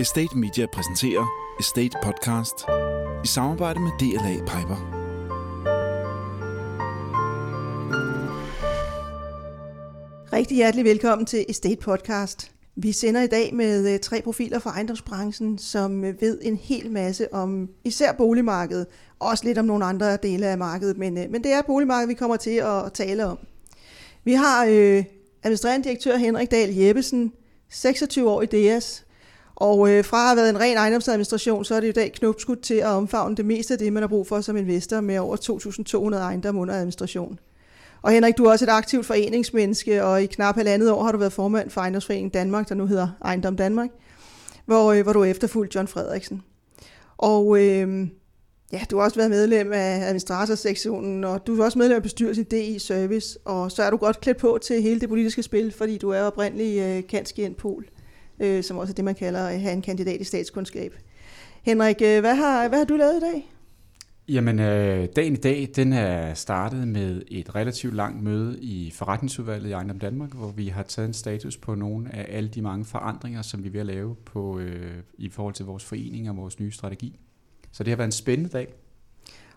Estate 0.00 0.38
Media 0.38 0.66
præsenterer 0.66 1.26
Estate 1.60 1.98
Podcast 2.02 2.54
i 3.24 3.26
samarbejde 3.26 3.80
med 3.80 3.90
DLA 4.00 4.34
Piper. 4.38 4.76
Rigtig 10.32 10.56
hjertelig 10.56 10.84
velkommen 10.84 11.26
til 11.26 11.44
Estate 11.48 11.76
Podcast. 11.76 12.52
Vi 12.76 12.92
sender 12.92 13.22
i 13.22 13.26
dag 13.26 13.54
med 13.54 13.94
øh, 13.94 14.00
tre 14.00 14.22
profiler 14.22 14.58
fra 14.58 14.70
ejendomsbranchen, 14.70 15.58
som 15.58 16.04
øh, 16.04 16.20
ved 16.20 16.38
en 16.42 16.56
hel 16.56 16.90
masse 16.90 17.34
om 17.34 17.68
især 17.84 18.12
boligmarkedet, 18.12 18.86
også 19.18 19.44
lidt 19.44 19.58
om 19.58 19.64
nogle 19.64 19.84
andre 19.84 20.16
dele 20.16 20.46
af 20.46 20.58
markedet, 20.58 20.98
men, 20.98 21.18
øh, 21.18 21.30
men 21.30 21.44
det 21.44 21.52
er 21.52 21.62
boligmarkedet, 21.62 22.08
vi 22.08 22.14
kommer 22.14 22.36
til 22.36 22.56
at 22.56 22.92
tale 22.92 23.26
om. 23.26 23.38
Vi 24.24 24.32
har 24.32 24.64
øh, 24.64 25.04
administrerende 25.42 25.84
direktør 25.84 26.16
Henrik 26.16 26.50
Dahl 26.50 26.74
Jeppesen, 26.74 27.32
26 27.70 28.30
år 28.30 28.42
i 28.42 28.46
DS, 28.46 29.04
og 29.60 29.90
øh, 29.90 30.04
fra 30.04 30.20
at 30.22 30.26
have 30.26 30.36
været 30.36 30.50
en 30.50 30.60
ren 30.60 30.76
ejendomsadministration, 30.76 31.64
så 31.64 31.74
er 31.74 31.80
det 31.80 31.88
i 31.88 31.92
dag 31.92 32.12
knopskudt 32.12 32.62
til 32.62 32.74
at 32.74 32.86
omfavne 32.86 33.36
det 33.36 33.44
meste 33.44 33.74
af 33.74 33.78
det, 33.78 33.92
man 33.92 34.02
har 34.02 34.08
brug 34.08 34.26
for 34.26 34.40
som 34.40 34.56
investor 34.56 35.00
med 35.00 35.18
over 35.18 35.36
2.200 36.14 36.16
ejendomme 36.16 36.60
under 36.60 36.74
administration. 36.74 37.38
Og 38.02 38.10
Henrik, 38.10 38.38
du 38.38 38.44
er 38.44 38.50
også 38.50 38.64
et 38.64 38.68
aktivt 38.68 39.06
foreningsmenneske, 39.06 40.04
og 40.04 40.22
i 40.22 40.26
knap 40.26 40.54
halvandet 40.54 40.90
år 40.90 41.02
har 41.02 41.12
du 41.12 41.18
været 41.18 41.32
formand 41.32 41.70
for 41.70 41.80
Ejendomsforeningen 41.80 42.30
Danmark, 42.30 42.68
der 42.68 42.74
nu 42.74 42.86
hedder 42.86 43.08
Ejendom 43.24 43.56
Danmark, 43.56 43.88
hvor, 44.66 44.92
øh, 44.92 45.02
hvor 45.02 45.12
du 45.12 45.24
efterfulgt 45.24 45.74
John 45.74 45.88
Frederiksen. 45.88 46.42
Og 47.18 47.58
øh, 47.60 48.08
ja, 48.72 48.80
du 48.90 48.96
har 48.96 49.04
også 49.04 49.16
været 49.16 49.30
medlem 49.30 49.72
af 49.72 50.00
administratorsektionen, 50.02 51.24
og 51.24 51.46
du 51.46 51.60
er 51.60 51.64
også 51.64 51.78
medlem 51.78 51.96
af 51.96 52.02
bestyrelsen 52.02 52.46
i 52.50 52.56
DI 52.56 52.78
Service, 52.78 53.38
og 53.44 53.72
så 53.72 53.82
er 53.82 53.90
du 53.90 53.96
godt 53.96 54.20
klædt 54.20 54.38
på 54.38 54.58
til 54.62 54.82
hele 54.82 55.00
det 55.00 55.08
politiske 55.08 55.42
spil, 55.42 55.72
fordi 55.72 55.98
du 55.98 56.10
er 56.10 56.22
oprindelig 56.22 56.78
øh, 56.78 57.08
kansk 57.08 57.38
pol, 57.58 57.84
øh, 58.40 58.62
som 58.62 58.78
også 58.78 58.92
er 58.92 58.94
det, 58.94 59.04
man 59.04 59.14
kalder 59.14 59.46
at 59.46 59.60
have 59.60 59.72
en 59.72 59.82
kandidat 59.82 60.20
i 60.20 60.24
statskundskab. 60.24 60.94
Henrik, 61.62 61.96
øh, 62.02 62.20
hvad, 62.20 62.34
har, 62.34 62.68
hvad 62.68 62.78
har 62.78 62.84
du 62.84 62.96
lavet 62.96 63.16
i 63.16 63.20
dag? 63.20 63.52
Jamen, 64.28 64.58
øh, 64.58 65.08
dagen 65.16 65.32
i 65.32 65.36
dag, 65.36 65.68
den 65.76 65.92
er 65.92 66.34
startet 66.34 66.88
med 66.88 67.22
et 67.28 67.54
relativt 67.54 67.94
langt 67.94 68.22
møde 68.22 68.58
i 68.60 68.90
forretningsudvalget 68.90 69.68
i 69.68 69.72
Ejendom 69.72 69.98
Danmark, 69.98 70.34
hvor 70.34 70.50
vi 70.50 70.68
har 70.68 70.82
taget 70.82 71.08
en 71.08 71.14
status 71.14 71.56
på 71.56 71.74
nogle 71.74 72.14
af 72.14 72.36
alle 72.36 72.48
de 72.48 72.62
mange 72.62 72.84
forandringer, 72.84 73.42
som 73.42 73.62
vi 73.62 73.68
er 73.68 73.72
ved 73.72 73.80
at 73.80 73.86
lave 73.86 74.16
på, 74.24 74.58
øh, 74.58 75.02
i 75.18 75.28
forhold 75.28 75.54
til 75.54 75.64
vores 75.64 75.84
forening 75.84 76.30
og 76.30 76.36
vores 76.36 76.60
nye 76.60 76.70
strategi. 76.70 77.18
Så 77.72 77.84
det 77.84 77.90
har 77.90 77.96
været 77.96 78.08
en 78.08 78.12
spændende 78.12 78.50
dag. 78.50 78.74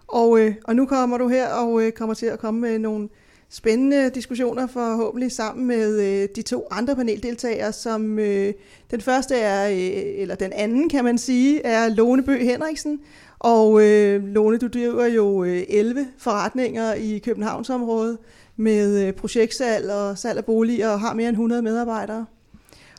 Og, 0.08 0.40
øh, 0.40 0.56
og 0.64 0.75
nu 0.75 0.86
kommer 0.86 1.18
du 1.18 1.28
her 1.28 1.50
og 1.53 1.84
øh, 1.84 1.92
kommer 1.92 2.16
til 2.16 2.25
at 2.25 2.40
komme 2.40 2.62
med 2.62 2.80
nogle 2.80 3.09
spændende 3.54 4.09
diskussioner 4.09 4.68
forhåbentlig 4.68 5.32
sammen 5.32 5.68
med 5.68 6.00
øh, 6.02 6.30
de 6.36 6.42
to 6.42 6.68
andre 6.72 6.96
paneldeltagere, 6.96 7.73
som 7.73 8.20
øh, 8.20 8.54
den 8.92 9.02
første 9.02 9.36
er, 9.36 9.70
øh, 9.70 10.22
eller 10.22 10.36
den 10.36 10.54
anden 10.54 10.90
kan 10.90 11.04
man 11.04 11.18
sige, 11.18 11.66
er 11.66 11.90
Lone 11.90 12.24
Bø 12.24 12.38
Henriksen, 12.38 13.00
og 13.40 13.84
øh, 13.84 14.24
Lone, 14.24 14.58
du 14.58 14.68
driver 14.68 15.06
jo 15.06 15.44
øh, 15.44 15.64
11 15.70 16.08
forretninger 16.18 16.94
i 16.94 17.18
Københavnsområdet 17.18 18.18
med 18.58 19.08
øh, 19.08 19.14
projektsalg 19.14 19.90
og 19.90 20.18
salg 20.18 20.38
af 20.38 20.46
boliger 20.46 20.90
og 20.90 21.00
har 21.00 21.14
mere 21.14 21.30
end 21.30 21.36
100 21.36 21.62
medarbejdere. 21.62 22.26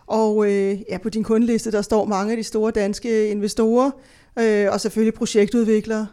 Og 0.07 0.53
øh, 0.53 0.81
ja, 0.91 0.99
på 0.99 1.09
din 1.09 1.25
kundeliste, 1.25 1.73
der 1.73 1.83
står 1.83 2.05
mange 2.05 2.31
af 2.31 2.37
de 2.37 2.43
store 2.43 2.71
danske 2.71 3.29
investorer, 3.29 3.91
øh, 4.39 4.73
og 4.73 4.81
selvfølgelig 4.81 5.15
projektudviklere. 5.15 6.07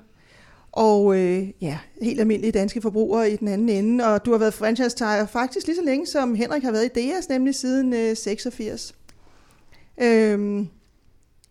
Og 0.72 1.17
øh, 1.17 1.47
ja, 1.61 1.77
helt 2.02 2.19
almindelige 2.19 2.52
danske 2.52 2.81
forbrugere 2.81 3.31
i 3.31 3.36
den 3.36 3.47
anden 3.47 3.69
ende. 3.69 4.05
Og 4.05 4.25
du 4.25 4.31
har 4.31 4.38
været 4.38 4.53
franchise-tager 4.53 5.25
faktisk 5.25 5.67
lige 5.67 5.75
så 5.75 5.83
længe, 5.83 6.08
som 6.08 6.36
Henrik 6.36 6.63
har 6.63 6.72
været 6.72 6.97
i 6.97 7.00
DS, 7.00 7.30
nemlig 7.30 7.55
siden 7.55 7.94
øh, 7.94 8.17
86. 8.17 8.95
Øhm, 10.02 10.67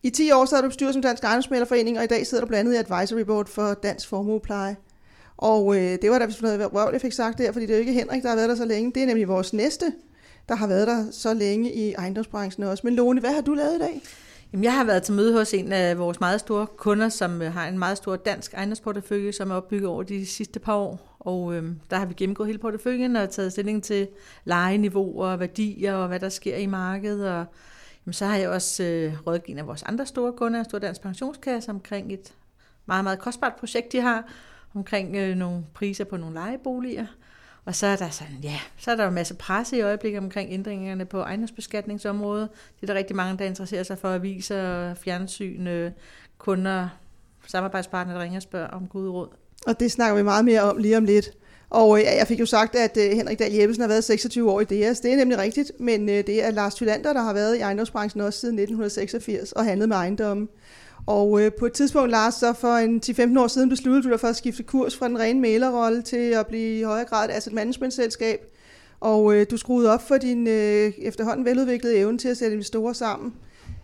i 0.03 0.11
10 0.11 0.31
år 0.31 0.45
sad 0.45 0.57
har 0.57 0.63
du 0.63 0.69
bestyret 0.69 0.93
som 0.93 1.03
Dansk 1.03 1.25
Ejendomsmælerforening, 1.25 1.99
og 1.99 2.05
i 2.05 2.07
dag 2.07 2.27
sidder 2.27 2.45
du 2.45 2.49
blandt 2.49 2.69
andet 2.69 2.91
i 2.91 2.93
Advisory 2.93 3.21
Board 3.21 3.47
for 3.47 3.75
Dansk 3.75 4.09
Formuepleje. 4.09 4.77
Og 5.37 5.77
øh, 5.77 5.99
det 6.03 6.11
var 6.11 6.19
da, 6.19 6.27
hvis 6.27 6.43
noget 6.43 6.75
røv, 6.75 6.91
jeg 6.93 7.01
fik 7.01 7.13
sagt 7.13 7.39
der, 7.39 7.53
fordi 7.53 7.67
det 7.67 7.73
er 7.73 7.77
jo 7.77 7.81
ikke 7.81 7.93
Henrik, 7.93 8.23
der 8.23 8.29
har 8.29 8.37
været 8.37 8.49
der 8.49 8.55
så 8.55 8.65
længe. 8.65 8.93
Det 8.95 9.03
er 9.03 9.07
nemlig 9.07 9.29
vores 9.29 9.53
næste, 9.53 9.93
der 10.49 10.55
har 10.55 10.67
været 10.67 10.87
der 10.87 11.11
så 11.11 11.35
længe 11.35 11.73
i 11.73 11.93
ejendomsbranchen 11.93 12.65
også. 12.65 12.81
Men 12.85 12.95
Lone, 12.95 13.21
hvad 13.21 13.33
har 13.33 13.41
du 13.41 13.55
lavet 13.55 13.77
i 13.77 13.79
dag? 13.79 14.03
Jamen, 14.53 14.65
jeg 14.65 14.77
har 14.77 14.85
været 14.85 15.03
til 15.03 15.15
møde 15.15 15.33
hos 15.33 15.55
en 15.55 15.73
af 15.73 15.99
vores 15.99 16.21
meget 16.21 16.41
store 16.41 16.67
kunder, 16.67 17.09
som 17.09 17.43
øh, 17.43 17.53
har 17.53 17.69
en 17.69 17.79
meget 17.79 17.97
stor 17.97 18.17
dansk 18.17 18.55
ejendomsportefølje, 18.55 19.33
som 19.33 19.51
er 19.51 19.55
opbygget 19.55 19.89
over 19.89 20.03
de 20.03 20.27
sidste 20.27 20.61
par 20.61 20.75
år. 20.75 21.17
Og 21.21 21.55
øh, 21.55 21.73
der 21.91 21.97
har 21.97 22.07
vi 22.07 22.15
gennemgået 22.15 22.47
hele 22.47 22.59
porteføljen 22.59 23.17
og 23.17 23.31
taget 23.31 23.53
stilling 23.53 23.83
til 23.83 24.09
lejeniveauer, 24.45 25.37
værdier 25.37 25.95
og 25.95 26.09
hvad 26.09 26.21
der 26.21 26.29
sker 26.29 26.57
i 26.57 26.67
markedet. 26.67 27.31
Og 27.31 27.47
jamen, 28.07 28.13
så 28.13 28.27
har 28.27 28.37
jeg 28.37 28.49
også 28.49 28.85
øh, 28.85 29.27
rådgivet 29.27 29.59
af 29.59 29.67
vores 29.67 29.83
andre 29.83 30.07
store 30.07 30.33
kunder, 30.33 30.63
Stor 30.63 30.79
Dansk 30.79 31.03
Pensionskasse, 31.03 31.71
omkring 31.71 32.13
et 32.13 32.35
meget, 32.87 33.05
meget 33.05 33.19
kostbart 33.19 33.57
projekt, 33.57 33.93
de 33.93 34.01
har, 34.01 34.33
omkring 34.75 35.17
øh, 35.17 35.37
nogle 35.37 35.65
priser 35.75 36.05
på 36.05 36.17
nogle 36.17 36.35
lejeboliger. 36.35 37.07
Og 37.71 37.77
så 37.77 37.87
er 37.87 37.97
der 37.97 38.11
sådan, 38.11 38.35
ja, 38.43 38.61
så 38.79 38.91
er 38.91 38.97
der 38.97 39.03
jo 39.03 39.09
en 39.09 39.15
masse 39.15 39.35
presse 39.35 39.77
i 39.77 39.81
øjeblikket 39.81 40.19
omkring 40.19 40.53
ændringerne 40.53 41.05
på 41.05 41.21
ejendomsbeskatningsområdet. 41.21 42.49
Det 42.81 42.83
er 42.83 42.93
der 42.93 42.99
rigtig 42.99 43.17
mange, 43.17 43.39
der 43.39 43.45
interesserer 43.45 43.83
sig 43.83 43.99
for 43.99 44.09
aviser, 44.09 44.95
fjernsyn, 44.95 45.67
øh, 45.67 45.91
kunder, 46.39 46.89
samarbejdspartnere, 47.47 48.17
der 48.17 48.23
ringer 48.23 48.39
og 48.39 48.43
spørger 48.43 48.69
om 48.69 48.87
gode 48.87 49.11
råd. 49.11 49.29
Og 49.67 49.81
det 49.81 49.93
snakker 49.93 50.17
vi 50.17 50.23
meget 50.23 50.45
mere 50.45 50.61
om 50.61 50.77
lige 50.77 50.97
om 50.97 51.05
lidt. 51.05 51.31
Og 51.71 51.99
øh, 51.99 52.05
ja, 52.05 52.17
jeg 52.17 52.27
fik 52.27 52.41
jo 52.41 52.47
sagt, 52.47 52.75
at 52.75 52.97
øh, 52.97 53.11
Henrik 53.11 53.39
Dahl 53.39 53.55
Jeppesen 53.55 53.81
har 53.81 53.89
været 53.89 54.05
26 54.05 54.51
år 54.51 54.61
i 54.61 54.65
DS. 54.65 55.01
Det 55.01 55.13
er 55.13 55.17
nemlig 55.17 55.39
rigtigt, 55.39 55.73
men 55.81 56.09
det 56.09 56.45
er 56.45 56.51
Lars 56.51 56.75
Thylander, 56.75 57.13
der 57.13 57.23
har 57.23 57.33
været 57.33 57.57
i 57.57 57.61
ejendomsbranchen 57.61 58.21
også 58.21 58.41
siden 58.41 58.55
1986 58.55 59.53
og 59.53 59.65
handlet 59.65 59.89
med 59.89 59.97
ejendomme. 59.97 60.49
Og 61.07 61.43
øh, 61.43 61.53
på 61.59 61.67
et 61.67 61.73
tidspunkt, 61.73 62.11
Lars, 62.11 62.35
så 62.35 62.53
for 62.53 62.77
en 62.77 63.01
10-15 63.07 63.41
år 63.41 63.47
siden 63.47 63.69
besluttede 63.69 64.03
du 64.03 64.11
dig 64.11 64.21
for 64.21 64.29
at 64.29 64.37
skifte 64.37 64.63
kurs 64.63 64.97
fra 64.97 65.09
den 65.09 65.19
rene 65.19 65.41
malerrolle 65.41 66.03
til 66.03 66.17
at 66.17 66.47
blive 66.47 66.79
i 66.79 66.83
højere 66.83 67.05
grad 67.05 67.29
et 67.29 67.35
asset 67.35 67.53
management 67.53 67.95
selskab. 67.95 68.41
Og 69.01 69.35
øh, 69.35 69.47
du 69.51 69.57
skruede 69.57 69.93
op 69.93 70.09
for 70.09 70.17
din 70.17 70.47
øh, 70.47 70.93
efterhånden 70.99 71.45
veludviklede 71.45 71.97
evne 71.97 72.19
til 72.19 72.29
at 72.29 72.37
sætte 72.37 72.53
investorer 72.53 72.93
sammen 72.93 73.35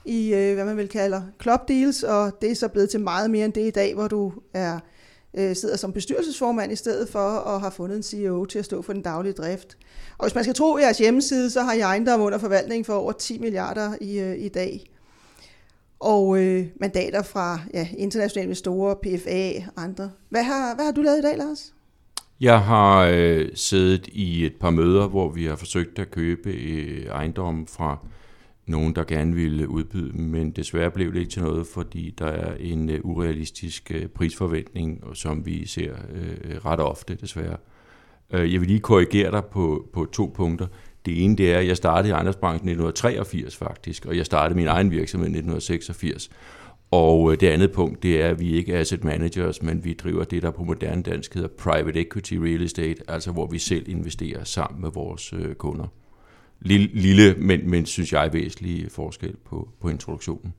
i, 0.05 0.35
øh, 0.35 0.55
hvad 0.55 0.65
man 0.65 0.77
vil 0.77 0.89
kalde 0.89 1.23
club 1.43 1.69
deals, 1.69 2.03
og 2.03 2.43
det 2.43 2.51
er 2.51 2.55
så 2.55 2.69
blevet 2.69 2.91
til 2.91 3.01
meget 3.01 3.31
mere 3.31 3.45
end 3.45 3.53
det 3.53 3.67
i 3.67 3.71
dag, 3.71 3.95
hvor 3.95 4.09
du 4.09 4.33
er 4.55 4.79
øh, 5.37 5.57
sidder 5.57 5.77
som 5.77 5.93
bestyrelsesformand 5.93 6.73
i 6.73 6.77
stedet 6.77 7.09
for 7.09 7.29
at 7.29 7.61
have 7.61 7.71
fundet 7.71 7.97
en 7.97 8.03
CEO 8.03 8.45
til 8.45 8.59
at 8.59 8.65
stå 8.65 8.83
for 8.83 8.93
den 8.93 9.03
daglige 9.03 9.33
drift. 9.33 9.77
Og 10.19 10.27
hvis 10.27 10.35
man 10.35 10.45
skal 10.45 10.55
tro 10.55 10.79
jeres 10.79 10.99
hjemmeside, 10.99 11.51
så 11.51 11.63
har 11.63 11.73
I 11.73 11.81
ejendom 11.81 12.21
under 12.21 12.39
forvaltning 12.39 12.87
for 12.87 12.95
over 12.95 13.13
10 13.13 13.39
milliarder 13.39 13.95
i, 14.01 14.19
øh, 14.19 14.39
i 14.39 14.49
dag. 14.49 14.96
Og 16.01 16.43
øh, 16.43 16.67
mandater 16.81 17.23
fra 17.23 17.61
ja, 17.75 17.89
internationale 17.99 18.45
investorer, 18.45 18.95
PFA 18.95 19.49
og 19.77 19.83
andre. 19.83 20.11
Hvad 20.29 20.43
har, 20.43 20.75
hvad 20.75 20.85
har 20.85 20.93
du 20.93 21.03
lavet 21.03 21.19
i 21.19 21.23
dag, 21.23 21.37
Lars? 21.37 21.73
Jeg 22.41 22.61
har 22.61 23.09
øh, 23.13 23.49
siddet 23.55 24.09
i 24.13 24.47
et 24.47 24.55
par 24.61 24.71
møder, 24.71 25.09
hvor 25.09 25.29
vi 25.29 25.45
har 25.45 25.57
forsøgt 25.57 25.99
at 25.99 26.11
købe 26.11 26.51
øh, 26.51 27.07
ejendommen 27.07 27.67
fra 27.67 27.99
nogen, 28.67 28.95
der 28.95 29.05
gerne 29.05 29.35
ville 29.35 29.69
udbyde 29.69 30.13
men 30.23 30.51
desværre 30.51 30.91
blev 30.91 31.13
det 31.13 31.21
ikke 31.21 31.31
til 31.31 31.43
noget, 31.43 31.67
fordi 31.67 32.15
der 32.19 32.27
er 32.27 32.55
en 32.61 32.91
øh, 32.91 33.01
urealistisk 33.05 33.91
øh, 33.95 34.07
prisforventning, 34.09 35.05
som 35.15 35.47
vi 35.47 35.67
ser 35.67 35.95
øh, 36.15 36.65
ret 36.65 36.81
ofte 36.81 37.15
desværre. 37.15 37.57
Øh, 38.33 38.53
jeg 38.53 38.61
vil 38.61 38.69
lige 38.69 38.81
korrigere 38.81 39.31
dig 39.31 39.45
på, 39.45 39.89
på 39.93 40.05
to 40.05 40.33
punkter. 40.35 40.67
Det 41.07 41.25
ene 41.25 41.37
det 41.37 41.53
er, 41.53 41.59
at 41.59 41.67
jeg 41.67 41.77
startede 41.77 42.09
i 42.09 42.13
ejendomsbranchen 42.13 42.69
i 42.69 42.73
1983 42.73 43.57
faktisk, 43.57 44.07
og 44.07 44.17
jeg 44.17 44.27
startede 44.27 44.57
min 44.57 44.67
egen 44.67 44.91
virksomhed 44.91 45.27
i 45.27 45.31
1986. 45.31 46.31
Og 46.91 47.33
øh, 47.33 47.41
det 47.41 47.49
andet 47.49 47.73
punkt, 47.73 48.03
det 48.03 48.23
er, 48.23 48.29
at 48.29 48.41
vi 48.41 48.53
ikke 48.53 48.75
er 48.75 48.81
asset 48.81 49.05
managers, 49.05 49.63
men 49.63 49.85
vi 49.85 49.95
driver 49.95 50.25
det, 50.25 50.43
der 50.43 50.51
på 50.51 50.65
moderne 50.65 51.03
dansk 51.03 51.35
hedder 51.35 51.49
private 51.49 52.01
equity 52.01 52.35
real 52.35 52.63
estate, 52.63 53.03
altså 53.09 53.33
hvor 53.33 53.47
vi 53.47 53.59
selv 53.59 53.89
investerer 53.89 54.45
sammen 54.45 54.81
med 54.81 54.91
vores 54.95 55.33
øh, 55.33 55.55
kunder 55.55 55.87
lille, 56.61 56.89
lille 56.93 57.35
men, 57.39 57.71
men 57.71 57.87
synes 57.87 58.13
jeg 58.13 58.33
væsentlig 58.33 58.91
forskel 58.91 59.37
på, 59.45 59.69
på 59.81 59.89
introduktionen. 59.89 60.55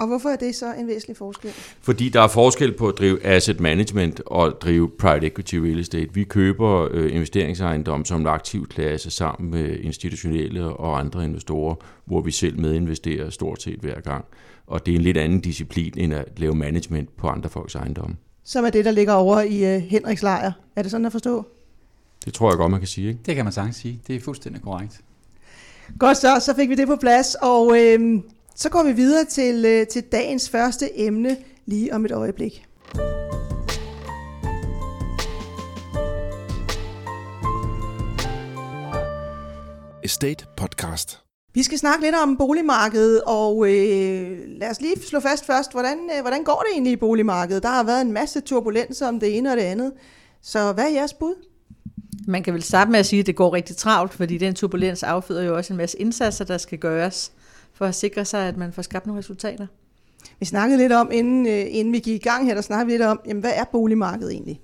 Og 0.00 0.06
hvorfor 0.06 0.28
er 0.28 0.36
det 0.36 0.54
så 0.54 0.74
en 0.74 0.86
væsentlig 0.86 1.16
forskel? 1.16 1.50
Fordi 1.80 2.08
der 2.08 2.20
er 2.20 2.28
forskel 2.28 2.72
på 2.72 2.88
at 2.88 2.98
drive 2.98 3.26
asset 3.26 3.60
management 3.60 4.20
og 4.26 4.60
drive 4.60 4.90
private 4.98 5.26
equity 5.26 5.54
real 5.54 5.78
estate. 5.78 6.08
Vi 6.14 6.24
køber 6.24 6.88
øh, 6.90 7.14
investeringsejendom 7.14 8.04
som 8.04 8.20
en 8.20 8.26
aktiv 8.26 8.68
klasse 8.68 9.10
sammen 9.10 9.50
med 9.50 9.78
institutionelle 9.78 10.64
og 10.64 10.98
andre 10.98 11.24
investorer, 11.24 11.74
hvor 12.04 12.20
vi 12.20 12.30
selv 12.30 12.60
medinvesterer 12.60 13.30
stort 13.30 13.62
set 13.62 13.78
hver 13.80 14.00
gang. 14.00 14.24
Og 14.66 14.86
det 14.86 14.92
er 14.92 14.96
en 14.96 15.02
lidt 15.02 15.16
anden 15.16 15.40
disciplin 15.40 15.92
end 15.96 16.14
at 16.14 16.24
lave 16.36 16.54
management 16.54 17.16
på 17.16 17.28
andre 17.28 17.48
folks 17.50 17.74
ejendomme. 17.74 18.16
Som 18.44 18.64
er 18.64 18.70
det, 18.70 18.84
der 18.84 18.90
ligger 18.90 19.12
over 19.12 19.40
i 19.40 19.76
uh, 19.76 19.82
Henriks 19.82 20.22
lejr. 20.22 20.52
Er 20.76 20.82
det 20.82 20.90
sådan 20.90 21.06
at 21.06 21.12
forstå? 21.12 21.46
Det 22.24 22.34
tror 22.34 22.50
jeg 22.50 22.56
godt, 22.56 22.70
man 22.70 22.80
kan 22.80 22.88
sige. 22.88 23.08
Ikke? 23.08 23.20
Det 23.26 23.34
kan 23.34 23.44
man 23.44 23.52
sagtens 23.52 23.76
sige. 23.76 24.00
Det 24.06 24.16
er 24.16 24.20
fuldstændig 24.20 24.62
korrekt. 24.62 25.00
Godt 25.98 26.16
så, 26.16 26.40
så 26.40 26.54
fik 26.56 26.68
vi 26.68 26.74
det 26.74 26.88
på 26.88 26.96
plads, 26.96 27.36
og 27.42 27.78
øh, 27.78 28.20
så 28.60 28.68
går 28.68 28.82
vi 28.82 28.92
videre 28.92 29.24
til, 29.24 29.64
øh, 29.64 29.86
til 29.86 30.02
dagens 30.02 30.50
første 30.50 31.00
emne 31.00 31.36
lige 31.66 31.94
om 31.94 32.04
et 32.04 32.12
øjeblik. 32.12 32.66
Estate 40.04 40.46
Podcast. 40.56 41.20
Vi 41.54 41.62
skal 41.62 41.78
snakke 41.78 42.04
lidt 42.04 42.14
om 42.14 42.36
boligmarkedet, 42.36 43.22
og 43.26 43.66
øh, 43.68 44.38
lad 44.46 44.70
os 44.70 44.80
lige 44.80 45.02
slå 45.02 45.20
fast 45.20 45.46
først, 45.46 45.72
hvordan, 45.72 45.98
øh, 46.16 46.20
hvordan 46.20 46.44
går 46.44 46.64
det 46.66 46.72
egentlig 46.72 46.92
i 46.92 46.96
boligmarkedet? 46.96 47.62
Der 47.62 47.68
har 47.68 47.84
været 47.84 48.00
en 48.00 48.12
masse 48.12 48.40
turbulenser 48.40 49.08
om 49.08 49.20
det 49.20 49.38
ene 49.38 49.50
og 49.50 49.56
det 49.56 49.62
andet. 49.62 49.92
Så 50.42 50.72
hvad 50.72 50.84
er 50.84 50.88
jeres 50.88 51.12
bud? 51.12 51.34
Man 52.26 52.42
kan 52.42 52.54
vel 52.54 52.62
starte 52.62 52.90
med 52.90 52.98
at 52.98 53.06
sige, 53.06 53.20
at 53.20 53.26
det 53.26 53.36
går 53.36 53.54
rigtig 53.54 53.76
travlt, 53.76 54.12
fordi 54.12 54.38
den 54.38 54.54
turbulens 54.54 55.02
afføder 55.02 55.42
jo 55.42 55.56
også 55.56 55.72
en 55.72 55.76
masse 55.76 56.00
indsatser, 56.00 56.44
der 56.44 56.58
skal 56.58 56.78
gøres 56.78 57.32
for 57.80 57.86
at 57.86 57.94
sikre 57.94 58.24
sig, 58.24 58.48
at 58.48 58.56
man 58.56 58.72
får 58.72 58.82
skabt 58.82 59.06
nogle 59.06 59.18
resultater. 59.18 59.66
Vi 60.38 60.46
snakkede 60.46 60.78
lidt 60.78 60.92
om, 60.92 61.10
inden, 61.12 61.46
øh, 61.46 61.66
inden 61.68 61.92
vi 61.92 61.98
gik 61.98 62.14
i 62.14 62.28
gang 62.28 62.46
her, 62.46 62.54
der 62.54 62.60
snakkede 62.60 62.86
vi 62.86 62.92
lidt 62.92 63.02
om, 63.02 63.20
jamen, 63.26 63.40
hvad 63.40 63.52
er 63.54 63.64
boligmarkedet 63.64 64.32
egentlig? 64.32 64.60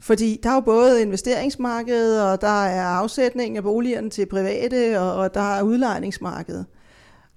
Fordi 0.00 0.40
der 0.42 0.50
er 0.50 0.54
jo 0.54 0.60
både 0.60 1.02
investeringsmarkedet, 1.02 2.22
og 2.22 2.40
der 2.40 2.64
er 2.64 2.84
afsætning 2.84 3.56
af 3.56 3.62
boligerne 3.62 4.10
til 4.10 4.26
private, 4.26 5.00
og, 5.00 5.14
og 5.14 5.34
der 5.34 5.54
er 5.54 5.62
udlejningsmarkedet. 5.62 6.66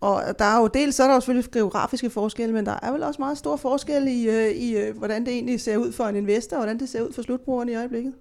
Og 0.02 0.24
der 0.40 0.46
er 0.46 0.60
jo 0.62 0.68
dels, 0.68 0.96
så 0.96 1.04
er 1.04 1.08
der 1.08 1.14
jo 1.14 1.20
selvfølgelig 1.20 1.52
geografiske 1.52 2.10
forskelle, 2.10 2.54
men 2.54 2.66
der 2.66 2.80
er 2.82 2.92
vel 2.92 3.04
også 3.04 3.22
meget 3.22 3.38
stor 3.38 3.56
forskel 3.56 4.08
i, 4.08 4.30
øh, 4.30 4.52
i 4.52 4.78
øh, 4.78 4.98
hvordan 4.98 5.26
det 5.26 5.34
egentlig 5.34 5.62
ser 5.62 5.78
ud 5.78 5.92
for 5.92 6.04
en 6.04 6.16
investor, 6.16 6.58
og 6.58 6.64
hvordan 6.64 6.80
det 6.80 6.90
ser 6.90 7.02
ud 7.02 7.14
for 7.14 7.22
slutbrugeren 7.22 7.70
i 7.70 7.76
øjeblikket. 7.76 8.14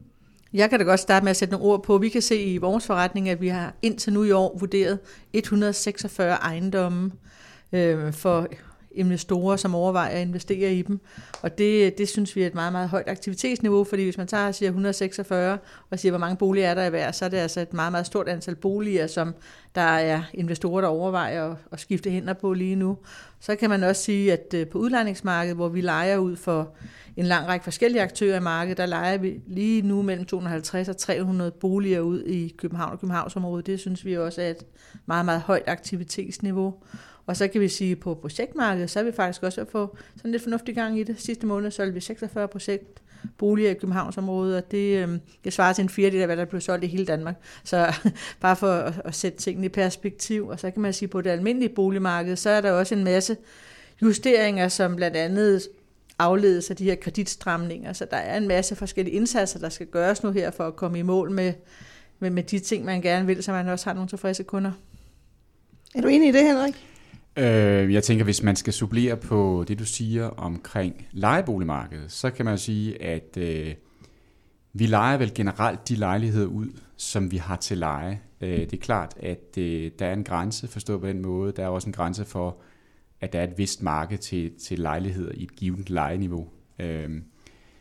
Jeg 0.52 0.70
kan 0.70 0.78
da 0.78 0.84
godt 0.84 1.00
starte 1.00 1.24
med 1.24 1.30
at 1.30 1.36
sætte 1.36 1.52
nogle 1.52 1.66
ord 1.66 1.82
på. 1.82 1.98
Vi 1.98 2.08
kan 2.08 2.22
se 2.22 2.42
i 2.42 2.56
vores 2.56 2.86
forretning, 2.86 3.28
at 3.28 3.40
vi 3.40 3.48
har 3.48 3.74
indtil 3.82 4.12
nu 4.12 4.24
i 4.24 4.30
år 4.30 4.58
vurderet 4.58 4.98
146 5.32 6.34
ejendomme 6.34 7.12
øh, 7.72 8.12
for 8.12 8.46
investorer, 8.98 9.56
som 9.56 9.74
overvejer 9.74 10.10
at 10.10 10.20
investere 10.20 10.74
i 10.74 10.82
dem. 10.82 11.00
Og 11.42 11.58
det, 11.58 11.98
det 11.98 12.08
synes 12.08 12.36
vi 12.36 12.42
er 12.42 12.46
et 12.46 12.54
meget, 12.54 12.72
meget 12.72 12.88
højt 12.88 13.08
aktivitetsniveau, 13.08 13.84
fordi 13.84 14.04
hvis 14.04 14.18
man 14.18 14.26
tager 14.26 14.46
og 14.46 14.54
siger 14.54 14.68
146 14.68 15.58
og 15.90 15.98
siger, 15.98 16.12
hvor 16.12 16.18
mange 16.18 16.36
boliger 16.36 16.68
er 16.68 16.74
der 16.74 16.84
i 16.84 16.90
hver, 16.90 17.12
så 17.12 17.24
er 17.24 17.28
det 17.28 17.36
altså 17.36 17.60
et 17.60 17.72
meget, 17.72 17.92
meget 17.92 18.06
stort 18.06 18.28
antal 18.28 18.54
boliger, 18.54 19.06
som 19.06 19.34
der 19.74 19.80
er 19.80 20.22
investorer, 20.34 20.80
der 20.80 20.88
overvejer 20.88 21.50
at, 21.50 21.56
at 21.72 21.80
skifte 21.80 22.10
hænder 22.10 22.32
på 22.32 22.52
lige 22.52 22.76
nu. 22.76 22.98
Så 23.40 23.56
kan 23.56 23.70
man 23.70 23.82
også 23.82 24.02
sige, 24.02 24.32
at 24.32 24.54
øh, 24.54 24.66
på 24.66 24.78
udlejningsmarkedet, 24.78 25.56
hvor 25.56 25.68
vi 25.68 25.80
leger 25.80 26.16
ud 26.16 26.36
for 26.36 26.74
en 27.16 27.26
lang 27.26 27.48
række 27.48 27.64
forskellige 27.64 28.02
aktører 28.02 28.36
i 28.36 28.40
markedet, 28.40 28.76
der 28.76 28.86
leger 28.86 29.18
vi 29.18 29.40
lige 29.46 29.82
nu 29.82 30.02
mellem 30.02 30.26
250 30.26 30.88
og 30.88 30.96
300 30.96 31.50
boliger 31.50 32.00
ud 32.00 32.22
i 32.22 32.54
København 32.58 32.92
og 32.92 33.00
Københavnsområdet. 33.00 33.66
Det 33.66 33.80
synes 33.80 34.04
vi 34.04 34.16
også 34.16 34.42
er 34.42 34.50
et 34.50 34.66
meget, 35.06 35.24
meget 35.24 35.40
højt 35.40 35.62
aktivitetsniveau. 35.66 36.74
Og 37.28 37.36
så 37.36 37.48
kan 37.48 37.60
vi 37.60 37.69
sige, 37.69 37.92
at 37.92 38.00
på 38.00 38.14
projektmarkedet, 38.14 38.90
så 38.90 38.98
er 39.00 39.04
vi 39.04 39.12
faktisk 39.12 39.42
også 39.42 39.60
at 39.60 39.69
få 39.69 39.96
sådan 40.16 40.30
lidt 40.30 40.42
fornuftig 40.42 40.75
gang 40.75 40.98
i 40.98 41.02
det. 41.02 41.20
Sidste 41.20 41.46
måned 41.46 41.70
solgte 41.70 41.94
vi 41.94 42.00
46 42.00 42.48
projekt 42.48 43.02
boliger 43.38 43.70
i 43.70 43.75
Københavnsområdet, 43.75 44.56
og 44.56 44.70
det, 44.70 45.08
øh, 45.08 45.19
det 45.44 45.52
svarer 45.52 45.72
til 45.72 45.82
en 45.82 45.88
fjerdedel 45.88 46.20
af, 46.20 46.28
hvad 46.28 46.36
der 46.36 46.44
blev 46.44 46.60
solgt 46.60 46.84
i 46.84 46.86
hele 46.86 47.06
Danmark. 47.06 47.34
Så 47.64 47.94
bare 48.40 48.56
for 48.56 48.72
at, 48.72 48.94
at 49.04 49.14
sætte 49.14 49.38
tingene 49.38 49.66
i 49.66 49.69
perspektiv. 49.69 50.48
Og 50.48 50.60
så 50.60 50.70
kan 50.70 50.82
man 50.82 50.92
sige, 50.92 51.06
at 51.06 51.10
på 51.10 51.20
det 51.20 51.30
almindelige 51.30 51.69
boligmarked, 51.75 52.36
så 52.36 52.50
er 52.50 52.60
der 52.60 52.72
også 52.72 52.94
en 52.94 53.04
masse 53.04 53.36
justeringer, 54.02 54.69
som 54.69 54.96
blandt 54.96 55.16
andet 55.16 55.62
afledes 56.19 56.70
af 56.70 56.76
de 56.76 56.84
her 56.84 56.94
kreditstramninger. 56.94 57.92
Så 57.92 58.06
der 58.10 58.16
er 58.16 58.36
en 58.36 58.48
masse 58.48 58.76
forskellige 58.76 59.16
indsatser, 59.16 59.58
der 59.58 59.69
skal 59.69 59.86
gøres 59.86 60.22
nu 60.22 60.31
her 60.31 60.50
for 60.50 60.66
at 60.66 60.76
komme 60.76 60.98
i 60.98 61.02
mål 61.02 61.31
med, 61.31 61.52
med, 62.19 62.31
med 62.31 62.42
de 62.42 62.58
ting, 62.58 62.84
man 62.84 63.02
gerne 63.02 63.26
vil, 63.26 63.42
så 63.42 63.52
man 63.52 63.69
også 63.69 63.86
har 63.86 63.94
nogle 63.94 64.08
tilfredse 64.08 64.42
kunder. 64.42 64.72
Er 65.94 66.00
du 66.00 66.08
enig 66.08 66.28
i 66.28 66.32
det, 66.32 66.42
Henrik? 66.42 66.84
Øh, 67.38 67.93
jeg 67.93 68.02
tænker, 68.02 68.25
hvis 68.25 68.43
man 68.43 68.56
skal 68.56 68.73
supplere 68.73 69.17
på 69.17 69.64
det, 69.69 69.79
du 69.79 69.85
siger 69.85 70.25
omkring 70.25 71.06
lejeboligmarkedet, 71.12 72.12
så 72.12 72.31
kan 72.31 72.44
man 72.44 72.58
sige, 72.58 73.02
at 73.02 73.37
øh, 73.37 73.75
vi 74.73 74.87
leger 74.87 75.17
vel 75.17 75.35
generelt 75.35 75.88
de 75.88 75.94
lejligheder 75.94 76.46
ud, 76.46 76.69
som 76.96 77.31
vi 77.31 77.37
har 77.37 77.56
til 77.56 77.79
leje. 77.79 78.20
Øh, 78.40 78.58
det 78.58 78.73
er 78.73 78.76
klart, 78.76 79.14
at 79.20 79.58
øh, 79.58 79.90
der 79.99 80.06
er 80.06 80.12
en 80.12 80.25
grænse, 80.25 80.69
forstået 80.69 81.00
på 81.00 81.06
den 81.06 81.23
måde. 81.23 81.52
Der 81.52 81.64
er 81.64 81.69
også 81.69 81.88
en 81.88 81.93
grænse 81.93 82.25
for, 82.25 82.56
at 83.20 83.32
der 83.32 83.41
er 83.41 83.44
et 83.44 83.58
vist 83.58 83.82
marked 83.82 84.19
til, 84.19 84.52
til 84.61 84.79
lejligheder 84.79 85.32
i 85.34 85.43
et 85.43 85.56
givet 85.56 85.91
lejeniveau. 85.91 86.49
Øh, 86.79 87.11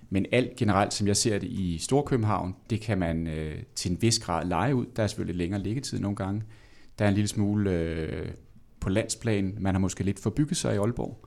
men 0.09 0.25
alt 0.31 0.55
generelt, 0.55 0.93
som 0.93 1.07
jeg 1.07 1.17
ser 1.17 1.39
det 1.39 1.47
i 1.47 1.77
Storkøbenhavn, 1.77 2.55
det 2.69 2.81
kan 2.81 2.97
man 2.97 3.27
øh, 3.27 3.63
til 3.75 3.91
en 3.91 4.01
vis 4.01 4.19
grad 4.19 4.45
lege 4.45 4.75
ud. 4.75 4.85
Der 4.95 5.03
er 5.03 5.07
selvfølgelig 5.07 5.37
længere 5.37 5.61
liggetid 5.61 5.99
nogle 5.99 6.15
gange. 6.15 6.43
Der 6.99 7.05
er 7.05 7.09
en 7.09 7.15
lille 7.15 7.27
smule 7.27 7.71
øh, 7.71 8.27
på 8.87 8.91
landsplan. 8.91 9.55
Man 9.59 9.75
har 9.75 9.79
måske 9.79 10.03
lidt 10.03 10.19
forbygget 10.19 10.57
sig 10.57 10.75
i 10.75 10.77
Aalborg 10.77 11.25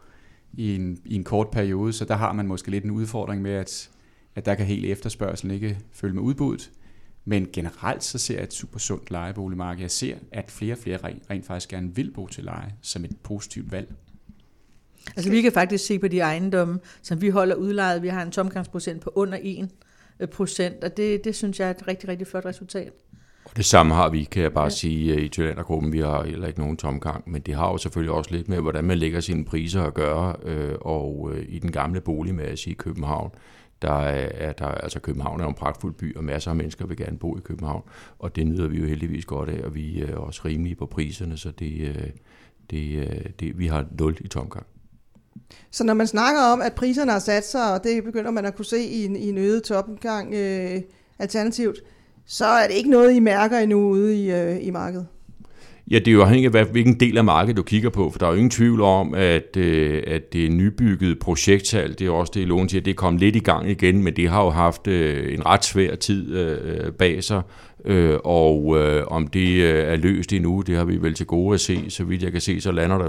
i 0.53 0.75
en, 0.75 0.99
i 1.05 1.15
en 1.15 1.25
kort 1.25 1.51
periode, 1.51 1.93
så 1.93 2.05
der 2.05 2.17
har 2.17 2.33
man 2.33 2.47
måske 2.47 2.71
lidt 2.71 2.85
en 2.85 2.91
udfordring 2.91 3.43
med, 3.43 3.51
at, 3.51 3.91
at 4.35 4.47
der 4.47 4.55
kan 4.55 4.67
helt 4.67 4.85
efterspørgselen 4.85 5.55
ikke 5.55 5.79
følge 5.93 6.15
med 6.15 6.23
udbuddet. 6.23 6.71
Men 7.25 7.49
generelt 7.53 8.05
så 8.05 8.19
ser 8.19 8.35
jeg 8.35 8.45
et 8.45 8.53
super 8.53 8.79
sundt 8.79 9.11
lejeboligmarked. 9.11 9.81
Jeg 9.81 9.91
ser, 9.91 10.17
at 10.33 10.51
flere 10.51 10.75
og 10.75 10.79
flere 10.79 10.97
rent, 10.97 11.23
rent 11.31 11.47
faktisk 11.47 11.69
gerne 11.69 11.95
vil 11.95 12.11
bo 12.11 12.27
til 12.27 12.45
leje 12.45 12.75
som 12.83 13.05
et 13.05 13.17
positivt 13.23 13.73
valg. 13.73 13.95
Altså 15.17 15.31
vi 15.31 15.43
kan 15.43 15.53
faktisk 15.53 15.87
se 15.87 15.99
på 15.99 16.09
de 16.09 16.21
ejendomme, 16.21 16.81
som 17.03 17.21
vi 17.21 17.29
holder 17.29 17.55
udlejet. 17.55 18.03
Vi 18.03 18.09
har 18.09 18.23
en 18.23 18.31
tomgangsprocent 18.31 19.03
på 19.03 19.13
under 19.15 19.39
1 19.43 19.69
øh, 20.21 20.29
procent, 20.29 20.85
og 20.85 20.97
det, 20.97 21.25
det 21.25 21.37
synes 21.37 21.61
jeg 21.61 21.67
er 21.67 21.71
et 21.71 21.89
rigtig, 21.89 22.09
rigtig 22.09 22.27
flot 22.27 22.45
resultat. 22.45 22.93
Og 23.51 23.57
det 23.57 23.65
samme 23.65 23.95
har 23.95 24.09
vi, 24.11 24.25
kan 24.25 24.43
jeg 24.43 24.53
bare 24.53 24.65
ja. 24.65 24.71
sige, 24.71 25.25
i 25.25 25.29
Tylandergruppen. 25.29 25.93
Vi 25.93 26.01
har 26.01 26.25
heller 26.25 26.47
ikke 26.47 26.61
nogen 26.61 26.77
tomgang, 26.77 27.31
men 27.31 27.43
det 27.43 27.55
har 27.55 27.71
jo 27.71 27.79
selvfølgelig 27.79 28.13
også 28.13 28.31
lidt 28.31 28.49
med, 28.49 28.61
hvordan 28.61 28.85
man 28.85 28.99
lægger 28.99 29.21
sine 29.21 29.45
priser 29.45 29.83
at 29.83 29.95
gøre. 29.95 30.37
Øh, 30.43 30.75
og 30.81 31.31
øh, 31.35 31.45
i 31.49 31.59
den 31.59 31.73
gamle 31.73 32.01
boligmasse 32.01 32.71
i 32.71 32.75
København, 32.75 33.31
der 33.83 33.93
er 33.93 34.53
der, 34.53 34.67
altså 34.67 35.01
København 35.01 35.41
er 35.41 35.47
en 35.47 35.55
pragtfuld 35.55 35.95
by, 35.95 36.17
og 36.17 36.25
masser 36.25 36.51
af 36.51 36.57
mennesker 36.57 36.87
vil 36.87 36.97
gerne 36.97 37.19
bo 37.19 37.37
i 37.37 37.41
København. 37.41 37.83
Og 38.19 38.37
det 38.37 38.47
nyder 38.47 38.69
vi 38.69 38.79
jo 38.79 38.87
heldigvis 38.87 39.25
godt 39.25 39.49
af, 39.49 39.65
og 39.65 39.75
vi 39.75 40.03
er 40.03 40.17
også 40.17 40.41
rimelige 40.45 40.77
på 40.77 40.87
priserne, 40.87 41.37
så 41.37 41.51
det, 41.51 42.13
det, 42.71 43.33
det, 43.41 43.59
vi 43.59 43.67
har 43.67 43.87
nul 43.99 44.17
i 44.21 44.29
tomgang. 44.29 44.67
Så 45.71 45.85
når 45.85 45.95
man 45.95 46.07
snakker 46.07 46.43
om, 46.43 46.61
at 46.61 46.73
priserne 46.73 47.13
har 47.13 47.19
sat 47.19 47.47
sig, 47.47 47.75
og 47.75 47.85
det 47.85 48.05
begynder 48.05 48.31
man 48.31 48.45
at 48.45 48.57
kunne 48.57 48.65
se 48.65 48.81
i 48.81 49.05
en, 49.05 49.17
i 49.17 49.29
en 49.29 49.39
øget 49.39 49.63
topgang 49.63 50.35
øh, 50.35 50.81
alternativt, 51.19 51.77
så 52.33 52.45
er 52.45 52.67
det 52.67 52.75
ikke 52.75 52.91
noget, 52.91 53.15
I 53.15 53.21
mærker 53.21 53.59
endnu 53.59 53.89
ude 53.89 54.25
i, 54.25 54.31
øh, 54.31 54.57
i 54.67 54.71
markedet. 54.71 55.07
Ja, 55.91 55.99
det 55.99 56.09
er 56.09 56.13
jo 56.13 56.23
afhængigt 56.23 56.57
af, 56.57 56.65
hvilken 56.65 57.01
del 57.01 57.19
af 57.19 57.25
markedet 57.25 57.57
du 57.57 57.63
kigger 57.63 57.91
på, 57.91 58.11
for 58.11 58.19
der 58.19 58.27
er 58.27 58.31
jo 58.31 58.37
ingen 58.37 58.51
tvivl 58.51 58.81
om, 58.81 59.15
at, 59.15 59.57
øh, 59.57 60.03
at 60.07 60.33
det 60.33 60.53
nybyggede 60.53 61.17
projekttal, 61.17 61.99
det 61.99 62.07
er 62.07 62.11
også 62.11 62.33
det, 62.35 62.49
Lån 62.49 62.69
siger, 62.69 62.83
det 62.83 62.91
er 62.91 62.95
kommet 62.95 63.21
lidt 63.21 63.37
i 63.37 63.39
gang 63.39 63.71
igen, 63.71 64.03
men 64.03 64.17
det 64.17 64.29
har 64.29 64.45
jo 64.45 64.51
haft 64.51 64.87
øh, 64.87 65.35
en 65.35 65.47
ret 65.47 65.65
svær 65.65 65.95
tid 65.95 66.35
øh, 66.35 66.87
øh, 66.87 66.93
bag 66.93 67.25
sig, 67.25 67.43
øh, 67.85 68.19
og 68.25 68.79
øh, 68.79 69.05
om 69.07 69.27
det 69.27 69.63
øh, 69.63 69.93
er 69.93 69.97
løst 69.97 70.33
endnu, 70.33 70.61
det 70.61 70.77
har 70.77 70.85
vi 70.85 71.03
vel 71.03 71.15
til 71.15 71.27
gode 71.27 71.55
at 71.55 71.61
se. 71.61 71.85
Så 71.89 72.05
vidt 72.05 72.23
jeg 72.23 72.33
kan 72.33 72.41
se, 72.41 72.61
så 72.61 72.73
lander 72.73 72.99
der 72.99 73.09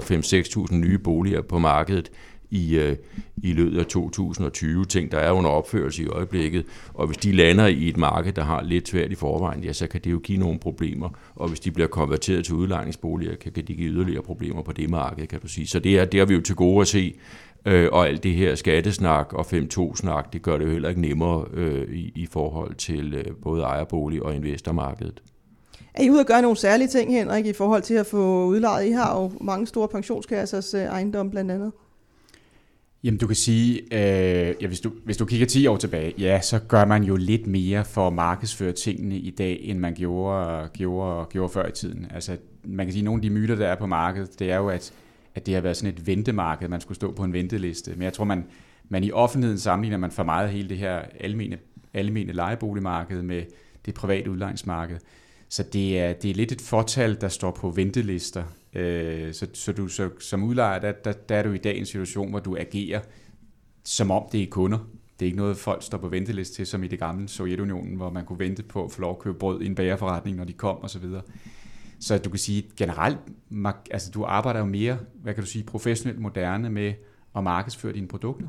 5-6.000 0.70 0.74
nye 0.74 0.98
boliger 0.98 1.42
på 1.42 1.58
markedet 1.58 2.10
i, 2.52 2.78
øh, 2.78 2.96
i 3.36 3.52
løbet 3.52 3.78
af 3.78 3.86
2020. 3.86 4.84
Ting, 4.84 5.12
der 5.12 5.18
er 5.18 5.32
under 5.32 5.50
opførelse 5.50 6.02
i 6.02 6.06
øjeblikket. 6.06 6.64
Og 6.94 7.06
hvis 7.06 7.16
de 7.16 7.32
lander 7.32 7.66
i 7.66 7.88
et 7.88 7.96
marked, 7.96 8.32
der 8.32 8.42
har 8.42 8.62
lidt 8.62 8.88
svært 8.88 9.12
i 9.12 9.14
forvejen, 9.14 9.64
ja, 9.64 9.72
så 9.72 9.86
kan 9.86 10.00
det 10.04 10.12
jo 10.12 10.18
give 10.18 10.38
nogle 10.38 10.58
problemer. 10.58 11.08
Og 11.34 11.48
hvis 11.48 11.60
de 11.60 11.70
bliver 11.70 11.88
konverteret 11.88 12.44
til 12.44 12.54
udlejningsboliger, 12.54 13.36
kan, 13.36 13.52
kan 13.52 13.64
de 13.66 13.74
give 13.74 13.90
yderligere 13.90 14.22
problemer 14.22 14.62
på 14.62 14.72
det 14.72 14.90
marked, 14.90 15.26
kan 15.26 15.40
du 15.40 15.48
sige. 15.48 15.66
Så 15.66 15.78
det 15.78 15.98
er, 15.98 16.04
det 16.04 16.20
har 16.20 16.26
vi 16.26 16.34
jo 16.34 16.40
til 16.40 16.54
gode 16.54 16.80
at 16.80 16.88
se. 16.88 17.14
Øh, 17.66 17.88
og 17.92 18.08
alt 18.08 18.22
det 18.22 18.34
her 18.34 18.54
skattesnak 18.54 19.32
og 19.32 19.46
5-2-snak, 19.46 20.32
det 20.32 20.42
gør 20.42 20.58
det 20.58 20.64
jo 20.64 20.70
heller 20.70 20.88
ikke 20.88 21.00
nemmere 21.00 21.44
øh, 21.52 21.94
i, 21.94 22.12
i 22.14 22.26
forhold 22.26 22.74
til 22.74 23.14
øh, 23.14 23.24
både 23.42 23.62
ejerbolig 23.62 24.22
og 24.22 24.34
investormarkedet. 24.34 25.22
Er 25.94 26.02
I 26.02 26.10
ude 26.10 26.20
at 26.20 26.26
gøre 26.26 26.42
nogle 26.42 26.56
særlige 26.56 26.88
ting, 26.88 27.12
Henrik, 27.12 27.46
i 27.46 27.52
forhold 27.52 27.82
til 27.82 27.94
at 27.94 28.06
få 28.06 28.44
udlejet? 28.44 28.86
I 28.86 28.90
har 28.90 29.20
jo 29.20 29.32
mange 29.40 29.66
store 29.66 29.88
pensionskassers 29.88 30.74
øh, 30.74 30.80
ejendom 30.80 31.30
blandt 31.30 31.50
andet. 31.50 31.72
Jamen 33.04 33.18
du 33.18 33.26
kan 33.26 33.36
sige, 33.36 33.80
øh, 33.80 34.54
ja, 34.60 34.66
hvis, 34.66 34.80
du, 34.80 34.92
hvis 35.04 35.16
du 35.16 35.24
kigger 35.24 35.46
10 35.46 35.66
år 35.66 35.76
tilbage, 35.76 36.14
ja, 36.18 36.40
så 36.40 36.58
gør 36.58 36.84
man 36.84 37.04
jo 37.04 37.16
lidt 37.16 37.46
mere 37.46 37.84
for 37.84 38.06
at 38.06 38.12
markedsføre 38.12 38.72
tingene 38.72 39.18
i 39.18 39.30
dag, 39.30 39.60
end 39.62 39.78
man 39.78 39.94
gjorde, 39.94 40.68
gjorde, 40.68 41.26
gjorde 41.30 41.52
før 41.52 41.68
i 41.68 41.72
tiden. 41.72 42.06
Altså 42.10 42.36
man 42.64 42.86
kan 42.86 42.92
sige, 42.92 43.00
at 43.00 43.04
nogle 43.04 43.18
af 43.18 43.22
de 43.22 43.30
myter, 43.30 43.54
der 43.54 43.66
er 43.66 43.76
på 43.76 43.86
markedet, 43.86 44.38
det 44.38 44.50
er 44.50 44.56
jo, 44.56 44.68
at, 44.68 44.92
at 45.34 45.46
det 45.46 45.54
har 45.54 45.60
været 45.60 45.76
sådan 45.76 45.94
et 45.94 46.06
ventemarked, 46.06 46.68
man 46.68 46.80
skulle 46.80 46.96
stå 46.96 47.12
på 47.12 47.24
en 47.24 47.32
venteliste. 47.32 47.90
Men 47.90 48.02
jeg 48.02 48.12
tror, 48.12 48.24
man, 48.24 48.44
man 48.88 49.04
i 49.04 49.12
offentligheden 49.12 49.58
sammenligner 49.58 49.98
man 49.98 50.10
for 50.10 50.22
meget 50.22 50.50
hele 50.50 50.68
det 50.68 50.78
her 50.78 51.02
almene, 51.20 51.58
almene 51.94 52.32
lejeboligmarked 52.32 53.22
med 53.22 53.42
det 53.86 53.94
private 53.94 54.30
udlejningsmarked. 54.30 54.98
Så 55.48 55.62
det 55.62 55.98
er, 55.98 56.12
det 56.12 56.30
er 56.30 56.34
lidt 56.34 56.52
et 56.52 56.60
fortal, 56.60 57.20
der 57.20 57.28
står 57.28 57.50
på 57.50 57.70
ventelister. 57.70 58.42
Øh, 58.74 59.34
så, 59.34 59.46
så 59.52 59.72
du 59.72 59.88
så, 59.88 60.10
som 60.20 60.42
udlejer, 60.42 60.78
der, 60.78 60.92
der, 60.92 61.12
der 61.12 61.36
er 61.36 61.42
du 61.42 61.52
i 61.52 61.58
dag 61.58 61.76
i 61.76 61.78
en 61.78 61.86
situation, 61.86 62.30
hvor 62.30 62.40
du 62.40 62.56
agerer 62.56 63.00
som 63.84 64.10
om 64.10 64.28
det 64.32 64.42
er 64.42 64.46
kunder. 64.46 64.78
Det 65.18 65.26
er 65.26 65.26
ikke 65.26 65.38
noget, 65.38 65.56
folk 65.56 65.82
står 65.82 65.98
på 65.98 66.08
venteliste 66.08 66.56
til, 66.56 66.66
som 66.66 66.82
i 66.82 66.88
det 66.88 66.98
gamle 66.98 67.28
Sovjetunionen, 67.28 67.96
hvor 67.96 68.10
man 68.10 68.24
kunne 68.24 68.38
vente 68.38 68.62
på 68.62 68.84
at 68.84 68.92
få 68.92 69.00
lov 69.00 69.10
at 69.10 69.18
købe 69.18 69.38
brød 69.38 69.62
i 69.62 69.66
en 69.66 69.74
bagerforretning, 69.74 70.36
når 70.36 70.44
de 70.44 70.52
kom 70.52 70.84
osv. 70.84 71.02
Så, 71.02 71.22
så 72.00 72.18
du 72.18 72.30
kan 72.30 72.38
sige, 72.38 72.64
generelt, 72.76 73.18
altså 73.90 74.10
du 74.10 74.24
arbejder 74.24 74.60
jo 74.60 74.66
mere, 74.66 74.98
hvad 75.14 75.34
kan 75.34 75.42
du 75.42 75.48
sige, 75.48 75.64
professionelt 75.64 76.20
moderne 76.20 76.70
med 76.70 76.94
at 77.36 77.44
markedsføre 77.44 77.92
dine 77.92 78.08
produkter. 78.08 78.46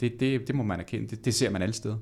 Det, 0.00 0.20
det, 0.20 0.46
det 0.46 0.54
må 0.54 0.62
man 0.62 0.80
erkende. 0.80 1.08
Det, 1.08 1.24
det 1.24 1.34
ser 1.34 1.50
man 1.50 1.62
alle 1.62 1.72
steder 1.72 1.96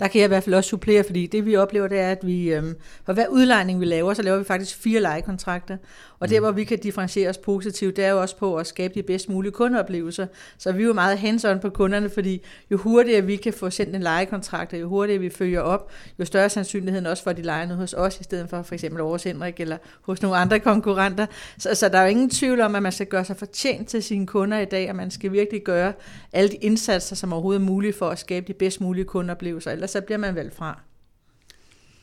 der 0.00 0.08
kan 0.08 0.18
jeg 0.18 0.24
i 0.24 0.28
hvert 0.28 0.42
fald 0.42 0.54
også 0.54 0.70
supplere, 0.70 1.04
fordi 1.04 1.26
det 1.26 1.46
vi 1.46 1.56
oplever, 1.56 1.88
det 1.88 1.98
er, 1.98 2.10
at 2.10 2.18
vi 2.22 2.52
øhm, 2.52 2.74
for 3.06 3.12
hver 3.12 3.28
udlejning, 3.28 3.80
vi 3.80 3.84
laver, 3.84 4.14
så 4.14 4.22
laver 4.22 4.38
vi 4.38 4.44
faktisk 4.44 4.76
fire 4.76 5.00
lejekontrakter. 5.00 5.76
Og 6.20 6.30
der, 6.30 6.40
hvor 6.40 6.50
vi 6.50 6.64
kan 6.64 6.78
differentiere 6.78 7.30
os 7.30 7.38
positivt, 7.38 7.96
det 7.96 8.04
er 8.04 8.10
jo 8.10 8.20
også 8.20 8.36
på 8.36 8.56
at 8.56 8.66
skabe 8.66 8.94
de 8.94 9.02
bedst 9.02 9.28
mulige 9.28 9.52
kundeoplevelser. 9.52 10.26
Så 10.58 10.72
vi 10.72 10.82
er 10.82 10.86
jo 10.86 10.92
meget 10.92 11.18
hands 11.18 11.46
på 11.62 11.70
kunderne, 11.70 12.10
fordi 12.10 12.44
jo 12.70 12.76
hurtigere 12.76 13.24
vi 13.24 13.36
kan 13.36 13.52
få 13.52 13.70
sendt 13.70 13.96
en 13.96 14.02
lejekontrakt, 14.02 14.72
og 14.72 14.80
jo 14.80 14.88
hurtigere 14.88 15.20
vi 15.20 15.30
følger 15.30 15.60
op, 15.60 15.90
jo 16.18 16.24
større 16.24 16.50
sandsynligheden 16.50 17.06
også 17.06 17.22
for, 17.22 17.30
at 17.30 17.36
de 17.36 17.42
leger 17.42 17.66
noget 17.66 17.80
hos 17.80 17.94
os, 17.94 18.20
i 18.20 18.24
stedet 18.24 18.50
for 18.50 18.62
for 18.62 18.74
eksempel 18.74 19.00
Aarhus 19.00 19.22
Henrik 19.22 19.60
eller 19.60 19.76
hos 20.02 20.22
nogle 20.22 20.36
andre 20.36 20.60
konkurrenter. 20.60 21.26
Så, 21.58 21.74
så 21.74 21.88
der 21.88 21.98
er 21.98 22.02
jo 22.02 22.08
ingen 22.08 22.30
tvivl 22.30 22.60
om, 22.60 22.74
at 22.74 22.82
man 22.82 22.92
skal 22.92 23.06
gøre 23.06 23.24
sig 23.24 23.36
fortjent 23.36 23.88
til 23.88 24.02
sine 24.02 24.26
kunder 24.26 24.58
i 24.58 24.64
dag, 24.64 24.90
og 24.90 24.96
man 24.96 25.10
skal 25.10 25.32
virkelig 25.32 25.62
gøre 25.64 25.92
alle 26.32 26.50
de 26.50 26.56
indsatser, 26.56 27.16
som 27.16 27.32
overhovedet 27.32 27.60
er 27.60 27.64
mulige 27.64 27.92
for 27.92 28.08
at 28.08 28.18
skabe 28.18 28.46
de 28.48 28.52
bedst 28.52 28.80
mulige 28.80 29.04
kundeoplevelser, 29.04 29.70
ellers 29.70 29.90
så 29.90 30.00
bliver 30.00 30.18
man 30.18 30.34
valgt 30.34 30.54
fra. 30.54 30.80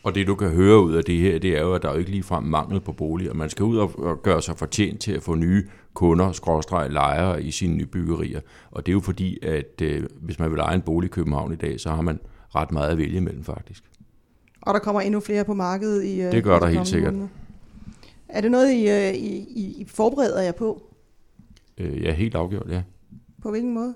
Og 0.05 0.15
det 0.15 0.27
du 0.27 0.35
kan 0.35 0.49
høre 0.49 0.79
ud 0.79 0.93
af 0.93 1.03
det 1.03 1.17
her, 1.17 1.39
det 1.39 1.57
er 1.57 1.61
jo, 1.61 1.73
at 1.73 1.81
der 1.81 1.89
er 1.89 1.93
jo 1.93 1.99
ikke 1.99 2.11
ligefrem 2.11 2.43
mangel 2.43 2.79
på 2.79 2.91
boliger. 2.91 3.33
Man 3.33 3.49
skal 3.49 3.63
ud 3.65 3.77
og 3.77 4.21
gøre 4.23 4.41
sig 4.41 4.57
fortjent 4.57 5.01
til 5.01 5.11
at 5.11 5.23
få 5.23 5.35
nye 5.35 5.67
kunder, 5.93 6.31
skråstreg, 6.31 6.89
lejere 6.89 7.43
i 7.43 7.51
sine 7.51 7.75
nye 7.75 7.85
byggerier. 7.85 8.41
Og 8.71 8.85
det 8.85 8.91
er 8.91 8.93
jo 8.93 8.99
fordi, 8.99 9.37
at 9.43 9.81
øh, 9.81 10.03
hvis 10.21 10.39
man 10.39 10.49
vil 10.49 10.57
lege 10.57 10.75
en 10.75 10.81
bolig 10.81 11.07
i 11.07 11.09
København 11.09 11.53
i 11.53 11.55
dag, 11.55 11.79
så 11.79 11.89
har 11.89 12.01
man 12.01 12.19
ret 12.55 12.71
meget 12.71 12.89
at 12.89 12.97
vælge 12.97 13.17
imellem 13.17 13.43
faktisk. 13.43 13.83
Og 14.61 14.73
der 14.73 14.79
kommer 14.79 15.01
endnu 15.01 15.19
flere 15.19 15.45
på 15.45 15.53
markedet 15.53 16.03
i 16.03 16.21
øh, 16.21 16.31
Det 16.31 16.43
gør 16.43 16.59
der 16.59 16.67
helt 16.67 16.87
sikkert. 16.87 17.13
Måneder. 17.13 17.29
Er 18.29 18.41
det 18.41 18.51
noget, 18.51 18.71
I, 18.71 18.89
øh, 18.89 19.13
I, 19.13 19.81
I 19.81 19.85
forbereder 19.87 20.41
jer 20.41 20.51
på? 20.51 20.83
Øh, 21.77 22.03
ja, 22.03 22.13
helt 22.13 22.35
afgjort, 22.35 22.67
ja. 22.69 22.81
På 23.41 23.49
hvilken 23.49 23.73
måde? 23.73 23.93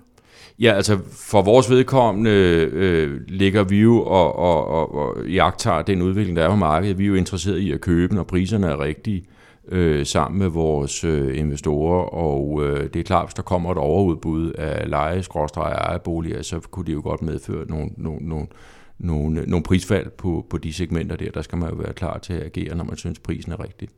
Ja, 0.60 0.74
altså 0.74 1.00
for 1.12 1.41
vores 1.41 1.69
vedkommende 1.69 2.31
øh, 2.72 3.19
ligger 3.27 3.63
vi 3.63 3.81
jo 3.81 4.01
og, 4.01 4.36
og, 4.36 4.67
og, 4.67 4.96
og 4.96 5.27
jagter 5.27 5.81
den 5.81 6.01
udvikling, 6.01 6.38
der 6.38 6.43
er 6.43 6.50
på 6.50 6.55
markedet. 6.55 6.98
Vi 6.98 7.03
er 7.03 7.08
jo 7.08 7.15
interesseret 7.15 7.58
i 7.58 7.72
at 7.72 7.81
købe, 7.81 8.15
når 8.15 8.24
priserne 8.24 8.67
er 8.67 8.81
rigtige 8.81 9.24
øh, 9.72 10.05
sammen 10.05 10.39
med 10.39 10.48
vores 10.48 11.03
øh, 11.03 11.38
investorer, 11.38 12.03
og 12.03 12.63
øh, 12.63 12.84
det 12.93 13.00
er 13.00 13.03
klart, 13.03 13.25
hvis 13.25 13.34
der 13.34 13.41
kommer 13.41 13.72
et 13.72 13.77
overudbud 13.77 14.51
af 14.51 14.89
leje, 14.89 15.24
skråstreger 15.24 15.75
og 15.75 15.86
ejerboliger, 15.86 16.41
så 16.41 16.60
kunne 16.60 16.86
det 16.86 16.93
jo 16.93 17.01
godt 17.03 17.22
medføre 17.22 17.65
nogle, 17.67 17.89
nogle, 17.98 18.27
nogle, 18.27 18.48
nogle, 19.00 19.43
nogle 19.48 19.63
prisfald 19.63 20.10
på, 20.10 20.46
på 20.50 20.58
de 20.58 20.74
segmenter 20.74 21.15
der. 21.15 21.31
Der 21.31 21.41
skal 21.41 21.58
man 21.58 21.69
jo 21.69 21.75
være 21.75 21.93
klar 21.93 22.17
til 22.17 22.34
at 22.34 22.43
agere, 22.43 22.75
når 22.75 22.84
man 22.84 22.98
synes, 22.98 23.19
prisen 23.19 23.51
er 23.51 23.63
rigtig. 23.63 23.89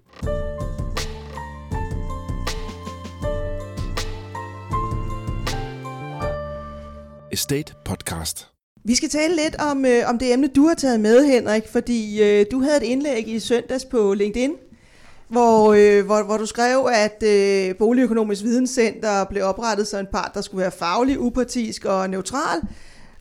Estate 7.31 7.73
Podcast. 7.85 8.47
Vi 8.85 8.95
skal 8.95 9.09
tale 9.09 9.35
lidt 9.35 9.55
om, 9.55 9.85
øh, 9.85 10.09
om 10.09 10.19
det 10.19 10.33
emne, 10.33 10.47
du 10.47 10.67
har 10.67 10.73
taget 10.73 10.99
med, 10.99 11.25
Henrik, 11.25 11.63
fordi 11.71 12.23
øh, 12.23 12.45
du 12.51 12.61
havde 12.61 12.77
et 12.77 12.83
indlæg 12.83 13.27
i 13.27 13.39
søndags 13.39 13.85
på 13.85 14.13
LinkedIn, 14.13 14.51
hvor, 15.29 15.73
øh, 15.73 16.05
hvor, 16.05 16.23
hvor 16.23 16.37
du 16.37 16.45
skrev, 16.45 16.89
at 16.93 17.23
øh, 17.23 17.75
Boligøkonomisk 17.75 18.43
Videnscenter 18.43 19.23
blev 19.23 19.43
oprettet 19.43 19.87
som 19.87 19.99
en 19.99 20.07
part, 20.11 20.31
der 20.33 20.41
skulle 20.41 20.61
være 20.61 20.71
faglig, 20.71 21.19
upartisk 21.19 21.85
og 21.85 22.09
neutral. 22.09 22.61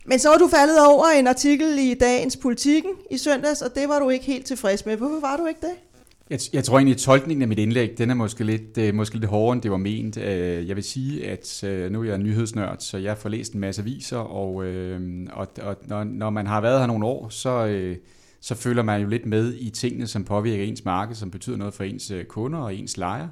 Men 0.05 0.19
så 0.19 0.29
var 0.29 0.37
du 0.37 0.47
faldet 0.47 0.85
over 0.87 1.05
en 1.05 1.27
artikel 1.27 1.79
i 1.79 1.93
dagens 1.93 2.37
Politikken 2.37 2.91
i 3.11 3.17
søndags, 3.17 3.61
og 3.61 3.75
det 3.75 3.89
var 3.89 3.99
du 3.99 4.09
ikke 4.09 4.25
helt 4.25 4.45
tilfreds 4.45 4.85
med. 4.85 4.97
Hvorfor 4.97 5.19
var 5.19 5.37
du 5.37 5.45
ikke 5.45 5.61
det? 5.61 5.90
Jeg, 6.31 6.39
jeg 6.53 6.63
tror 6.63 6.77
egentlig, 6.77 6.93
at 6.93 6.99
tolkningen 7.01 7.41
af 7.41 7.47
mit 7.47 7.59
indlæg, 7.59 7.97
den 7.97 8.09
er 8.09 8.13
måske 8.13 8.43
lidt, 8.43 8.77
øh, 8.77 8.95
måske 8.95 9.15
lidt 9.15 9.25
hårdere, 9.25 9.53
end 9.53 9.61
det 9.61 9.71
var 9.71 9.77
ment. 9.77 10.17
Øh, 10.17 10.67
jeg 10.67 10.75
vil 10.75 10.83
sige, 10.83 11.27
at 11.27 11.63
øh, 11.63 11.91
nu 11.91 12.01
er 12.01 12.05
jeg 12.05 12.17
nyhedsnørd, 12.17 12.79
så 12.79 12.97
jeg 12.97 13.17
får 13.17 13.29
læst 13.29 13.53
en 13.53 13.59
masse 13.59 13.81
aviser, 13.81 14.17
og, 14.17 14.65
øh, 14.65 15.27
og, 15.31 15.47
og 15.61 15.77
når, 15.87 16.03
når 16.03 16.29
man 16.29 16.47
har 16.47 16.61
været 16.61 16.79
her 16.79 16.87
nogle 16.87 17.05
år, 17.05 17.29
så, 17.29 17.65
øh, 17.65 17.97
så 18.41 18.55
føler 18.55 18.83
man 18.83 19.01
jo 19.01 19.07
lidt 19.07 19.25
med 19.25 19.53
i 19.59 19.69
tingene, 19.69 20.07
som 20.07 20.23
påvirker 20.23 20.63
ens 20.63 20.85
marked, 20.85 21.15
som 21.15 21.31
betyder 21.31 21.57
noget 21.57 21.73
for 21.73 21.83
ens 21.83 22.11
øh, 22.11 22.25
kunder 22.25 22.59
og 22.59 22.75
ens 22.75 22.97
lejer. 22.97 23.27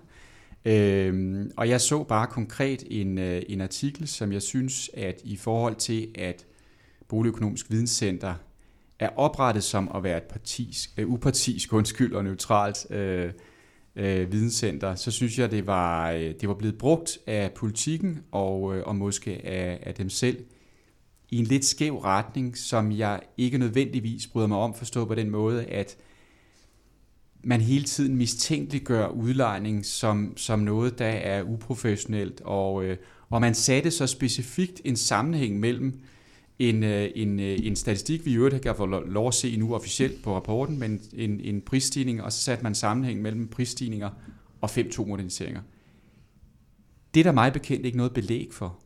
Øh, 0.65 1.45
og 1.57 1.69
jeg 1.69 1.81
så 1.81 2.03
bare 2.03 2.27
konkret 2.27 2.83
en, 2.89 3.17
øh, 3.17 3.41
en 3.49 3.61
artikel, 3.61 4.07
som 4.07 4.31
jeg 4.31 4.41
synes, 4.41 4.89
at 4.93 5.21
i 5.23 5.35
forhold 5.35 5.75
til, 5.75 6.07
at 6.15 6.45
Boligøkonomisk 7.07 7.71
Videnscenter 7.71 8.33
er 8.99 9.09
oprettet 9.15 9.63
som 9.63 9.91
at 9.95 10.03
være 10.03 10.17
et 10.17 10.23
partis, 10.23 10.89
uh, 11.01 11.09
upartisk 11.09 11.73
undskyld, 11.73 12.13
og 12.13 12.23
neutralt 12.23 12.85
uh, 12.89 12.97
uh, 13.95 14.31
videnscenter, 14.31 14.95
så 14.95 15.11
synes 15.11 15.39
jeg, 15.39 15.51
det 15.51 15.67
var, 15.67 16.13
uh, 16.13 16.19
det 16.19 16.47
var 16.47 16.55
blevet 16.55 16.77
brugt 16.77 17.17
af 17.27 17.51
politikken 17.51 18.19
og, 18.31 18.61
uh, 18.61 18.77
og 18.85 18.95
måske 18.95 19.41
af, 19.43 19.79
af 19.81 19.93
dem 19.93 20.09
selv 20.09 20.45
i 21.31 21.37
en 21.37 21.45
lidt 21.45 21.65
skæv 21.65 21.97
retning, 21.97 22.57
som 22.57 22.91
jeg 22.91 23.19
ikke 23.37 23.57
nødvendigvis 23.57 24.27
bryder 24.27 24.47
mig 24.47 24.57
om, 24.57 24.73
forstå 24.73 25.05
på 25.05 25.15
den 25.15 25.29
måde, 25.29 25.65
at 25.65 25.97
man 27.43 27.61
hele 27.61 27.83
tiden 27.83 28.15
mistænkeliggør 28.15 29.07
udlejning 29.07 29.85
som, 29.85 30.37
som 30.37 30.59
noget, 30.59 30.99
der 30.99 31.05
er 31.05 31.43
uprofessionelt, 31.43 32.41
og, 32.41 32.83
øh, 32.83 32.97
og 33.29 33.41
man 33.41 33.55
satte 33.55 33.91
så 33.91 34.07
specifikt 34.07 34.81
en 34.85 34.95
sammenhæng 34.95 35.59
mellem 35.59 35.99
en, 36.59 36.83
øh, 36.83 37.09
en, 37.15 37.39
øh, 37.39 37.57
en 37.63 37.75
statistik, 37.75 38.25
vi 38.25 38.31
i 38.31 38.35
øvrigt 38.35 38.61
kan 38.61 38.75
få 38.75 38.85
lov 38.85 39.27
at 39.27 39.33
se 39.33 39.57
nu 39.57 39.75
officielt 39.75 40.23
på 40.23 40.35
rapporten, 40.35 40.79
men 40.79 41.01
en, 41.13 41.39
en 41.39 41.61
prisstigning, 41.61 42.23
og 42.23 42.33
så 42.33 42.39
satte 42.39 42.63
man 42.63 42.75
sammenhæng 42.75 43.21
mellem 43.21 43.47
prisstigninger 43.47 44.09
og 44.61 44.69
5-2-moderniseringer. 44.69 45.61
Det 47.13 47.19
er 47.19 47.23
der 47.23 47.31
meget 47.31 47.53
bekendt 47.53 47.85
ikke 47.85 47.97
noget 47.97 48.13
belæg 48.13 48.49
for. 48.51 48.79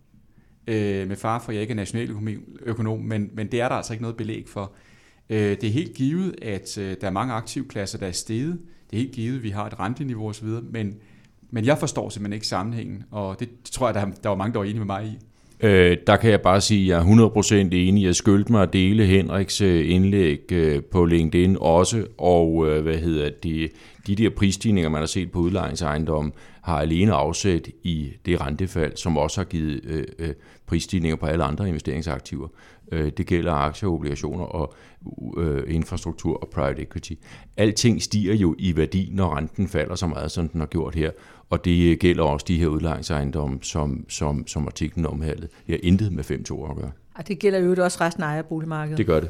Øh, 0.68 1.08
med 1.08 1.16
far 1.16 1.40
for, 1.40 1.50
at 1.50 1.56
jeg 1.56 1.62
ikke 1.62 1.72
er 1.72 1.76
nationaløkonom, 1.76 3.00
men, 3.00 3.30
men 3.34 3.52
det 3.52 3.62
er 3.62 3.70
der 3.70 3.76
altså 3.76 3.94
ikke 3.94 4.02
noget 4.02 4.18
belæg 4.18 4.50
for. 4.50 4.74
Øh, 5.30 5.38
det 5.38 5.64
er 5.64 5.72
helt 5.72 5.94
givet, 5.94 6.36
at 6.42 6.78
øh, 6.78 6.98
der 7.02 7.08
er 7.08 7.12
mange 7.12 7.34
aktivklasser, 7.34 7.98
der 7.98 8.08
er 8.08 8.12
steget. 8.12 8.62
Det 8.90 8.98
er 8.98 9.02
helt 9.02 9.14
givet, 9.14 9.38
at 9.38 9.44
vi 9.44 9.50
har 9.50 9.66
et 9.66 9.80
renteniveau 9.80 10.30
osv., 10.30 10.48
men, 10.48 10.96
men 11.50 11.66
jeg 11.66 11.78
forstår 11.78 12.10
simpelthen 12.10 12.34
ikke 12.34 12.48
sammenhængen, 12.48 13.04
og 13.12 13.40
det, 13.40 13.50
det 13.64 13.72
tror 13.72 13.88
jeg, 13.88 13.94
der, 13.94 14.06
der 14.24 14.30
var 14.30 14.36
mange, 14.36 14.54
der 14.54 14.60
var 14.60 14.66
enige 14.66 14.80
med 14.80 14.86
mig 14.86 15.06
i. 15.06 15.20
Øh, 15.64 15.98
der 16.08 16.16
kan 16.16 16.32
jeg 16.32 16.42
bare 16.42 16.62
sige, 16.62 16.82
at 16.82 16.88
jeg 16.88 17.12
er 17.12 17.66
100% 17.72 17.76
enig. 17.76 18.04
Jeg 18.04 18.16
skyldte 18.16 18.52
mig 18.52 18.62
at 18.64 18.74
dele 18.74 19.06
Henriks 19.06 19.62
øh, 19.62 19.92
indlæg 19.92 20.52
øh, 20.52 20.84
på 20.92 21.06
LinkedIn 21.06 21.58
også, 21.60 22.04
og 22.18 22.68
øh, 22.68 22.84
hvad 22.84 22.96
hedder 22.98 23.30
det, 23.44 23.72
de 24.08 24.16
der 24.16 24.30
prisstigninger, 24.30 24.90
man 24.90 25.02
har 25.02 25.06
set 25.06 25.32
på 25.32 25.40
udlejningsejendommen, 25.40 26.34
har 26.62 26.80
alene 26.80 27.14
afsæt 27.14 27.68
i 27.84 28.12
det 28.26 28.42
rentefald, 28.42 28.98
som 28.98 29.18
også 29.18 29.42
har 29.42 29.46
givet 29.46 29.82
øh, 29.84 30.06
øh, 30.20 30.34
prisstigninger 30.66 31.16
på 31.16 31.26
alle 31.26 31.44
andre 31.44 31.68
investeringsaktiver. 31.68 32.48
Øh, 32.92 33.12
det 33.18 33.26
gælder 33.26 33.52
aktier, 33.52 33.90
obligationer 33.90 34.46
og 34.46 34.74
øh, 35.38 35.64
infrastruktur 35.68 36.38
og 36.38 36.50
private 36.50 36.82
equity. 36.82 37.14
Alting 37.58 38.02
stiger 38.02 38.34
jo 38.34 38.56
i 38.60 38.76
værdi, 38.76 39.10
når 39.12 39.38
renten 39.38 39.68
falder 39.68 39.96
så 39.96 40.08
meget, 40.08 40.32
som 40.32 40.50
den 40.50 40.60
har 40.60 40.68
gjort 40.68 40.96
her. 40.96 41.12
Og 41.50 41.66
det 41.66 42.00
gælder 42.00 42.24
også 42.24 42.46
de 42.48 42.58
her 42.58 42.68
udlejningsejendomme, 42.68 43.60
som, 43.62 44.06
som, 44.10 44.48
som 44.48 44.68
artiklen 44.68 45.06
omhandlede. 45.06 45.48
Det 45.68 45.76
har 45.76 45.80
intet 45.84 46.12
med 46.14 46.24
5-2 46.24 46.70
at 46.70 46.78
gøre. 46.78 46.92
Og 47.16 47.28
det 47.28 47.40
gælder 47.40 47.60
jo 47.60 47.76
også 47.84 47.98
resten 48.02 48.24
af 48.24 48.28
ejerboligmarkedet. 48.28 48.98
Det 48.98 49.06
gør 49.06 49.20
det. 49.20 49.30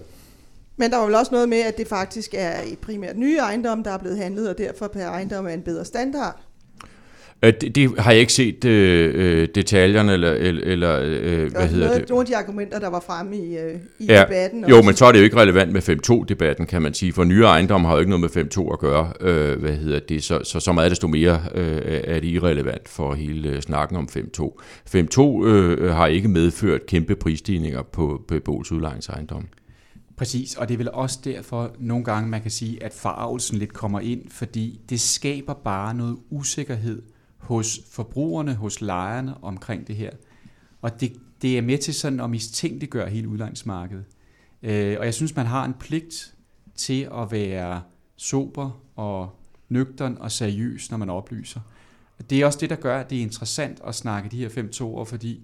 Men 0.78 0.92
der 0.92 0.98
var 0.98 1.06
vel 1.06 1.16
også 1.16 1.32
noget 1.32 1.50
med, 1.50 1.60
at 1.60 1.78
det 1.78 1.88
faktisk 1.88 2.34
er 2.38 2.54
primært 2.82 3.18
nye 3.18 3.38
ejendomme, 3.38 3.84
der 3.84 3.92
er 3.92 3.98
blevet 3.98 4.18
handlet, 4.18 4.50
og 4.50 4.58
derfor 4.58 4.88
per 4.88 5.06
ejendom 5.06 5.46
er 5.46 5.50
en 5.50 5.62
bedre 5.62 5.86
standard. 5.86 6.42
Øh, 7.44 7.54
det, 7.62 7.76
det 7.76 8.00
har 8.00 8.12
jeg 8.12 8.20
ikke 8.20 8.34
set 8.34 8.66
øh, 8.66 9.14
øh 9.16 9.48
detaljerne, 9.56 10.14
eller, 10.14 10.32
eller 10.32 11.00
øh, 11.04 11.52
hvad 11.52 11.68
hedder 11.68 11.86
noget, 11.86 12.02
det? 12.02 12.10
Nogle 12.10 12.22
af 12.22 12.26
de 12.26 12.38
argumenter, 12.38 12.80
der 12.80 12.88
var 12.88 13.00
fremme 13.00 13.38
i, 13.38 13.58
øh, 13.58 13.76
i 14.00 14.06
ja, 14.06 14.22
debatten. 14.22 14.66
Jo, 14.70 14.78
også. 14.78 14.86
men 14.86 14.96
så 14.96 15.06
er 15.06 15.12
det 15.12 15.20
jo 15.20 15.24
ikke 15.24 15.38
relevant 15.38 15.72
med 15.72 15.82
5-2-debatten, 15.90 16.66
kan 16.66 16.82
man 16.82 16.94
sige, 16.94 17.14
for 17.14 17.24
nye 17.24 17.44
ejendomme 17.44 17.88
har 17.88 17.94
jo 17.94 18.00
ikke 18.00 18.20
noget 18.20 18.36
med 18.36 18.46
5-2 18.68 18.74
at 18.74 18.80
gøre, 18.80 19.14
øh, 19.22 19.60
hvad 19.60 19.72
hedder 19.72 20.00
det, 20.00 20.24
så, 20.24 20.40
så, 20.44 20.60
så 20.60 20.72
meget 20.72 20.92
desto 20.92 21.08
mere 21.08 21.42
øh, 21.56 21.82
er 21.86 22.20
det 22.20 22.28
irrelevant 22.28 22.90
for 22.90 23.14
hele 23.14 23.50
øh, 23.50 23.62
snakken 23.62 23.98
om 23.98 24.08
5-2. 24.18 24.62
5-2 24.96 25.46
øh, 25.46 25.94
har 25.94 26.08
ikke 26.08 26.28
medført 26.28 26.86
kæmpe 26.86 27.16
prisstigninger 27.16 27.82
på 27.82 28.22
beboelsesudlejningsejendomme. 28.28 29.48
Præcis, 30.16 30.56
og 30.56 30.68
det 30.68 30.74
er 30.74 30.78
vel 30.78 30.92
også 30.92 31.20
derfor 31.24 31.76
nogle 31.80 32.04
gange, 32.04 32.30
man 32.30 32.42
kan 32.42 32.52
sige, 32.52 32.84
at 32.84 32.94
farvelsen 32.94 33.58
lidt 33.58 33.74
kommer 33.74 34.00
ind, 34.00 34.30
fordi 34.30 34.82
det 34.90 35.02
skaber 35.02 35.54
bare 35.54 35.94
noget 35.94 36.18
usikkerhed 36.30 37.02
hos 37.38 37.80
forbrugerne, 37.92 38.56
hos 38.56 38.82
lejerne 38.82 39.44
omkring 39.44 39.88
det 39.88 39.96
her. 39.96 40.12
Og 40.82 41.02
det, 41.02 41.14
det 41.42 41.58
er 41.58 41.62
med 41.62 41.78
til 41.78 41.94
sådan 41.94 42.20
at 42.20 42.30
mistænkeliggøre 42.30 43.10
hele 43.10 43.28
udlejningsmarkedet. 43.28 44.06
Øh, 44.64 44.96
og 45.00 45.06
jeg 45.06 45.14
synes, 45.14 45.36
man 45.36 45.46
har 45.46 45.66
en 45.66 45.74
pligt 45.74 46.36
til 46.76 47.10
at 47.14 47.32
være 47.32 47.82
sober 48.16 48.82
og 48.96 49.40
nøgtern 49.70 50.18
og 50.20 50.32
seriøs, 50.32 50.92
når 50.92 50.98
man 50.98 51.10
oplyser. 51.10 51.60
Det 52.30 52.42
er 52.42 52.46
også 52.46 52.60
det, 52.62 52.70
der 52.70 52.76
gør, 52.76 53.00
at 53.00 53.10
det 53.10 53.18
er 53.18 53.22
interessant 53.22 53.82
at 53.88 53.96
snakke 53.96 54.30
de 54.30 54.38
her 54.38 54.50
fem 54.50 54.72
år, 54.82 55.04
fordi 55.04 55.42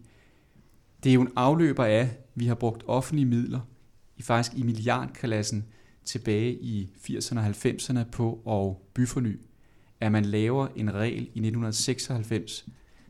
det 1.03 1.09
er 1.09 1.13
jo 1.13 1.21
en 1.21 1.31
afløber 1.35 1.85
af, 1.85 1.99
at 1.99 2.09
vi 2.35 2.45
har 2.47 2.55
brugt 2.55 2.83
offentlige 2.87 3.25
midler 3.25 3.59
i 4.19 4.21
faktisk 4.21 4.57
i 4.57 4.63
milliardklassen 4.63 5.65
tilbage 6.05 6.53
i 6.53 6.89
80'erne 7.09 7.39
og 7.39 7.45
90'erne 7.45 8.09
på 8.11 8.41
at 8.47 8.93
byforny 8.93 9.39
at 9.99 10.11
man 10.11 10.25
laver 10.25 10.67
en 10.75 10.93
regel 10.93 11.21
i 11.21 11.23
1996, 11.23 12.65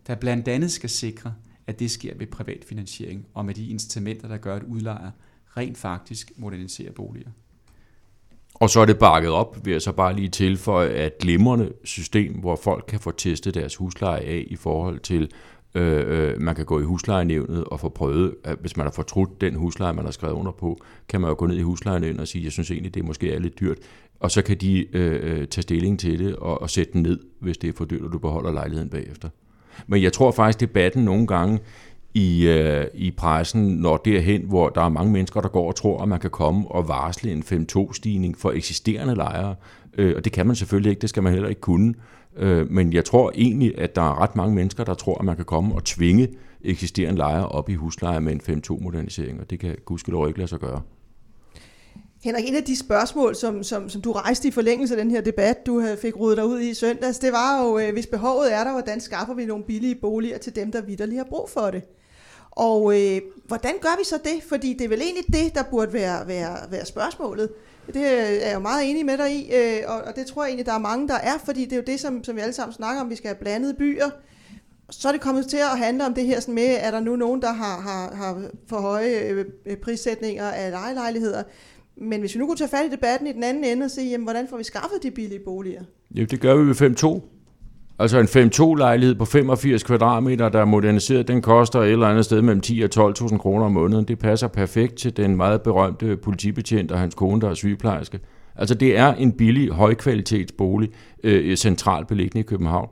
der 0.08 0.16
blandt 0.16 0.48
andet 0.48 0.72
skal 0.72 0.90
sikre, 0.90 1.34
at 1.68 1.80
det 1.80 1.92
sker 1.92 2.16
ved 2.16 2.28
privat 2.28 2.66
finansiering 2.66 3.26
og 3.34 3.46
med 3.46 3.54
de 3.54 3.70
incitamenter, 3.70 4.28
der 4.28 4.38
gør, 4.38 4.56
at 4.56 4.64
udlejer 4.64 5.12
rent 5.58 5.78
faktisk 5.78 6.32
moderniserer 6.38 6.92
boliger. 6.92 7.30
Og 8.54 8.70
så 8.70 8.80
er 8.80 8.86
det 8.86 9.00
bakket 9.00 9.32
op, 9.32 9.66
vil 9.66 9.72
jeg 9.72 9.82
så 9.82 9.92
bare 9.92 10.16
lige 10.16 10.30
tilføje, 10.30 10.90
at 10.90 11.18
glimrende 11.18 11.74
system, 11.84 12.34
hvor 12.34 12.56
folk 12.56 12.86
kan 12.88 13.00
få 13.00 13.12
testet 13.12 13.54
deres 13.54 13.76
husleje 13.76 14.22
af 14.22 14.46
i 14.48 14.56
forhold 14.56 15.00
til, 15.00 15.32
øh, 15.76 16.30
øh, 16.30 16.42
man 16.42 16.56
kan 16.56 16.66
gå 16.66 16.80
i 16.80 16.84
huslejenævnet 16.84 17.64
og 17.64 17.80
få 17.80 17.90
prøvet, 17.90 18.36
at 18.44 18.58
hvis 18.62 18.78
man 18.78 18.86
har 18.86 18.92
fortrudt 18.92 19.42
den 19.42 19.56
husleje, 19.56 19.94
man 19.94 20.06
har 20.06 20.12
skrevet 20.12 20.34
under 20.34 20.52
på, 20.52 20.78
kan 21.10 21.22
man 21.22 21.30
jo 21.30 21.36
gå 21.38 21.46
ned 21.46 21.58
i 21.58 21.62
huslejenævnet 21.62 22.22
og 22.22 22.28
sige, 22.28 22.44
jeg 22.44 22.52
synes 22.52 22.72
egentlig, 22.72 22.96
det 22.96 23.06
måske 23.06 23.34
er 23.34 23.40
lidt 23.40 23.60
dyrt. 23.60 23.78
Og 24.20 24.32
så 24.32 24.42
kan 24.42 24.58
de 24.58 24.96
øh, 24.96 25.40
øh, 25.40 25.48
tage 25.48 25.62
stilling 25.62 26.00
til 26.00 26.20
det 26.20 26.36
og, 26.36 26.62
og 26.62 26.70
sætte 26.70 26.94
den 26.94 27.02
ned, 27.04 27.20
hvis 27.40 27.58
det 27.58 27.68
er 27.68 27.74
for 27.74 27.86
dyrt, 27.86 28.02
og 28.02 28.12
du 28.12 28.18
beholder 28.18 28.52
lejligheden 28.52 28.90
bagefter. 28.90 29.30
Men 29.88 30.04
jeg 30.04 30.14
tror 30.14 30.32
faktisk, 30.32 30.60
debatten 30.60 31.06
nogle 31.06 31.28
gange 31.28 31.60
i, 32.14 32.48
øh, 32.48 32.86
i 32.94 33.12
pressen 33.12 33.68
når 33.68 33.98
derhen, 33.98 34.42
hvor 34.46 34.70
der 34.70 34.82
er 34.82 34.90
mange 34.90 35.12
mennesker, 35.12 35.42
der 35.42 35.50
går 35.50 35.68
og 35.68 35.76
tror, 35.76 36.02
at 36.02 36.10
man 36.10 36.20
kan 36.20 36.30
komme 36.30 36.72
og 36.72 36.88
varsle 36.88 37.32
en 37.32 37.44
5-2-stigning 37.44 38.38
for 38.38 38.52
eksisterende 38.52 39.16
lejere. 39.16 39.56
Øh, 39.98 40.14
og 40.18 40.26
det 40.26 40.32
kan 40.32 40.48
man 40.48 40.56
selvfølgelig 40.56 40.90
ikke, 40.90 41.02
det 41.02 41.10
skal 41.10 41.24
man 41.24 41.34
heller 41.34 41.50
ikke 41.50 41.62
kunne. 41.62 41.96
Øh, 42.40 42.72
men 42.72 42.94
jeg 42.94 43.06
tror 43.06 43.32
egentlig, 43.36 43.78
at 43.78 43.96
der 43.96 44.02
er 44.02 44.22
ret 44.22 44.36
mange 44.36 44.56
mennesker, 44.56 44.84
der 44.84 44.94
tror, 44.94 45.18
at 45.18 45.26
man 45.26 45.36
kan 45.36 45.46
komme 45.46 45.76
og 45.76 45.84
tvinge 45.84 46.28
eksisterende 46.62 47.18
lejere 47.18 47.48
op 47.48 47.70
i 47.70 47.74
husleje 47.74 48.20
med 48.20 48.34
en 48.34 48.42
5-2-modernisering, 48.42 49.40
og 49.42 49.50
det 49.50 49.60
kan 49.60 49.76
gudskelov 49.86 50.28
ikke 50.28 50.40
lade 50.40 50.50
sig 50.50 50.60
gøre. 50.60 50.82
Henrik, 52.24 52.48
en 52.48 52.56
af 52.56 52.64
de 52.64 52.78
spørgsmål, 52.78 53.36
som, 53.36 53.64
som, 53.64 53.90
som 53.90 54.02
du 54.02 54.12
rejste 54.12 54.48
i 54.48 54.52
forlængelse 54.52 54.96
af 54.96 55.04
den 55.04 55.12
her 55.12 55.22
debat, 55.22 55.66
du 55.66 55.84
fik 56.02 56.20
rodet 56.20 56.38
dig 56.38 56.46
ud 56.46 56.60
i 56.60 56.74
søndags, 56.74 57.20
det 57.20 57.32
var 57.32 57.64
jo, 57.64 57.80
øh, 57.80 57.94
hvis 57.94 58.06
behovet 58.06 58.54
er 58.54 58.64
der, 58.64 58.72
hvordan 58.72 59.02
skaffer 59.02 59.34
vi 59.34 59.46
nogle 59.46 59.64
billige 59.64 59.96
boliger 59.96 60.38
til 60.38 60.56
dem, 60.56 60.72
der 60.72 60.82
vidderligt 60.82 61.18
har 61.18 61.28
brug 61.30 61.50
for 61.50 61.72
det? 61.72 61.84
Og 62.52 63.00
øh, 63.00 63.22
hvordan 63.48 63.74
gør 63.82 63.98
vi 63.98 64.04
så 64.04 64.16
det? 64.24 64.44
Fordi 64.50 64.74
det 64.74 64.86
er 64.86 64.90
vel 64.90 65.02
egentlig 65.02 65.26
det, 65.28 65.56
der 65.56 65.64
burde 65.72 65.94
være, 65.94 66.28
være, 66.28 66.58
være 66.72 66.86
spørgsmålet. 66.86 67.50
Det 67.94 68.06
er 68.06 68.48
jeg 68.48 68.52
jo 68.54 68.60
meget 68.60 68.90
enig 68.90 69.06
med 69.06 69.18
dig 69.18 69.32
i, 69.32 69.52
øh, 69.56 69.82
og, 69.88 70.02
og 70.02 70.16
det 70.16 70.26
tror 70.26 70.44
jeg 70.44 70.50
egentlig, 70.50 70.66
der 70.66 70.74
er 70.74 70.80
mange, 70.80 71.08
der 71.08 71.14
er, 71.14 71.38
fordi 71.46 71.64
det 71.64 71.72
er 71.72 71.78
jo 71.78 71.84
det, 71.88 72.00
som, 72.00 72.24
som 72.24 72.36
vi 72.36 72.42
alle 72.42 72.54
sammen 72.54 72.74
snakker 72.74 73.02
om, 73.02 73.10
vi 73.10 73.16
skal 73.16 73.28
have 73.28 73.38
blandede 73.42 73.74
byer. 73.74 74.10
Så 74.90 75.08
er 75.08 75.12
det 75.12 75.22
kommet 75.22 75.48
til 75.48 75.58
at 75.58 75.78
handle 75.78 76.06
om 76.06 76.14
det 76.14 76.26
her 76.26 76.40
sådan 76.40 76.56
med, 76.56 76.78
er 76.80 76.92
der 76.92 77.00
nu 77.00 77.16
nogen, 77.16 77.42
der 77.42 77.52
har, 77.52 77.82
har, 77.82 78.16
har 78.16 78.44
for 78.68 78.80
høje 78.80 79.46
øh, 79.66 79.78
prissætninger 79.78 80.50
af 80.50 80.72
lejelejligheder. 80.72 81.44
Men 81.98 82.20
hvis 82.20 82.36
vi 82.36 82.40
nu 82.40 82.46
kunne 82.46 82.58
tage 82.58 82.70
fat 82.70 82.86
i 82.86 82.90
debatten 82.90 83.28
i 83.28 83.34
den 83.34 83.44
anden 83.44 83.64
ende 83.64 83.84
og 83.84 83.92
se, 83.92 84.02
jamen, 84.02 84.26
hvordan 84.26 84.48
får 84.48 84.58
vi 84.58 84.64
skaffet 84.64 85.04
de 85.04 85.12
billige 85.12 85.40
boliger? 85.46 85.84
Jo, 86.12 86.26
det 86.26 86.42
gør 86.42 86.56
vi 86.56 86.68
ved 86.68 87.22
5.2. 87.22 87.39
Altså 88.00 88.20
en 88.20 88.26
5-2-lejlighed 88.26 89.16
på 89.16 89.26
85 89.26 89.84
kvadratmeter, 89.84 90.50
der 90.50 90.60
er 90.60 90.66
moderniseret, 90.66 91.28
den 91.28 91.42
koster 91.42 91.80
et 91.80 91.92
eller 91.92 92.08
andet 92.08 92.26
sted 92.26 92.42
mellem 92.42 92.62
10 92.62 92.82
og 92.82 93.12
12.000 93.12 93.38
kroner 93.38 93.66
om 93.66 93.72
måneden. 93.72 94.08
Det 94.08 94.20
passer 94.20 94.48
perfekt 94.48 94.96
til 94.96 95.18
den 95.18 95.36
meget 95.36 95.62
berømte 95.62 96.18
politibetjent 96.18 96.92
og 96.92 97.00
hans 97.00 97.16
kone, 97.16 97.42
der 97.42 97.50
er 97.50 97.54
sygeplejerske. 97.54 98.20
Altså 98.56 98.76
det 98.76 98.98
er 98.98 99.14
en 99.14 99.32
billig, 99.32 99.70
højkvalitetsbolig, 99.70 100.90
øh, 101.24 101.58
centralt 101.58 102.08
beliggende 102.08 102.40
i 102.40 102.44
København. 102.44 102.90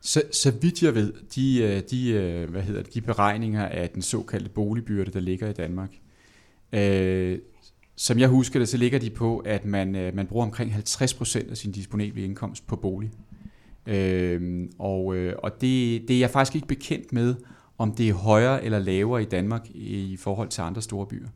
Så, 0.00 0.22
så 0.32 0.52
vidt 0.62 0.82
jeg 0.82 0.94
ved, 0.94 1.12
de, 1.34 1.62
øh, 1.62 1.82
de, 1.90 2.10
øh, 2.10 2.50
hvad 2.50 2.62
hedder 2.62 2.82
det, 2.82 2.94
de 2.94 3.00
beregninger 3.00 3.66
af 3.66 3.88
den 3.88 4.02
såkaldte 4.02 4.50
boligbyrde, 4.50 5.10
der 5.10 5.20
ligger 5.20 5.48
i 5.48 5.52
Danmark, 5.52 5.90
øh, 6.72 7.38
som 7.96 8.18
jeg 8.18 8.28
husker 8.28 8.58
det, 8.58 8.68
så 8.68 8.76
ligger 8.76 8.98
de 8.98 9.10
på, 9.10 9.38
at 9.38 9.64
man, 9.64 9.96
øh, 9.96 10.14
man 10.14 10.26
bruger 10.26 10.46
omkring 10.46 10.72
50% 10.72 11.50
af 11.50 11.56
sin 11.56 11.72
disponible 11.72 12.24
indkomst 12.24 12.66
på 12.66 12.76
bolig. 12.76 13.10
Øh, 13.86 14.68
og 14.78 15.16
øh, 15.16 15.34
og 15.38 15.60
det, 15.60 16.08
det 16.08 16.16
er 16.16 16.20
jeg 16.20 16.30
faktisk 16.30 16.54
ikke 16.54 16.68
bekendt 16.68 17.12
med, 17.12 17.34
om 17.78 17.94
det 17.94 18.08
er 18.08 18.14
højere 18.14 18.64
eller 18.64 18.78
lavere 18.78 19.22
i 19.22 19.24
Danmark 19.24 19.66
i 19.74 20.16
forhold 20.20 20.48
til 20.48 20.60
andre 20.60 20.82
store 20.82 21.06
byer. 21.06 21.28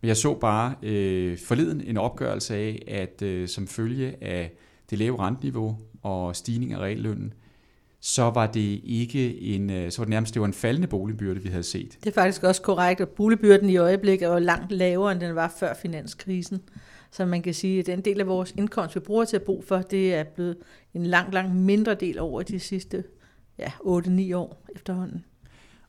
Men 0.00 0.08
jeg 0.08 0.16
så 0.16 0.34
bare 0.34 0.74
øh, 0.82 1.38
forleden 1.38 1.80
en 1.80 1.96
opgørelse 1.96 2.54
af, 2.54 2.82
at 2.88 3.22
øh, 3.22 3.48
som 3.48 3.66
følge 3.66 4.24
af 4.24 4.52
det 4.90 4.98
lave 4.98 5.20
renteniveau 5.20 5.78
og 6.02 6.36
stigning 6.36 6.72
af 6.72 6.78
reallønnen, 6.78 7.32
så 8.00 8.30
var 8.30 8.46
det 8.46 8.80
ikke 8.84 9.40
en, 9.40 9.70
øh, 9.70 9.90
så 9.90 9.98
var 9.98 10.04
det 10.04 10.10
nærmest 10.10 10.34
det 10.34 10.40
var 10.40 10.46
en 10.46 10.54
faldende 10.54 10.88
boligbyrde, 10.88 11.42
vi 11.42 11.48
havde 11.48 11.62
set. 11.62 11.98
Det 12.04 12.10
er 12.10 12.14
faktisk 12.14 12.42
også 12.42 12.62
korrekt, 12.62 13.00
at 13.00 13.08
boligbyrden 13.08 13.70
i 13.70 13.76
øjeblikket 13.76 14.28
er 14.28 14.38
langt 14.38 14.72
lavere, 14.72 15.12
end 15.12 15.20
den 15.20 15.34
var 15.34 15.54
før 15.58 15.74
finanskrisen. 15.82 16.60
Så 17.16 17.26
man 17.26 17.42
kan 17.42 17.54
sige, 17.54 17.78
at 17.78 17.86
den 17.86 18.00
del 18.00 18.20
af 18.20 18.26
vores 18.26 18.54
indkomst, 18.58 18.94
vi 18.94 19.00
bruger 19.00 19.24
til 19.24 19.36
at 19.36 19.42
bo 19.42 19.62
for, 19.68 19.78
det 19.78 20.14
er 20.14 20.24
blevet 20.24 20.56
en 20.94 21.06
langt, 21.06 21.34
langt 21.34 21.54
mindre 21.54 21.94
del 21.94 22.18
over 22.18 22.42
de 22.42 22.60
sidste 22.60 23.04
ja, 23.58 23.68
8-9 23.68 24.34
år 24.34 24.64
efterhånden. 24.74 25.24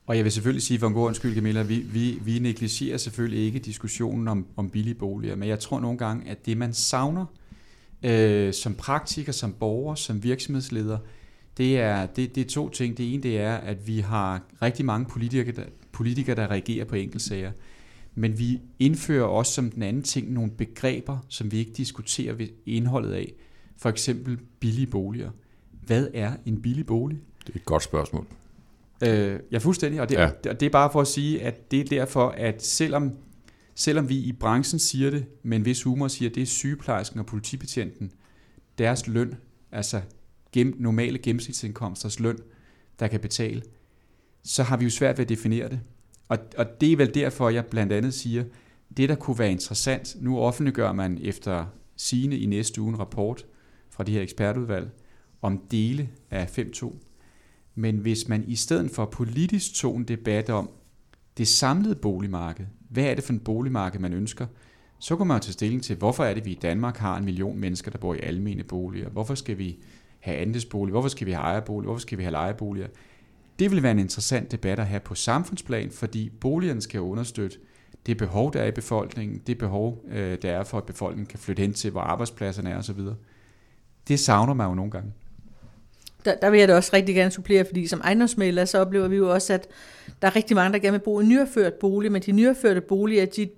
Og 0.06 0.16
jeg 0.16 0.24
vil 0.24 0.32
selvfølgelig 0.32 0.62
sige 0.62 0.78
for 0.78 0.86
en 0.86 0.94
god 0.94 1.06
undskyld, 1.06 1.34
Camilla, 1.34 1.62
vi, 1.62 1.76
vi, 1.78 2.18
vi 2.24 2.38
negligerer 2.38 2.96
selvfølgelig 2.96 3.44
ikke 3.44 3.58
diskussionen 3.58 4.28
om, 4.28 4.46
om 4.56 4.70
billige 4.70 4.94
boliger, 4.94 5.36
men 5.36 5.48
jeg 5.48 5.58
tror 5.58 5.80
nogle 5.80 5.98
gange, 5.98 6.30
at 6.30 6.46
det 6.46 6.56
man 6.56 6.72
savner 6.72 7.26
øh, 8.02 8.52
som 8.52 8.74
praktiker, 8.74 9.32
som 9.32 9.52
borger, 9.52 9.94
som 9.94 10.22
virksomhedsleder, 10.22 10.98
det 11.56 11.80
er, 11.80 12.06
det, 12.06 12.34
det 12.34 12.40
er 12.40 12.48
to 12.48 12.68
ting. 12.68 12.98
Det 12.98 13.14
ene 13.14 13.22
det 13.22 13.40
er, 13.40 13.54
at 13.54 13.86
vi 13.86 13.98
har 13.98 14.42
rigtig 14.62 14.84
mange 14.84 15.06
politikere, 15.06 15.56
der, 15.56 15.64
politikere, 15.92 16.36
der 16.36 16.50
reagerer 16.50 16.84
på 16.84 16.94
enkeltsager. 16.94 17.52
Men 18.18 18.38
vi 18.38 18.60
indfører 18.78 19.24
også 19.24 19.52
som 19.52 19.70
den 19.70 19.82
anden 19.82 20.02
ting 20.02 20.32
nogle 20.32 20.50
begreber, 20.50 21.18
som 21.28 21.52
vi 21.52 21.58
ikke 21.58 21.72
diskuterer 21.72 22.32
ved 22.32 22.48
indholdet 22.66 23.12
af. 23.12 23.32
For 23.76 23.88
eksempel 23.88 24.38
billige 24.60 24.86
boliger. 24.86 25.30
Hvad 25.70 26.08
er 26.14 26.32
en 26.46 26.62
billig 26.62 26.86
bolig? 26.86 27.18
Det 27.46 27.52
er 27.54 27.58
et 27.58 27.64
godt 27.64 27.82
spørgsmål. 27.82 28.26
Øh, 29.02 29.10
jeg 29.50 29.56
er 29.56 29.58
fuldstændig, 29.58 30.00
og 30.00 30.08
det, 30.08 30.14
ja. 30.16 30.30
det 30.44 30.62
er 30.62 30.70
bare 30.70 30.92
for 30.92 31.00
at 31.00 31.06
sige, 31.06 31.42
at 31.42 31.70
det 31.70 31.80
er 31.80 31.84
derfor, 31.84 32.28
at 32.28 32.64
selvom, 32.64 33.12
selvom 33.74 34.08
vi 34.08 34.16
i 34.16 34.32
branchen 34.32 34.78
siger 34.78 35.10
det, 35.10 35.26
med 35.42 35.56
en 35.56 35.64
vis 35.64 35.82
humor 35.82 36.08
siger, 36.08 36.28
at 36.28 36.34
det 36.34 36.42
er 36.42 36.46
sygeplejersken 36.46 37.20
og 37.20 37.26
politibetjenten, 37.26 38.12
deres 38.78 39.06
løn, 39.06 39.34
altså 39.72 40.00
gennem, 40.52 40.74
normale 40.78 41.18
gennemsnitsindkomsters 41.18 42.20
løn, 42.20 42.38
der 43.00 43.08
kan 43.08 43.20
betale, 43.20 43.62
så 44.42 44.62
har 44.62 44.76
vi 44.76 44.84
jo 44.84 44.90
svært 44.90 45.18
ved 45.18 45.24
at 45.24 45.28
definere 45.28 45.68
det. 45.68 45.80
Og, 46.28 46.38
og 46.56 46.80
det 46.80 46.92
er 46.92 46.96
vel 46.96 47.14
derfor, 47.14 47.48
jeg 47.48 47.66
blandt 47.66 47.92
andet 47.92 48.14
siger, 48.14 48.44
det 48.96 49.08
der 49.08 49.14
kunne 49.14 49.38
være 49.38 49.50
interessant, 49.50 50.16
nu 50.20 50.38
offentliggør 50.38 50.92
man 50.92 51.18
efter 51.22 51.66
sine 51.96 52.38
i 52.38 52.46
næste 52.46 52.80
uge 52.80 52.90
en 52.90 52.98
rapport 52.98 53.46
fra 53.90 54.04
det 54.04 54.14
her 54.14 54.22
ekspertudvalg 54.22 54.90
om 55.42 55.58
dele 55.70 56.08
af 56.30 56.58
5.2. 56.58 56.94
Men 57.74 57.96
hvis 57.96 58.28
man 58.28 58.44
i 58.46 58.56
stedet 58.56 58.90
for 58.90 59.04
politisk 59.04 59.74
tog 59.74 59.96
en 59.96 60.04
debat 60.04 60.50
om 60.50 60.70
det 61.38 61.48
samlede 61.48 61.94
boligmarked, 61.94 62.66
hvad 62.88 63.04
er 63.04 63.14
det 63.14 63.24
for 63.24 63.32
en 63.32 63.40
boligmarked, 63.40 64.00
man 64.00 64.12
ønsker, 64.12 64.46
så 64.98 65.16
kunne 65.16 65.28
man 65.28 65.40
tage 65.40 65.52
stilling 65.52 65.82
til, 65.82 65.96
hvorfor 65.96 66.24
er 66.24 66.34
det, 66.34 66.44
vi 66.44 66.50
i 66.50 66.58
Danmark 66.62 66.96
har 66.96 67.16
en 67.16 67.24
million 67.24 67.58
mennesker, 67.58 67.90
der 67.90 67.98
bor 67.98 68.14
i 68.14 68.18
almene 68.18 68.64
boliger? 68.64 69.08
Hvorfor 69.08 69.34
skal 69.34 69.58
vi 69.58 69.78
have 70.20 70.36
andelsbolig? 70.36 70.90
Hvorfor 70.90 71.08
skal 71.08 71.26
vi 71.26 71.32
have 71.32 71.42
ejerbolig? 71.42 71.86
Hvorfor 71.86 72.00
skal 72.00 72.18
vi 72.18 72.22
have 72.22 72.32
lejeboliger? 72.32 72.88
Det 73.58 73.70
vil 73.70 73.82
være 73.82 73.92
en 73.92 73.98
interessant 73.98 74.52
debat 74.52 74.78
at 74.78 74.86
have 74.86 75.00
på 75.00 75.14
samfundsplan, 75.14 75.90
fordi 75.90 76.30
boligerne 76.40 76.80
skal 76.80 77.00
understøtte 77.00 77.58
det 78.06 78.16
behov, 78.16 78.52
der 78.52 78.60
er 78.60 78.66
i 78.66 78.70
befolkningen, 78.70 79.42
det 79.46 79.58
behov, 79.58 80.04
øh, 80.10 80.38
der 80.42 80.52
er 80.52 80.64
for, 80.64 80.78
at 80.78 80.84
befolkningen 80.84 81.26
kan 81.26 81.38
flytte 81.38 81.60
hen 81.60 81.72
til, 81.72 81.90
hvor 81.90 82.00
arbejdspladserne 82.00 82.70
er 82.70 82.78
osv. 82.78 83.00
Det 84.08 84.20
savner 84.20 84.54
man 84.54 84.68
jo 84.68 84.74
nogle 84.74 84.90
gange. 84.90 85.12
Der, 86.24 86.34
der 86.36 86.50
vil 86.50 86.60
jeg 86.60 86.68
da 86.68 86.76
også 86.76 86.90
rigtig 86.92 87.14
gerne 87.14 87.30
supplere, 87.30 87.64
fordi 87.64 87.86
som 87.86 88.00
ejendomsmælder, 88.04 88.64
så 88.64 88.78
oplever 88.78 89.08
vi 89.08 89.16
jo 89.16 89.32
også, 89.32 89.52
at 89.52 89.68
der 90.22 90.28
er 90.28 90.36
rigtig 90.36 90.54
mange, 90.54 90.72
der 90.72 90.78
gerne 90.78 90.98
vil 90.98 91.04
bo 91.04 91.20
i 91.20 91.24
nyopført 91.24 91.74
bolig, 91.74 92.12
men 92.12 92.22
de 92.22 92.32
nyopførte 92.32 92.80
boliger, 92.80 93.26
de 93.26 93.48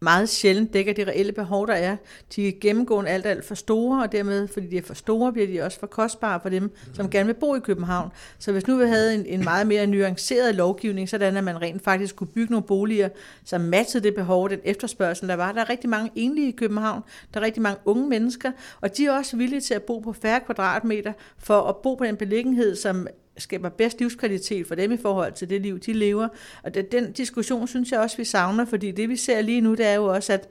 meget 0.00 0.28
sjældent 0.28 0.72
dækker 0.72 0.92
de 0.92 1.04
reelle 1.04 1.32
behov, 1.32 1.66
der 1.66 1.74
er. 1.74 1.96
De 2.36 2.48
er 2.48 2.52
gennemgående 2.60 3.10
alt, 3.10 3.26
alt 3.26 3.44
for 3.44 3.54
store, 3.54 4.02
og 4.02 4.12
dermed, 4.12 4.48
fordi 4.48 4.66
de 4.66 4.76
er 4.76 4.82
for 4.82 4.94
store, 4.94 5.32
bliver 5.32 5.46
de 5.46 5.60
også 5.60 5.80
for 5.80 5.86
kostbare 5.86 6.40
for 6.40 6.48
dem, 6.48 6.70
som 6.92 7.10
gerne 7.10 7.26
vil 7.26 7.34
bo 7.34 7.54
i 7.54 7.60
København. 7.60 8.10
Så 8.38 8.52
hvis 8.52 8.66
nu 8.66 8.76
vi 8.76 8.86
havde 8.86 9.14
en, 9.14 9.26
en 9.26 9.44
meget 9.44 9.66
mere 9.66 9.86
nuanceret 9.86 10.54
lovgivning, 10.54 11.08
sådan 11.08 11.36
at 11.36 11.44
man 11.44 11.62
rent 11.62 11.84
faktisk 11.84 12.16
kunne 12.16 12.26
bygge 12.26 12.50
nogle 12.50 12.66
boliger, 12.66 13.08
som 13.44 13.60
matchede 13.60 14.04
det 14.04 14.14
behov, 14.14 14.50
den 14.50 14.60
efterspørgsel, 14.64 15.28
der 15.28 15.34
var. 15.34 15.52
Der 15.52 15.60
er 15.60 15.70
rigtig 15.70 15.90
mange 15.90 16.10
enlige 16.14 16.48
i 16.48 16.56
København, 16.56 17.02
der 17.34 17.40
er 17.40 17.44
rigtig 17.44 17.62
mange 17.62 17.80
unge 17.84 18.08
mennesker, 18.08 18.52
og 18.80 18.96
de 18.96 19.06
er 19.06 19.12
også 19.12 19.36
villige 19.36 19.60
til 19.60 19.74
at 19.74 19.82
bo 19.82 19.98
på 19.98 20.12
færre 20.12 20.40
kvadratmeter, 20.40 21.12
for 21.38 21.60
at 21.60 21.76
bo 21.76 21.94
på 21.94 22.04
den 22.04 22.16
beliggenhed, 22.16 22.76
som 22.76 23.06
skaber 23.38 23.68
bedst 23.68 23.98
livskvalitet 23.98 24.66
for 24.66 24.74
dem 24.74 24.92
i 24.92 24.96
forhold 24.96 25.32
til 25.32 25.50
det 25.50 25.60
liv, 25.60 25.78
de 25.78 25.92
lever. 25.92 26.28
Og 26.62 26.74
det, 26.74 26.92
den 26.92 27.12
diskussion 27.12 27.68
synes 27.68 27.92
jeg 27.92 28.00
også, 28.00 28.16
vi 28.16 28.24
savner, 28.24 28.64
fordi 28.64 28.90
det 28.90 29.08
vi 29.08 29.16
ser 29.16 29.40
lige 29.40 29.60
nu, 29.60 29.74
det 29.74 29.86
er 29.86 29.94
jo 29.94 30.04
også, 30.04 30.32
at 30.32 30.48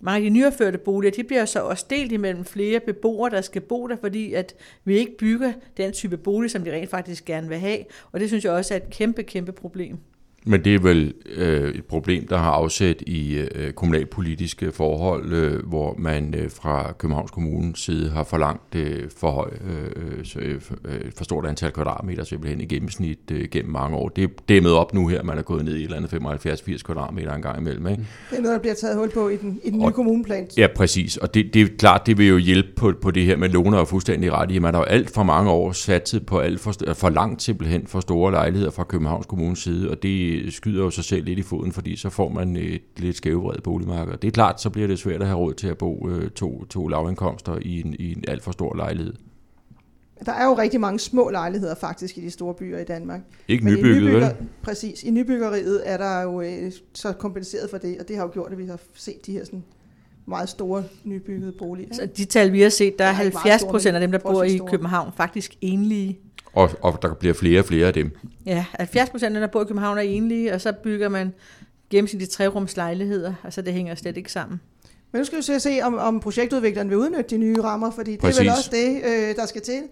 mange 0.00 0.16
af 0.16 0.22
de 0.22 0.38
nyopførte 0.38 0.78
boliger, 0.78 1.12
de 1.12 1.24
bliver 1.24 1.44
så 1.44 1.60
også 1.60 1.86
delt 1.90 2.12
imellem 2.12 2.44
flere 2.44 2.80
beboere, 2.80 3.30
der 3.30 3.40
skal 3.40 3.62
bo 3.62 3.86
der, 3.86 3.96
fordi 4.00 4.32
at 4.32 4.54
vi 4.84 4.98
ikke 4.98 5.16
bygger 5.16 5.52
den 5.76 5.92
type 5.92 6.16
bolig, 6.16 6.50
som 6.50 6.64
de 6.64 6.72
rent 6.72 6.90
faktisk 6.90 7.24
gerne 7.24 7.48
vil 7.48 7.58
have. 7.58 7.78
Og 8.12 8.20
det 8.20 8.28
synes 8.28 8.44
jeg 8.44 8.52
også 8.52 8.74
er 8.74 8.78
et 8.78 8.90
kæmpe, 8.90 9.22
kæmpe 9.22 9.52
problem. 9.52 9.98
Men 10.46 10.64
det 10.64 10.74
er 10.74 10.78
vel 10.78 11.14
øh, 11.36 11.74
et 11.74 11.84
problem, 11.84 12.26
der 12.26 12.38
har 12.38 12.50
afsæt 12.50 13.02
i 13.06 13.34
øh, 13.34 13.72
kommunalpolitiske 13.72 14.72
forhold, 14.72 15.32
øh, 15.32 15.66
hvor 15.66 15.94
man 15.98 16.34
øh, 16.34 16.50
fra 16.50 16.92
Københavns 16.98 17.30
Kommunes 17.30 17.78
side 17.78 18.10
har 18.10 18.24
forlangt 18.24 18.74
øh, 18.74 19.10
for, 19.16 19.30
høj, 19.30 19.50
øh, 19.66 20.24
øh, 20.36 20.60
for 21.16 21.24
stort 21.24 21.46
antal 21.46 21.72
kvadratmeter 21.72 22.24
simpelthen 22.24 22.60
i 22.60 22.64
gennemsnit 22.64 23.18
øh, 23.32 23.48
gennem 23.50 23.72
mange 23.72 23.96
år. 23.96 24.08
Det, 24.08 24.56
er 24.56 24.60
med 24.60 24.70
op 24.70 24.94
nu 24.94 25.08
her, 25.08 25.22
man 25.22 25.38
er 25.38 25.42
gået 25.42 25.64
ned 25.64 25.74
i 25.74 25.78
et 25.78 25.84
eller 25.84 25.96
andet 25.96 26.12
75-80 26.76 26.82
kvadratmeter 26.82 27.34
en 27.34 27.42
gang 27.42 27.60
imellem. 27.60 27.86
Ikke? 27.86 28.02
Det 28.30 28.38
er 28.38 28.42
noget, 28.42 28.54
der 28.54 28.60
bliver 28.60 28.74
taget 28.74 28.96
hul 28.96 29.10
på 29.10 29.28
i 29.28 29.36
den, 29.36 29.60
i 29.64 29.70
den 29.70 29.78
nye 29.78 29.86
og, 29.86 29.94
kommuneplan. 29.94 30.48
Ja, 30.56 30.66
præcis. 30.76 31.16
Og 31.16 31.34
det, 31.34 31.54
det 31.54 31.62
er 31.62 31.66
klart, 31.78 32.06
det 32.06 32.18
vil 32.18 32.26
jo 32.26 32.36
hjælpe 32.36 32.68
på, 32.76 32.92
på 33.02 33.10
det 33.10 33.22
her 33.24 33.36
med 33.36 33.48
låner 33.48 33.78
og 33.78 33.88
fuldstændig 33.88 34.32
ret 34.32 34.50
i. 34.50 34.58
Man 34.58 34.74
har 34.74 34.80
jo 34.80 34.84
alt 34.84 35.10
for 35.10 35.22
mange 35.22 35.50
år 35.50 35.72
satset 35.72 36.26
på 36.26 36.38
alt 36.38 36.60
for, 36.60 36.72
for 36.94 37.08
langt 37.08 37.42
simpelthen 37.42 37.86
for 37.86 38.00
store 38.00 38.32
lejligheder 38.32 38.70
fra 38.70 38.84
Københavns 38.84 39.26
Kommunes 39.26 39.58
side, 39.58 39.90
og 39.90 40.02
det 40.02 40.33
skyder 40.50 40.84
jo 40.84 40.90
sig 40.90 41.04
selv 41.04 41.24
lidt 41.24 41.38
i 41.38 41.42
foden, 41.42 41.72
fordi 41.72 41.96
så 41.96 42.10
får 42.10 42.28
man 42.28 42.56
et 42.56 42.82
lidt 42.96 43.16
skævvredet 43.16 43.62
boligmarked. 43.62 44.16
Det 44.16 44.28
er 44.28 44.32
klart, 44.32 44.60
så 44.60 44.70
bliver 44.70 44.88
det 44.88 44.98
svært 44.98 45.20
at 45.20 45.26
have 45.26 45.38
råd 45.38 45.54
til 45.54 45.68
at 45.68 45.78
bo 45.78 46.08
øh, 46.08 46.30
to, 46.30 46.64
to 46.64 46.88
lavindkomster 46.88 47.58
i 47.62 47.80
en, 47.80 47.96
i 47.98 48.12
en 48.12 48.24
alt 48.28 48.42
for 48.42 48.52
stor 48.52 48.76
lejlighed. 48.76 49.14
Der 50.26 50.32
er 50.32 50.44
jo 50.44 50.54
rigtig 50.58 50.80
mange 50.80 50.98
små 50.98 51.30
lejligheder 51.30 51.74
faktisk 51.74 52.18
i 52.18 52.20
de 52.20 52.30
store 52.30 52.54
byer 52.54 52.78
i 52.78 52.84
Danmark. 52.84 53.20
Ikke 53.48 53.64
nybygget, 53.64 54.02
nybygger, 54.02 54.26
vel? 54.26 54.36
Præcis. 54.62 55.02
I 55.02 55.10
nybyggeriet 55.10 55.82
er 55.84 55.96
der 55.96 56.22
jo 56.22 56.40
øh, 56.40 56.72
så 56.94 57.12
kompenseret 57.12 57.70
for 57.70 57.78
det, 57.78 57.98
og 58.00 58.08
det 58.08 58.16
har 58.16 58.22
jo 58.22 58.30
gjort, 58.32 58.52
at 58.52 58.58
vi 58.58 58.66
har 58.66 58.80
set 58.94 59.26
de 59.26 59.32
her 59.32 59.44
sådan 59.44 59.64
meget 60.26 60.48
store 60.48 60.84
nybyggede 61.04 61.52
boliger. 61.58 61.94
Så 61.94 62.08
de 62.16 62.24
tal, 62.24 62.52
vi 62.52 62.60
har 62.60 62.68
set, 62.68 62.98
der 62.98 63.04
er 63.04 63.12
70 63.12 63.64
procent 63.64 63.94
af 63.94 64.00
dem, 64.00 64.12
der 64.12 64.18
bor 64.18 64.42
i 64.42 64.60
København, 64.66 65.12
faktisk 65.16 65.56
enlige. 65.60 66.18
Og, 66.54 66.70
og 66.82 67.02
der 67.02 67.14
bliver 67.14 67.34
flere 67.34 67.60
og 67.60 67.64
flere 67.64 67.86
af 67.86 67.92
dem. 67.92 68.10
Ja, 68.46 68.64
70 68.72 69.10
procent 69.10 69.36
af 69.36 69.40
dem, 69.40 69.40
der 69.40 69.52
bor 69.52 69.62
i 69.62 69.64
København, 69.64 69.98
er 69.98 70.02
enlige, 70.02 70.54
og 70.54 70.60
så 70.60 70.72
bygger 70.72 71.08
man 71.08 71.34
gennemsnitligt 71.90 72.30
trerumslejligheder, 72.30 73.34
altså 73.44 73.62
det 73.62 73.72
hænger 73.72 73.94
slet 73.94 74.16
ikke 74.16 74.32
sammen. 74.32 74.60
Men 75.12 75.18
nu 75.18 75.24
skal 75.24 75.38
vi 75.38 75.42
se, 75.42 75.60
se 75.60 75.80
om, 75.82 75.94
om 75.94 76.20
projektudvikleren 76.20 76.90
vil 76.90 76.98
udnytte 76.98 77.30
de 77.30 77.38
nye 77.38 77.62
rammer, 77.62 77.90
fordi 77.90 78.16
Præcis. 78.16 78.36
det 78.36 78.46
er 78.46 78.50
vel 78.50 78.58
også 78.58 78.70
det, 78.72 79.30
øh, 79.30 79.36
der 79.36 79.46
skal 79.46 79.62
til. 79.62 79.82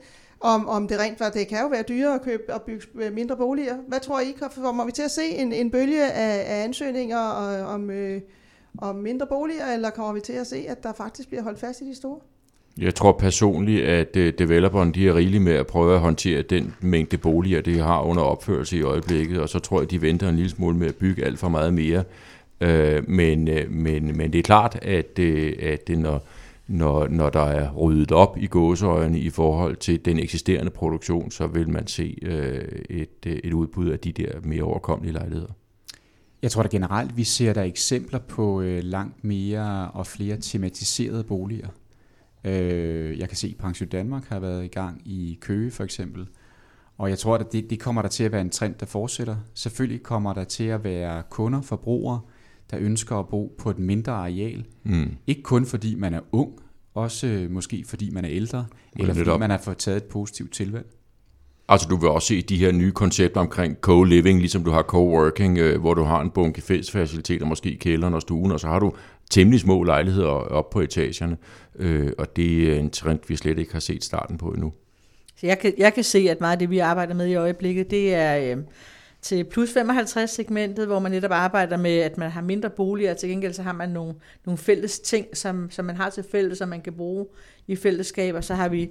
Om, 0.40 0.68
om 0.68 0.88
det 0.88 1.00
rent 1.00 1.18
faktisk, 1.18 1.40
det 1.40 1.48
kan 1.48 1.62
jo 1.62 1.68
være 1.68 1.82
dyrere 1.82 2.14
at 2.14 2.22
købe 2.22 2.54
og 2.54 2.62
bygge 2.62 3.10
mindre 3.10 3.36
boliger. 3.36 3.76
Hvad 3.88 4.00
tror 4.00 4.20
I, 4.20 4.36
kommer 4.54 4.84
vi 4.84 4.92
til 4.92 5.02
at 5.02 5.10
se 5.10 5.24
en, 5.24 5.52
en 5.52 5.70
bølge 5.70 6.12
af, 6.12 6.56
af 6.56 6.64
ansøgninger 6.64 7.18
og, 7.18 7.66
om, 7.66 7.90
øh, 7.90 8.20
om 8.78 8.96
mindre 8.96 9.26
boliger, 9.26 9.66
eller 9.74 9.90
kommer 9.90 10.12
vi 10.12 10.20
til 10.20 10.32
at 10.32 10.46
se, 10.46 10.66
at 10.68 10.82
der 10.82 10.92
faktisk 10.92 11.28
bliver 11.28 11.42
holdt 11.42 11.60
fast 11.60 11.80
i 11.80 11.84
de 11.84 11.94
store? 11.94 12.18
Jeg 12.78 12.94
tror 12.94 13.12
personligt, 13.12 13.84
at 13.84 14.16
øh, 14.16 14.32
developeren 14.38 14.94
de 14.94 15.08
er 15.08 15.14
rigelige 15.14 15.40
med 15.40 15.52
at 15.52 15.66
prøve 15.66 15.94
at 15.94 16.00
håndtere 16.00 16.42
den 16.42 16.74
mængde 16.80 17.18
boliger, 17.18 17.60
de 17.60 17.78
har 17.78 18.00
under 18.00 18.22
opførelse 18.22 18.76
i 18.76 18.82
øjeblikket, 18.82 19.40
og 19.40 19.48
så 19.48 19.58
tror 19.58 19.80
jeg, 19.80 19.90
de 19.90 20.02
venter 20.02 20.28
en 20.28 20.36
lille 20.36 20.50
smule 20.50 20.76
med 20.76 20.86
at 20.86 20.96
bygge 20.96 21.24
alt 21.24 21.38
for 21.38 21.48
meget 21.48 21.74
mere. 21.74 22.04
Øh, 22.60 23.08
men, 23.08 23.48
øh, 23.48 23.70
men, 23.70 24.16
men 24.16 24.32
det 24.32 24.38
er 24.38 24.42
klart, 24.42 24.78
at, 24.82 25.18
at 25.18 25.88
det, 25.88 25.98
når, 25.98 26.26
når, 26.66 27.08
når 27.08 27.30
der 27.30 27.44
er 27.44 27.72
ryddet 27.72 28.12
op 28.12 28.36
i 28.40 28.46
gåseøjne 28.46 29.18
i 29.18 29.30
forhold 29.30 29.76
til 29.76 30.04
den 30.04 30.18
eksisterende 30.18 30.70
produktion, 30.70 31.30
så 31.30 31.46
vil 31.46 31.68
man 31.68 31.86
se 31.86 32.18
et, 32.90 33.26
et 33.26 33.52
udbud 33.52 33.88
af 33.88 33.98
de 33.98 34.12
der 34.12 34.28
mere 34.44 34.62
overkommelige 34.62 35.12
lejligheder. 35.12 35.52
Jeg 36.42 36.50
tror 36.50 36.62
da 36.62 36.68
generelt, 36.68 37.16
vi 37.16 37.24
ser 37.24 37.52
der 37.52 37.62
eksempler 37.62 38.18
på 38.18 38.62
langt 38.64 39.24
mere 39.24 39.90
og 39.90 40.06
flere 40.06 40.36
tematiserede 40.36 41.24
boliger. 41.24 41.68
Øh, 42.44 43.18
jeg 43.18 43.28
kan 43.28 43.36
se, 43.36 43.46
at 43.46 43.64
Pension 43.64 43.88
Danmark 43.88 44.28
har 44.28 44.40
været 44.40 44.64
i 44.64 44.68
gang 44.68 45.02
i 45.04 45.38
Køge 45.40 45.70
for 45.70 45.84
eksempel. 45.84 46.28
Og 46.98 47.10
jeg 47.10 47.18
tror, 47.18 47.34
at 47.34 47.52
det, 47.52 47.70
det 47.70 47.80
kommer 47.80 48.02
der 48.02 48.08
til 48.08 48.24
at 48.24 48.32
være 48.32 48.40
en 48.40 48.50
trend, 48.50 48.74
der 48.74 48.86
fortsætter. 48.86 49.36
Selvfølgelig 49.54 50.02
kommer 50.02 50.32
der 50.32 50.44
til 50.44 50.64
at 50.64 50.84
være 50.84 51.22
kunder, 51.30 51.60
forbrugere, 51.60 52.20
der 52.70 52.78
ønsker 52.80 53.16
at 53.16 53.28
bo 53.28 53.54
på 53.58 53.70
et 53.70 53.78
mindre 53.78 54.12
areal. 54.12 54.64
Mm. 54.82 55.16
Ikke 55.26 55.42
kun 55.42 55.66
fordi 55.66 55.94
man 55.94 56.14
er 56.14 56.20
ung, 56.32 56.52
også 56.94 57.26
øh, 57.26 57.50
måske 57.50 57.84
fordi 57.86 58.10
man 58.10 58.24
er 58.24 58.30
ældre, 58.30 58.66
eller 58.96 59.14
fordi 59.14 59.38
man 59.38 59.50
har 59.50 59.58
fået 59.58 59.78
taget 59.78 59.96
et 59.96 60.04
positivt 60.04 60.52
tilvalg. 60.52 60.86
Altså 61.72 61.88
du 61.88 61.96
vil 61.96 62.08
også 62.08 62.28
se 62.28 62.42
de 62.42 62.56
her 62.56 62.72
nye 62.72 62.92
koncepter 62.92 63.40
omkring 63.40 63.76
co-living, 63.86 64.38
ligesom 64.38 64.64
du 64.64 64.70
har 64.70 64.82
co-working, 64.82 65.58
øh, 65.58 65.80
hvor 65.80 65.94
du 65.94 66.02
har 66.02 66.20
en 66.20 66.30
bunke 66.30 66.60
fællesfaciliteter, 66.60 67.46
måske 67.46 67.70
i 67.70 67.74
kælderen 67.74 68.14
og 68.14 68.22
stuen, 68.22 68.52
og 68.52 68.60
så 68.60 68.66
har 68.66 68.78
du 68.78 68.92
temmelig 69.30 69.60
små 69.60 69.82
lejligheder 69.82 70.28
op 70.28 70.70
på 70.70 70.80
etagerne, 70.80 71.36
øh, 71.76 72.12
og 72.18 72.36
det 72.36 72.72
er 72.72 72.78
en 72.78 72.90
trend, 72.90 73.20
vi 73.28 73.36
slet 73.36 73.58
ikke 73.58 73.72
har 73.72 73.80
set 73.80 74.04
starten 74.04 74.38
på 74.38 74.48
endnu. 74.48 74.72
Så 75.36 75.46
jeg 75.46 75.58
kan, 75.58 75.74
jeg 75.78 75.94
kan 75.94 76.04
se, 76.04 76.26
at 76.30 76.40
meget 76.40 76.52
af 76.52 76.58
det, 76.58 76.70
vi 76.70 76.78
arbejder 76.78 77.14
med 77.14 77.26
i 77.26 77.34
øjeblikket, 77.34 77.90
det 77.90 78.14
er 78.14 78.56
øh, 78.56 78.62
til 79.22 79.44
plus 79.44 79.72
55 79.72 80.30
segmentet, 80.30 80.86
hvor 80.86 80.98
man 80.98 81.12
netop 81.12 81.32
arbejder 81.32 81.76
med, 81.76 81.98
at 81.98 82.18
man 82.18 82.30
har 82.30 82.42
mindre 82.42 82.70
boliger, 82.70 83.10
og 83.10 83.16
til 83.16 83.28
gengæld 83.28 83.52
så 83.52 83.62
har 83.62 83.72
man 83.72 83.88
nogle, 83.88 84.14
nogle 84.44 84.58
fælles 84.58 85.00
ting, 85.00 85.26
som, 85.36 85.70
som 85.70 85.84
man 85.84 85.96
har 85.96 86.10
til 86.10 86.24
fælles, 86.32 86.58
som 86.58 86.68
man 86.68 86.80
kan 86.80 86.92
bruge 86.92 87.26
i 87.66 87.76
fællesskab, 87.76 88.34
og 88.34 88.44
så 88.44 88.54
har 88.54 88.68
vi 88.68 88.90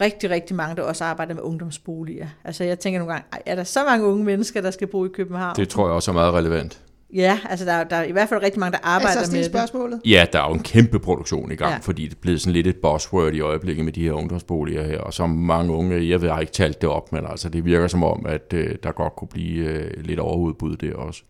rigtig, 0.00 0.30
rigtig 0.30 0.56
mange, 0.56 0.76
der 0.76 0.82
også 0.82 1.04
arbejder 1.04 1.34
med 1.34 1.42
ungdomsboliger. 1.42 2.26
Altså 2.44 2.64
jeg 2.64 2.78
tænker 2.78 2.98
nogle 2.98 3.12
gange, 3.12 3.26
er 3.46 3.54
der 3.54 3.64
så 3.64 3.84
mange 3.84 4.06
unge 4.06 4.24
mennesker, 4.24 4.60
der 4.60 4.70
skal 4.70 4.86
bo 4.86 5.04
i 5.06 5.08
København? 5.08 5.56
Det 5.56 5.68
tror 5.68 5.86
jeg 5.86 5.94
også 5.94 6.10
er 6.10 6.12
meget 6.12 6.34
relevant. 6.34 6.82
Ja, 7.14 7.38
altså 7.48 7.64
der, 7.64 7.84
der 7.84 7.96
er 7.96 8.04
i 8.04 8.12
hvert 8.12 8.28
fald 8.28 8.42
rigtig 8.42 8.60
mange, 8.60 8.72
der 8.72 8.78
arbejder 8.82 9.18
altså, 9.18 9.32
med 9.32 9.38
det. 9.38 9.50
spørgsmålet? 9.50 10.00
Ja, 10.04 10.26
der 10.32 10.40
er 10.40 10.48
jo 10.48 10.54
en 10.54 10.62
kæmpe 10.62 10.98
produktion 10.98 11.52
i 11.52 11.54
gang, 11.54 11.72
ja. 11.72 11.78
fordi 11.78 12.04
det 12.04 12.12
er 12.12 12.20
blevet 12.20 12.40
sådan 12.40 12.52
lidt 12.52 12.66
et 12.66 12.76
buzzword 12.76 13.34
i 13.34 13.40
øjeblikket 13.40 13.84
med 13.84 13.92
de 13.92 14.02
her 14.02 14.12
ungdomsboliger 14.12 14.84
her, 14.84 15.00
og 15.00 15.14
så 15.14 15.26
mange 15.26 15.72
unge, 15.72 16.08
jeg 16.08 16.20
ved, 16.20 16.28
jeg 16.28 16.34
har 16.34 16.40
ikke 16.40 16.52
talt 16.52 16.80
det 16.80 16.88
op, 16.88 17.12
men 17.12 17.26
altså 17.26 17.48
det 17.48 17.64
virker 17.64 17.86
som 17.86 18.04
om, 18.04 18.26
at 18.26 18.52
øh, 18.54 18.74
der 18.82 18.92
godt 18.92 19.16
kunne 19.16 19.28
blive 19.28 19.64
øh, 19.64 20.04
lidt 20.04 20.20
overudbud 20.20 20.76
der 20.76 20.94
også. 20.94 21.22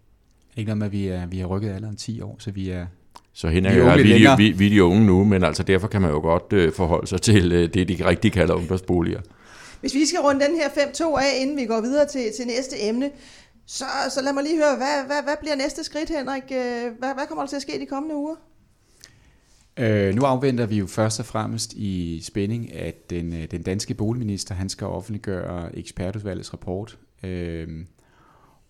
Ikke 0.56 0.68
noget 0.68 0.78
med, 0.78 0.86
at 0.86 0.92
vi, 0.92 1.08
er, 1.08 1.26
vi 1.26 1.38
har 1.38 1.46
rykket 1.46 1.70
alderen 1.70 1.96
10 1.96 2.20
år, 2.20 2.36
så 2.38 2.50
vi 2.50 2.70
er 2.70 2.86
så 3.38 3.48
hende 3.48 3.68
er 3.68 3.96
vi, 3.96 4.02
vi, 4.02 4.26
vi, 4.36 4.50
vi 4.50 4.66
er 4.66 4.70
de 4.70 4.84
unge 4.84 5.06
nu, 5.06 5.24
men 5.24 5.44
altså 5.44 5.62
derfor 5.62 5.88
kan 5.88 6.02
man 6.02 6.10
jo 6.10 6.20
godt 6.20 6.52
øh, 6.52 6.72
forholde 6.72 7.06
sig 7.06 7.22
til 7.22 7.52
øh, 7.52 7.74
det, 7.74 7.88
de 7.88 8.04
rigtig 8.04 8.32
kalder 8.32 8.54
ungdomsboliger. 8.54 9.20
Hvis 9.80 9.94
vi 9.94 10.06
skal 10.06 10.20
runde 10.20 10.46
den 10.46 10.54
her 10.54 10.68
5-2 10.68 11.18
af, 11.18 11.40
inden 11.40 11.56
vi 11.56 11.64
går 11.64 11.80
videre 11.80 12.06
til, 12.06 12.20
til 12.36 12.46
næste 12.46 12.88
emne, 12.88 13.10
så, 13.66 13.84
så 14.10 14.22
lad 14.22 14.32
mig 14.32 14.42
lige 14.42 14.56
høre, 14.56 14.76
hvad, 14.76 15.06
hvad, 15.06 15.22
hvad 15.24 15.34
bliver 15.40 15.56
næste 15.56 15.84
skridt, 15.84 16.08
Henrik? 16.08 16.42
Øh, 16.42 16.92
hvad, 16.98 17.14
hvad 17.14 17.26
kommer 17.28 17.42
der 17.42 17.48
til 17.48 17.56
at 17.56 17.62
ske 17.62 17.80
de 17.80 17.86
kommende 17.86 18.16
uger? 18.16 18.34
Øh, 19.76 20.14
nu 20.14 20.22
afventer 20.22 20.66
vi 20.66 20.76
jo 20.78 20.86
først 20.86 21.20
og 21.20 21.26
fremmest 21.26 21.72
i 21.72 22.20
spænding, 22.24 22.74
at 22.74 23.10
den, 23.10 23.32
øh, 23.32 23.50
den 23.50 23.62
danske 23.62 23.94
boligminister 23.94 24.54
han 24.54 24.68
skal 24.68 24.86
offentliggøre 24.86 25.76
ekspertudvalgets 25.78 26.52
rapport. 26.52 26.98
Øh, 27.24 27.68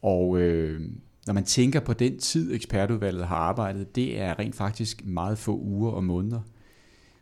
og 0.03 0.39
øh, 0.39 0.81
når 1.29 1.35
man 1.35 1.45
tænker 1.45 1.81
på 1.81 1.93
den 1.93 2.19
tid, 2.19 2.55
ekspertudvalget 2.55 3.27
har 3.27 3.37
arbejdet, 3.37 3.97
det 3.97 4.21
er 4.21 4.39
rent 4.39 4.55
faktisk 4.55 5.07
meget 5.07 5.39
få 5.39 5.59
uger 5.59 5.91
og 5.91 6.05
måneder. 6.05 6.41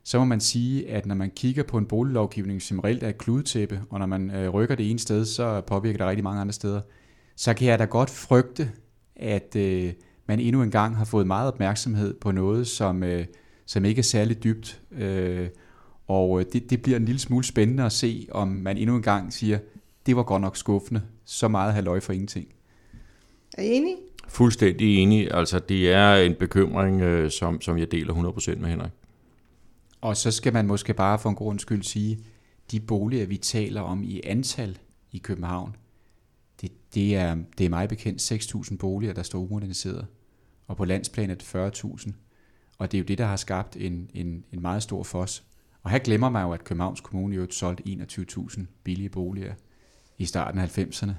Så 0.05 0.19
må 0.19 0.25
man 0.25 0.41
sige, 0.41 0.91
at 0.91 1.07
når 1.07 1.15
man 1.15 1.31
kigger 1.37 1.63
på 1.63 1.79
en 1.79 1.87
boliglovgivning, 1.87 2.63
som 2.63 2.79
reelt 2.79 3.03
er 3.03 3.09
et 3.09 3.19
kludetæppe, 3.19 3.83
og 3.91 3.99
når 3.99 4.07
man 4.07 4.31
øh, 4.31 4.49
rykker 4.49 4.75
det 4.75 4.91
ene 4.91 4.99
sted, 4.99 5.25
så 5.25 5.61
påvirker 5.61 5.99
det 5.99 6.07
rigtig 6.07 6.25
mange 6.25 6.41
andre 6.41 6.53
steder, 6.53 6.81
så 7.37 7.55
kan 7.55 7.69
jeg 7.69 7.79
da 7.79 7.85
godt 7.85 8.11
frygte, 8.11 8.71
at 9.17 9.57
øh, 9.57 9.93
man 10.27 10.41
endnu 10.41 10.63
en 10.63 10.71
gang 10.71 10.97
har 10.97 11.05
fået 11.05 11.27
meget 11.27 11.49
opmærksomhed 11.49 12.15
på 12.15 12.31
noget, 12.31 12.67
som, 12.67 13.03
øh, 13.03 13.27
som 13.67 13.85
ikke 13.85 13.99
er 13.99 14.03
særlig 14.03 14.45
dybt. 14.45 14.81
Øh, 14.91 15.49
og 16.07 16.41
øh, 16.41 16.47
det, 16.53 16.71
det 16.71 16.83
bliver 16.83 16.99
en 16.99 17.05
lille 17.05 17.19
smule 17.19 17.45
spændende 17.45 17.85
at 17.85 17.93
se, 17.93 18.29
om 18.31 18.49
man 18.49 18.77
endnu 18.77 18.97
en 18.97 19.03
gang 19.03 19.33
siger, 19.33 19.59
det 20.07 20.17
var 20.17 20.23
godt 20.23 20.43
nok 20.43 20.57
skuffende, 20.57 21.03
så 21.25 21.49
meget 21.49 21.75
halvøj 21.75 22.01
for 22.01 22.13
ingenting. 22.13 22.49
Er 23.57 23.63
I 23.63 23.73
enige? 23.73 23.97
Fuldstændig 24.29 24.97
enig. 24.97 25.35
Altså, 25.35 25.59
det 25.59 25.93
er 25.93 26.15
en 26.15 26.35
bekymring, 26.35 27.01
øh, 27.01 27.31
som, 27.31 27.61
som 27.61 27.79
jeg 27.79 27.93
deler 27.93 28.15
100% 28.15 28.59
med 28.59 28.69
Henrik. 28.69 28.93
Og 30.01 30.17
så 30.17 30.31
skal 30.31 30.53
man 30.53 30.67
måske 30.67 30.95
bare 30.95 31.19
for 31.19 31.29
en 31.29 31.35
grund 31.35 31.59
skyld 31.59 31.83
sige, 31.83 32.19
de 32.71 32.81
boliger, 32.81 33.27
vi 33.27 33.37
taler 33.37 33.81
om 33.81 34.03
i 34.03 34.21
antal 34.25 34.79
i 35.13 35.19
København, 35.19 35.77
det, 36.61 36.73
det, 36.95 37.17
er, 37.17 37.37
det 37.59 37.67
er 37.67 37.71
meget 37.71 37.89
bekendt 37.89 38.33
6.000 38.33 38.77
boliger, 38.77 39.13
der 39.13 39.23
står 39.23 39.39
umoderniseret. 39.39 40.07
Og 40.67 40.77
på 40.77 40.85
landsplan 40.85 41.31
er 41.31 41.35
det 41.35 41.77
40.000. 41.77 42.13
Og 42.79 42.93
det 42.93 42.99
er 42.99 43.03
jo 43.03 43.05
det, 43.05 43.19
der 43.19 43.27
har 43.27 43.37
skabt 43.37 43.77
en, 43.77 44.11
en, 44.15 44.45
en 44.53 44.63
meget 44.63 44.83
stor 44.83 45.03
fos. 45.03 45.45
Og 45.83 45.91
her 45.91 45.99
glemmer 45.99 46.29
man 46.29 46.43
jo, 46.43 46.53
at 46.53 46.65
Københavns 46.65 47.01
Kommune 47.01 47.37
jo 47.37 47.47
solgt 47.51 47.81
21.000 47.81 48.61
billige 48.85 49.09
boliger 49.09 49.55
i 50.19 50.25
starten 50.25 50.61
af 50.61 50.79
90'erne. 50.79 51.13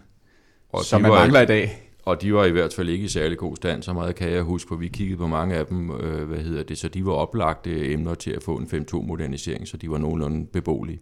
Og 0.69 0.83
som 0.83 1.01
man 1.01 1.11
mangler 1.11 1.41
i 1.41 1.45
dag. 1.45 1.86
Og 2.07 2.21
de 2.21 2.33
var 2.33 2.45
i 2.45 2.51
hvert 2.51 2.73
fald 2.73 2.89
ikke 2.89 3.05
i 3.05 3.07
særlig 3.07 3.37
god 3.37 3.55
stand, 3.55 3.83
så 3.83 3.93
meget 3.93 4.15
kan 4.15 4.31
jeg 4.31 4.43
huske, 4.43 4.67
for 4.67 4.75
vi 4.75 4.87
kiggede 4.87 5.17
på 5.17 5.27
mange 5.27 5.55
af 5.55 5.65
dem, 5.65 5.91
øh, 5.91 6.27
hvad 6.27 6.37
hedder 6.37 6.63
det, 6.63 6.77
så 6.77 6.87
de 6.87 7.05
var 7.05 7.11
oplagte 7.11 7.93
emner 7.93 8.13
til 8.13 8.31
at 8.31 8.43
få 8.43 8.55
en 8.55 8.67
5-2-modernisering, 8.67 9.67
så 9.67 9.77
de 9.77 9.89
var 9.89 9.97
nogenlunde 9.97 10.45
beboelige. 10.45 10.99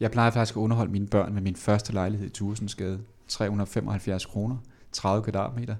Jeg 0.00 0.10
plejer 0.10 0.30
faktisk 0.30 0.56
at 0.56 0.60
underholde 0.60 0.92
mine 0.92 1.06
børn 1.06 1.34
med 1.34 1.42
min 1.42 1.56
første 1.56 1.92
lejlighed 1.92 2.26
i 2.26 2.30
Tursensgade. 2.30 3.00
375 3.28 4.26
kroner, 4.26 4.56
30 4.92 5.22
kvadratmeter, 5.22 5.76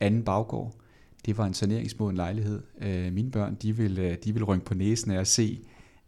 anden 0.00 0.22
baggård. 0.22 0.72
Det 1.26 1.38
var 1.38 1.46
en 1.46 1.54
saneringsmoden 1.54 2.16
lejlighed. 2.16 2.62
Øh, 2.80 3.12
mine 3.12 3.30
børn, 3.30 3.54
de 3.62 3.76
ville, 3.76 4.02
øh, 4.02 4.16
de 4.24 4.32
ville 4.32 4.44
rynke 4.44 4.64
på 4.64 4.74
næsen 4.74 5.10
af 5.10 5.20
at 5.20 5.26
se, 5.26 5.60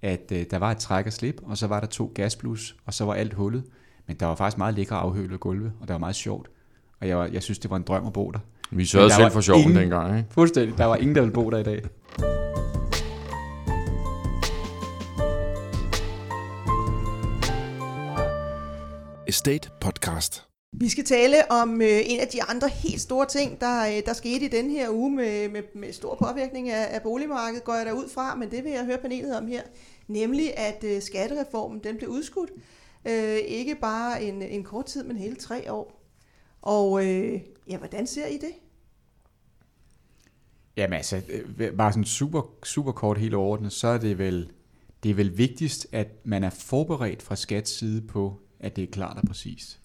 at 0.03 0.33
øh, 0.33 0.45
der 0.51 0.59
var 0.59 0.71
et 0.71 0.79
træk 0.79 1.07
og 1.07 1.13
slip, 1.13 1.41
og 1.43 1.59
så 1.59 1.67
var 1.67 1.81
der 1.81 1.87
to 1.87 2.13
gasblus, 2.15 2.77
og 2.87 2.95
så 2.95 3.05
var 3.05 3.15
alt 3.15 3.35
hullet. 3.35 3.65
Men 4.07 4.17
der 4.17 4.27
var 4.27 4.35
faktisk 4.35 4.59
meget 4.59 4.75
lækre 4.75 4.97
afhølet 4.97 5.41
gulve, 5.41 5.73
og 5.81 5.89
det 5.89 5.93
var 5.93 5.99
meget 5.99 6.17
sjovt 6.17 6.49
og 7.05 7.09
jeg, 7.09 7.19
var, 7.19 7.27
jeg 7.33 7.43
synes, 7.43 7.59
det 7.59 7.71
var 7.71 7.77
en 7.77 7.83
drøm 7.83 8.07
at 8.07 8.13
bo 8.13 8.31
der. 8.31 8.39
Vi 8.71 8.85
sørgede 8.85 9.15
selv 9.15 9.31
for 9.31 9.41
sjov 9.41 9.59
ingen- 9.59 9.77
dengang, 9.77 10.17
ikke? 10.19 10.29
Fuldstændig. 10.31 10.79
Der 10.79 10.85
var 10.85 10.97
ingen, 10.97 11.15
der 11.15 11.21
ville 11.21 11.35
bo 11.35 11.51
der 11.51 11.59
i 11.59 11.63
dag. 11.63 11.83
Estate 19.29 19.71
Podcast. 19.81 20.45
Vi 20.73 20.89
skal 20.89 21.05
tale 21.05 21.51
om 21.51 21.83
øh, 21.83 22.01
en 22.07 22.21
af 22.21 22.29
de 22.29 22.43
andre 22.43 22.69
helt 22.69 23.01
store 23.01 23.27
ting, 23.27 23.61
der, 23.61 23.87
øh, 23.87 24.03
der 24.07 24.13
skete 24.13 24.45
i 24.45 24.49
den 24.49 24.71
her 24.71 24.91
uge 24.91 25.11
med, 25.11 25.49
med, 25.49 25.63
med 25.75 25.93
stor 25.93 26.17
påvirkning 26.23 26.71
af, 26.71 26.95
af 26.95 27.03
boligmarkedet, 27.03 27.65
går 27.65 27.75
jeg 27.75 27.87
derud 27.87 28.09
fra, 28.15 28.35
men 28.35 28.51
det 28.51 28.65
vil 28.65 28.73
jeg 28.73 28.85
høre 28.85 28.99
panelet 28.99 29.37
om 29.37 29.47
her. 29.47 29.63
Nemlig 30.09 30.59
at 30.59 30.85
øh, 30.85 31.03
skattereformen 31.03 31.81
den 31.85 31.97
blev 31.97 32.09
udskudt. 32.11 32.51
Øh, 33.09 33.37
ikke 33.37 33.75
bare 33.75 34.23
en, 34.23 34.43
en 34.43 34.65
kort 34.65 34.85
tid, 34.87 35.05
men 35.05 35.17
hele 35.17 35.37
tre 35.37 35.73
år. 35.73 36.04
Og 36.65 37.07
øh, 37.07 37.41
ja, 37.69 37.79
hvordan 37.79 38.07
ser 38.07 38.27
I 38.27 38.35
det? 38.35 38.53
Jamen 40.77 40.97
altså, 40.97 41.23
øh, 41.59 41.77
bare 41.77 41.93
sådan 41.93 42.05
super, 42.05 42.43
super 42.63 42.93
kort 42.93 43.19
helt 43.19 43.35
overordnet, 43.35 43.73
så 43.73 43.89
er 43.89 43.99
det 43.99 44.19
vel, 44.19 44.51
det 45.03 45.11
er 45.11 45.15
vel 45.15 45.39
vigtigst, 45.39 45.87
at 45.93 46.09
man 46.25 46.45
er 46.45 46.51
forberedt 46.51 47.23
fra 47.23 47.37
skats 47.37 47.71
side 47.71 48.01
på, 48.01 48.41
at 48.61 48.77
det 48.77 48.85
er 48.85 48.93
klart 48.93 49.17
og 49.17 49.23
præcist. 49.27 49.81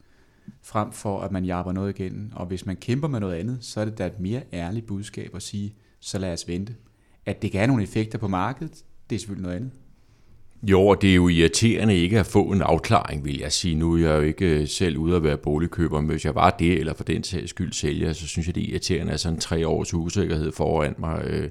Frem 0.62 0.92
for, 0.92 1.22
at 1.22 1.32
man 1.32 1.46
jabber 1.46 1.72
noget 1.72 2.00
igennem. 2.00 2.32
Og 2.36 2.46
hvis 2.46 2.66
man 2.66 2.76
kæmper 2.76 3.08
med 3.08 3.20
noget 3.20 3.36
andet, 3.36 3.58
så 3.62 3.82
er 3.82 3.86
det 3.86 3.98
da 3.98 4.06
et 4.06 4.20
mere 4.20 4.44
ærligt 4.54 4.88
budskab 4.88 5.36
at 5.36 5.42
sige, 5.42 5.76
så 6.00 6.20
lad 6.20 6.34
os 6.34 6.48
vente. 6.48 6.76
At 7.26 7.42
det 7.42 7.52
kan 7.52 7.60
have 7.60 7.68
nogle 7.68 7.84
effekter 7.84 8.18
på 8.18 8.28
markedet, 8.28 8.84
det 9.10 9.16
er 9.16 9.20
selvfølgelig 9.20 9.44
noget 9.44 9.56
andet. 9.56 9.72
Jo, 10.64 10.88
og 10.88 11.02
det 11.02 11.12
er 11.12 11.16
jo 11.16 11.28
irriterende 11.28 11.96
ikke 11.96 12.20
at 12.20 12.26
få 12.26 12.44
en 12.44 12.62
afklaring, 12.62 13.26
vil 13.26 13.40
jeg 13.40 13.52
sige. 13.52 13.76
Nu 13.76 13.94
er 13.94 14.00
jeg 14.00 14.16
jo 14.16 14.22
ikke 14.22 14.46
øh, 14.46 14.68
selv 14.68 14.98
ude 14.98 15.16
at 15.16 15.24
være 15.24 15.38
boligkøber, 15.38 16.02
men 16.02 16.10
hvis 16.10 16.26
jeg 16.26 16.36
var 16.36 16.50
det, 16.50 16.80
eller 16.80 16.94
for 16.94 17.04
den 17.04 17.24
sags 17.24 17.50
skyld 17.50 17.74
sælger, 17.74 18.14
så 18.14 18.28
synes 18.28 18.48
jeg, 18.48 18.56
det 18.56 18.64
er 18.64 18.72
irriterende, 18.72 19.14
at 19.14 19.20
sådan 19.20 19.40
tre 19.40 19.68
års 19.68 19.94
usikkerhed 19.94 20.52
foran 20.52 20.96
mig. 20.98 21.24
Øh, 21.26 21.50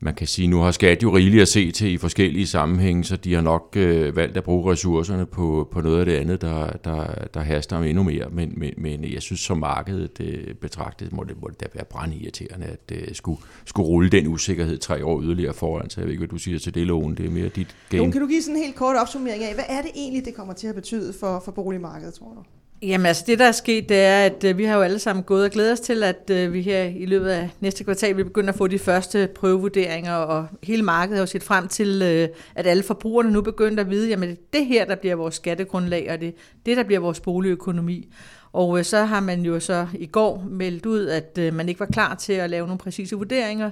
man 0.00 0.14
kan 0.14 0.26
sige, 0.26 0.48
nu 0.48 0.60
har 0.60 0.70
skat 0.70 1.02
jo 1.02 1.16
rigeligt 1.16 1.42
at 1.42 1.48
se 1.48 1.70
til 1.70 1.92
i 1.92 1.96
forskellige 1.96 2.46
sammenhænge, 2.46 3.04
så 3.04 3.16
de 3.16 3.34
har 3.34 3.40
nok 3.40 3.72
øh, 3.76 4.16
valgt 4.16 4.36
at 4.36 4.44
bruge 4.44 4.72
ressourcerne 4.72 5.26
på, 5.26 5.68
på 5.72 5.80
noget 5.80 6.00
af 6.00 6.06
det 6.06 6.12
andet, 6.12 6.40
der, 6.40 6.70
der, 6.84 7.06
der 7.34 7.40
haster 7.40 7.76
om 7.76 7.84
endnu 7.84 8.02
mere. 8.02 8.26
Men, 8.30 8.52
men, 8.56 8.74
men 8.76 9.12
jeg 9.12 9.22
synes, 9.22 9.40
som 9.40 9.58
markedet 9.58 10.20
øh, 10.20 10.54
betragtet, 10.54 11.12
må 11.12 11.24
det, 11.24 11.42
må 11.42 11.48
det 11.48 11.60
da 11.60 11.66
være 11.74 11.84
brændirriterende, 11.84 12.66
at 12.66 12.92
øh, 12.92 13.14
skulle, 13.14 13.40
skulle 13.64 13.88
rulle 13.88 14.10
den 14.10 14.26
usikkerhed 14.26 14.78
tre 14.78 15.04
år 15.04 15.22
yderligere 15.22 15.54
foran. 15.54 15.90
Så 15.90 16.00
jeg 16.00 16.06
ved 16.06 16.12
ikke, 16.12 16.20
hvad 16.20 16.28
du 16.28 16.38
siger 16.38 16.58
til 16.58 16.74
det, 16.74 16.86
Lån. 16.86 17.14
Det 17.14 17.26
er 17.26 17.30
mere 17.30 17.48
dit 17.48 17.76
game. 17.88 18.02
Jon, 18.02 18.12
kan 18.12 18.20
du 18.20 18.26
give 18.26 18.42
sådan 18.42 18.56
en 18.56 18.62
helt 18.62 18.76
kort 18.76 18.96
opsummering 18.96 19.44
af, 19.44 19.54
hvad 19.54 19.64
er 19.68 19.82
det 19.82 19.90
egentlig, 19.94 20.24
det 20.24 20.34
kommer 20.34 20.54
til 20.54 20.66
at 20.66 20.74
betyde 20.74 21.12
for, 21.20 21.42
for 21.44 21.52
boligmarkedet, 21.52 22.14
tror 22.14 22.32
du? 22.34 22.42
Jamen 22.82 23.06
altså 23.06 23.24
det, 23.26 23.38
der 23.38 23.44
er 23.44 23.52
sket, 23.52 23.88
det 23.88 23.96
er, 23.96 24.24
at 24.24 24.44
øh, 24.44 24.58
vi 24.58 24.64
har 24.64 24.76
jo 24.76 24.82
alle 24.82 24.98
sammen 24.98 25.22
gået 25.22 25.44
og 25.44 25.50
glædet 25.50 25.72
os 25.72 25.80
til, 25.80 26.02
at 26.02 26.30
øh, 26.30 26.52
vi 26.52 26.62
her 26.62 26.84
i 26.84 27.06
løbet 27.06 27.28
af 27.28 27.50
næste 27.60 27.84
kvartal 27.84 28.16
vil 28.16 28.24
begynde 28.24 28.48
at 28.48 28.54
få 28.54 28.66
de 28.66 28.78
første 28.78 29.28
prøvevurderinger, 29.34 30.14
og 30.14 30.46
hele 30.62 30.82
markedet 30.82 31.16
har 31.16 31.22
jo 31.22 31.26
set 31.26 31.42
frem 31.42 31.68
til, 31.68 32.02
øh, 32.02 32.28
at 32.54 32.66
alle 32.66 32.82
forbrugerne 32.82 33.30
nu 33.30 33.40
begynder 33.40 33.84
at 33.84 33.90
vide, 33.90 34.08
jamen 34.08 34.36
det 34.52 34.66
her, 34.66 34.84
der 34.84 34.94
bliver 34.94 35.14
vores 35.14 35.34
skattegrundlag, 35.34 36.10
og 36.10 36.20
det 36.20 36.34
det, 36.66 36.76
der 36.76 36.82
bliver 36.82 37.00
vores 37.00 37.20
boligøkonomi. 37.20 38.08
Og 38.52 38.78
øh, 38.78 38.84
så 38.84 39.04
har 39.04 39.20
man 39.20 39.42
jo 39.42 39.60
så 39.60 39.86
i 39.94 40.06
går 40.06 40.46
meldt 40.50 40.86
ud, 40.86 41.06
at 41.06 41.38
øh, 41.40 41.54
man 41.54 41.68
ikke 41.68 41.80
var 41.80 41.86
klar 41.86 42.14
til 42.14 42.32
at 42.32 42.50
lave 42.50 42.66
nogle 42.66 42.78
præcise 42.78 43.16
vurderinger. 43.16 43.70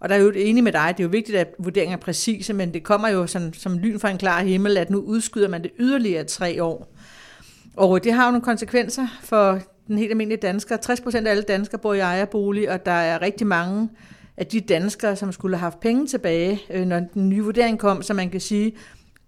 Og 0.00 0.08
der 0.08 0.14
er 0.14 0.18
jo 0.18 0.32
enig 0.36 0.64
med 0.64 0.72
dig, 0.72 0.94
det 0.96 1.02
er 1.02 1.04
jo 1.04 1.10
vigtigt, 1.10 1.38
at 1.38 1.54
vurderinger 1.58 1.96
er 1.96 2.00
præcise, 2.00 2.52
men 2.52 2.74
det 2.74 2.82
kommer 2.82 3.08
jo 3.08 3.26
sådan, 3.26 3.52
som 3.52 3.78
lyn 3.78 3.98
fra 3.98 4.10
en 4.10 4.18
klar 4.18 4.42
himmel, 4.42 4.76
at 4.76 4.90
nu 4.90 4.98
udskyder 4.98 5.48
man 5.48 5.62
det 5.62 5.70
yderligere 5.78 6.24
tre 6.24 6.62
år. 6.62 6.93
Og 7.76 8.04
det 8.04 8.12
har 8.12 8.24
jo 8.24 8.30
nogle 8.30 8.44
konsekvenser 8.44 9.06
for 9.22 9.58
den 9.86 9.98
helt 9.98 10.10
almindelige 10.10 10.40
dansker. 10.40 10.76
60 10.76 11.00
procent 11.00 11.26
af 11.26 11.30
alle 11.30 11.42
danskere 11.42 11.78
bor 11.78 11.94
i 11.94 11.98
ejerbolig, 11.98 12.70
og 12.70 12.86
der 12.86 12.92
er 12.92 13.22
rigtig 13.22 13.46
mange 13.46 13.88
af 14.36 14.46
de 14.46 14.60
danskere, 14.60 15.16
som 15.16 15.32
skulle 15.32 15.56
have 15.56 15.60
haft 15.70 15.80
penge 15.80 16.06
tilbage, 16.06 16.60
øh, 16.70 16.86
når 16.86 17.00
den 17.14 17.28
nye 17.28 17.42
vurdering 17.42 17.78
kom, 17.78 18.02
så 18.02 18.14
man 18.14 18.30
kan 18.30 18.40
sige, 18.40 18.76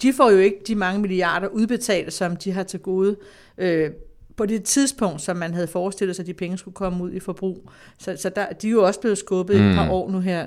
de 0.02 0.12
får 0.12 0.30
jo 0.30 0.38
ikke 0.38 0.56
de 0.66 0.74
mange 0.74 1.00
milliarder 1.00 1.48
udbetalt, 1.48 2.12
som 2.12 2.36
de 2.36 2.52
har 2.52 2.62
til 2.62 2.80
gode 2.80 3.16
øh, 3.58 3.90
på 4.36 4.46
det 4.46 4.64
tidspunkt, 4.64 5.22
som 5.22 5.36
man 5.36 5.54
havde 5.54 5.66
forestillet 5.66 6.16
sig, 6.16 6.22
at 6.22 6.26
de 6.26 6.34
penge 6.34 6.58
skulle 6.58 6.74
komme 6.74 7.04
ud 7.04 7.12
i 7.12 7.20
forbrug. 7.20 7.70
Så, 7.98 8.16
så 8.16 8.28
der, 8.28 8.52
de 8.52 8.66
er 8.66 8.70
jo 8.70 8.84
også 8.86 9.00
blevet 9.00 9.18
skubbet 9.18 9.60
mm. 9.60 9.70
et 9.70 9.74
par 9.76 9.90
år 9.90 10.10
nu 10.10 10.20
her. 10.20 10.46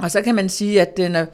Og 0.00 0.10
så 0.10 0.22
kan 0.22 0.34
man 0.34 0.48
sige, 0.48 0.80
at 0.80 0.98
øh, 1.00 1.10
når, 1.10 1.26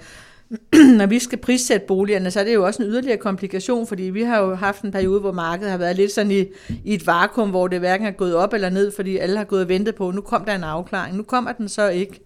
når 0.99 1.07
vi 1.07 1.19
skal 1.19 1.39
prissætte 1.39 1.87
boligerne, 1.87 2.31
så 2.31 2.41
er 2.41 2.45
det 2.45 2.55
jo 2.55 2.67
også 2.67 2.83
en 2.83 2.89
yderligere 2.89 3.17
komplikation, 3.17 3.87
fordi 3.87 4.03
vi 4.03 4.23
har 4.23 4.43
jo 4.43 4.55
haft 4.55 4.83
en 4.83 4.93
periode, 4.93 5.21
hvor 5.21 5.33
markedet 5.33 5.71
har 5.71 5.79
været 5.79 5.97
lidt 5.97 6.13
sådan 6.13 6.31
i, 6.31 6.45
i 6.85 6.95
et 6.95 7.07
vakuum, 7.07 7.51
hvor 7.51 7.69
det 7.69 7.79
hverken 7.79 8.07
er 8.07 8.11
gået 8.11 8.35
op 8.35 8.53
eller 8.53 8.71
ned, 8.71 8.93
fordi 8.97 9.17
alle 9.17 9.37
har 9.37 9.45
gået 9.45 9.63
og 9.63 9.69
ventet 9.69 9.95
på, 9.95 10.11
nu 10.11 10.21
kom 10.21 10.45
der 10.45 10.55
en 10.55 10.65
afklaring, 10.65 11.17
nu 11.17 11.23
kommer 11.23 11.53
den 11.53 11.69
så 11.69 11.89
ikke. 11.89 12.21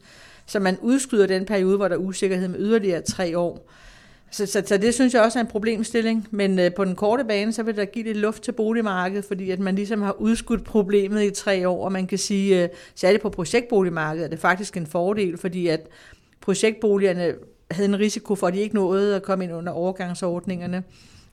Så 0.47 0.61
man 0.61 0.79
udskyder 0.83 1.27
den 1.27 1.45
periode, 1.45 1.77
hvor 1.77 1.89
der 1.89 1.95
er 1.95 2.01
usikkerhed 2.01 2.49
med 2.49 2.59
yderligere 2.61 3.01
tre 3.01 3.39
år. 3.39 3.71
Så, 4.31 4.47
så, 4.47 4.63
så 4.67 4.77
det 4.77 4.95
synes 4.95 5.15
jeg 5.15 5.23
også 5.23 5.39
er 5.39 5.41
en 5.41 5.49
problemstilling, 5.49 6.29
men 6.31 6.59
øh, 6.59 6.75
på 6.75 6.85
den 6.85 6.95
korte 6.95 7.25
bane, 7.25 7.53
så 7.53 7.63
vil 7.63 7.77
der 7.77 7.85
give 7.85 8.05
lidt 8.05 8.17
luft 8.17 8.43
til 8.43 8.53
boligmarkedet, 8.53 9.25
fordi 9.25 9.51
at 9.51 9.61
man 9.61 9.75
ligesom 9.75 10.03
har 10.03 10.13
udskudt 10.21 10.65
problemet 10.65 11.23
i 11.23 11.31
tre 11.31 11.69
år, 11.69 11.85
og 11.85 11.93
man 11.93 12.07
kan 12.07 12.19
sige, 12.19 12.63
øh, 12.63 12.69
særligt 12.95 13.23
på 13.23 13.31
projektboligmarkedet, 13.31 14.25
er 14.25 14.31
det 14.31 14.39
faktisk 14.39 14.77
en 14.77 14.87
fordel, 14.87 15.39
fordi 15.39 15.67
at 15.67 15.81
projektboligerne 16.41 17.35
havde 17.71 17.89
en 17.89 17.99
risiko 17.99 18.35
for, 18.35 18.47
at 18.47 18.55
de 18.55 18.59
ikke 18.59 18.75
nåede 18.75 19.17
at 19.17 19.23
komme 19.23 19.45
ind 19.45 19.53
under 19.53 19.73
overgangsordningerne. 19.73 20.83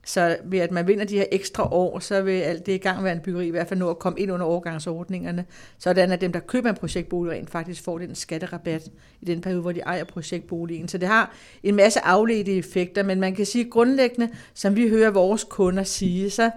Så 0.05 0.37
ved 0.43 0.59
at 0.59 0.71
man 0.71 0.87
vinder 0.87 1.05
de 1.05 1.17
her 1.17 1.25
ekstra 1.31 1.73
år, 1.73 1.99
så 1.99 2.21
vil 2.21 2.31
alt 2.31 2.65
det 2.65 2.71
i 2.71 2.77
gang 2.77 3.03
være 3.03 3.13
en 3.13 3.19
byggeri 3.19 3.47
i 3.47 3.49
hvert 3.49 3.67
fald 3.67 3.79
nå 3.79 3.89
at 3.89 3.99
komme 3.99 4.19
ind 4.19 4.31
under 4.31 4.45
overgangsordningerne, 4.45 5.45
sådan 5.77 6.11
at 6.11 6.21
dem, 6.21 6.31
der 6.31 6.39
køber 6.39 6.69
en 6.69 6.75
projektbolig, 6.75 7.31
rent 7.31 7.49
faktisk 7.49 7.83
får 7.83 7.97
den 7.97 8.15
skatterabat 8.15 8.91
i 9.21 9.25
den 9.25 9.41
periode, 9.41 9.61
hvor 9.61 9.71
de 9.71 9.79
ejer 9.79 10.03
projektboligen. 10.03 10.87
Så 10.87 10.97
det 10.97 11.07
har 11.07 11.33
en 11.63 11.75
masse 11.75 11.99
afledte 12.05 12.57
effekter, 12.57 13.03
men 13.03 13.19
man 13.19 13.35
kan 13.35 13.45
sige 13.45 13.69
grundlæggende, 13.69 14.29
som 14.53 14.75
vi 14.75 14.89
hører 14.89 15.11
vores 15.11 15.43
kunder 15.43 15.83
sige, 15.83 16.29
så 16.29 16.51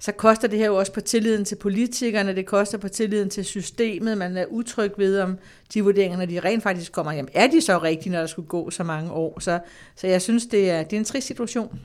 så 0.00 0.12
koster 0.12 0.48
det 0.48 0.58
her 0.58 0.66
jo 0.66 0.76
også 0.76 0.92
på 0.92 1.00
tilliden 1.00 1.44
til 1.44 1.56
politikerne, 1.56 2.36
det 2.36 2.46
koster 2.46 2.78
på 2.78 2.88
tilliden 2.88 3.30
til 3.30 3.44
systemet, 3.44 4.18
man 4.18 4.36
er 4.36 4.44
utryg 4.46 4.92
ved, 4.96 5.20
om 5.20 5.38
de 5.74 5.84
vurderinger, 5.84 6.18
når 6.18 6.26
de 6.26 6.40
rent 6.40 6.62
faktisk 6.62 6.92
kommer 6.92 7.12
hjem, 7.12 7.28
er 7.34 7.46
de 7.46 7.60
så 7.60 7.78
rigtige, 7.78 8.12
når 8.12 8.18
der 8.18 8.26
skulle 8.26 8.48
gå 8.48 8.70
så 8.70 8.84
mange 8.84 9.12
år? 9.12 9.40
Så, 9.40 9.58
så 9.96 10.06
jeg 10.06 10.22
synes, 10.22 10.46
det 10.46 10.70
er, 10.70 10.82
det 10.82 10.92
er 10.92 10.96
en 10.98 11.04
trist 11.04 11.26
situation. 11.26 11.80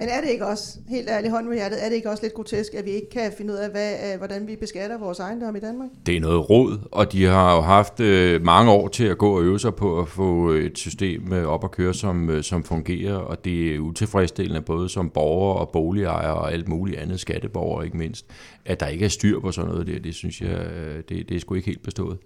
Men 0.00 0.08
er 0.08 0.20
det 0.20 0.30
ikke 0.30 0.46
også, 0.46 0.78
helt 0.88 1.08
ærligt 1.08 1.32
hånd 1.32 1.46
med 1.46 1.54
hjertet, 1.54 1.84
er 1.84 1.88
det 1.88 1.96
ikke 1.96 2.10
også 2.10 2.22
lidt 2.22 2.34
grotesk, 2.34 2.74
at 2.74 2.84
vi 2.84 2.90
ikke 2.90 3.10
kan 3.10 3.32
finde 3.38 3.52
ud 3.52 3.58
af, 3.58 3.70
hvad, 3.70 3.92
øh, 3.92 4.18
hvordan 4.18 4.46
vi 4.46 4.56
beskatter 4.56 4.98
vores 4.98 5.18
ejendom 5.18 5.56
i 5.56 5.60
Danmark? 5.60 5.88
Det 6.06 6.16
er 6.16 6.20
noget 6.20 6.50
råd, 6.50 6.78
og 6.92 7.12
de 7.12 7.24
har 7.24 7.54
jo 7.56 7.60
haft 7.60 8.00
øh, 8.00 8.42
mange 8.42 8.72
år 8.72 8.88
til 8.88 9.04
at 9.04 9.18
gå 9.18 9.36
og 9.36 9.42
øve 9.42 9.58
sig 9.58 9.74
på 9.74 10.00
at 10.00 10.08
få 10.08 10.48
et 10.48 10.78
system 10.78 11.32
øh, 11.32 11.46
op 11.46 11.64
at 11.64 11.70
køre, 11.70 11.94
som, 11.94 12.42
som 12.42 12.64
fungerer, 12.64 13.14
og 13.14 13.44
det 13.44 13.74
er 13.74 13.78
utilfredsstillende 13.78 14.60
både 14.60 14.88
som 14.88 15.10
borger 15.10 15.54
og 15.54 15.70
boligejere 15.72 16.34
og 16.34 16.52
alt 16.52 16.68
muligt 16.68 16.98
andet, 16.98 17.20
skatteborgere 17.20 17.84
ikke 17.84 17.96
mindst, 17.96 18.26
at 18.64 18.80
der 18.80 18.86
ikke 18.86 19.04
er 19.04 19.08
styr 19.08 19.40
på 19.40 19.52
sådan 19.52 19.70
noget 19.70 19.86
der, 19.86 19.98
det 19.98 20.14
synes 20.14 20.40
jeg, 20.40 20.66
det, 21.08 21.28
det 21.28 21.36
er 21.36 21.40
sgu 21.40 21.54
ikke 21.54 21.66
helt 21.66 21.82
bestået. 21.82 22.18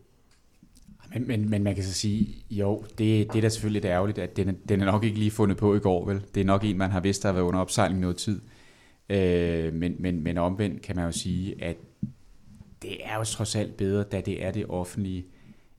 Men, 1.14 1.26
men, 1.26 1.50
men 1.50 1.62
man 1.62 1.74
kan 1.74 1.84
så 1.84 1.92
sige, 1.92 2.44
jo, 2.50 2.84
det, 2.98 3.32
det 3.32 3.36
er 3.36 3.40
da 3.40 3.48
selvfølgelig 3.48 3.82
lidt 3.82 3.90
ærgerligt, 3.90 4.18
at 4.18 4.36
den, 4.36 4.56
den 4.68 4.80
er 4.80 4.84
nok 4.84 5.04
ikke 5.04 5.18
lige 5.18 5.30
fundet 5.30 5.58
på 5.58 5.74
i 5.74 5.78
går, 5.78 6.06
vel? 6.06 6.22
Det 6.34 6.40
er 6.40 6.44
nok 6.44 6.64
en, 6.64 6.78
man 6.78 6.90
har 6.90 7.00
vidst, 7.00 7.22
der 7.22 7.28
har 7.28 7.32
været 7.32 7.44
under 7.44 7.60
opsejling 7.60 8.00
noget 8.00 8.16
tid. 8.16 8.40
Øh, 9.08 9.74
men, 9.74 9.96
men, 9.98 10.22
men 10.22 10.38
omvendt 10.38 10.82
kan 10.82 10.96
man 10.96 11.04
jo 11.04 11.12
sige, 11.12 11.64
at 11.64 11.76
det 12.82 12.96
er 13.04 13.16
jo 13.16 13.24
trods 13.24 13.56
alt 13.56 13.76
bedre, 13.76 14.02
da 14.02 14.20
det 14.20 14.44
er 14.44 14.50
det 14.50 14.66
offentlige, 14.68 15.26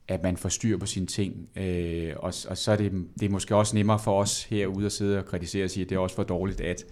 at 0.08 0.24
man 0.24 0.38
får 0.38 0.50
styr 0.50 0.78
på 0.78 0.86
sine 0.86 1.06
ting. 1.06 1.50
Øh, 1.56 2.14
og, 2.16 2.34
og 2.50 2.58
så 2.58 2.72
er 2.72 2.76
det, 2.76 2.92
det 3.20 3.26
er 3.26 3.30
måske 3.30 3.56
også 3.56 3.76
nemmere 3.76 4.00
for 4.00 4.22
os 4.22 4.44
herude 4.44 4.86
at 4.86 4.92
sidde 4.92 5.18
og 5.18 5.26
kritisere 5.26 5.64
og 5.64 5.70
sige, 5.70 5.84
at 5.84 5.90
det 5.90 5.96
er 5.96 6.00
også 6.00 6.16
for 6.16 6.24
dårligt, 6.24 6.62
at... 6.62 6.86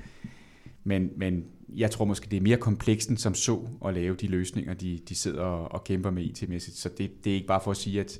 Men, 0.84 1.10
men 1.18 1.46
jeg 1.70 1.92
tror 1.92 2.06
måske, 2.06 2.28
det 2.32 2.38
er 2.38 2.42
mere 2.42 2.58
komplekst 2.58 3.10
end 3.10 3.18
som 3.18 3.34
så 3.34 3.68
at 3.86 3.94
lave 3.94 4.16
de 4.16 4.28
løsninger, 4.28 4.74
de, 4.74 5.00
de 5.10 5.16
sidder 5.16 5.42
og, 5.42 5.72
og 5.72 5.84
kæmper 5.84 6.12
med 6.12 6.24
IT-mæssigt. 6.24 6.78
Så 6.78 6.90
det, 6.98 7.12
det 7.24 7.30
er 7.30 7.36
ikke 7.36 7.48
bare 7.48 7.62
for 7.64 7.72
at 7.72 7.78
sige, 7.78 8.00
at 8.00 8.20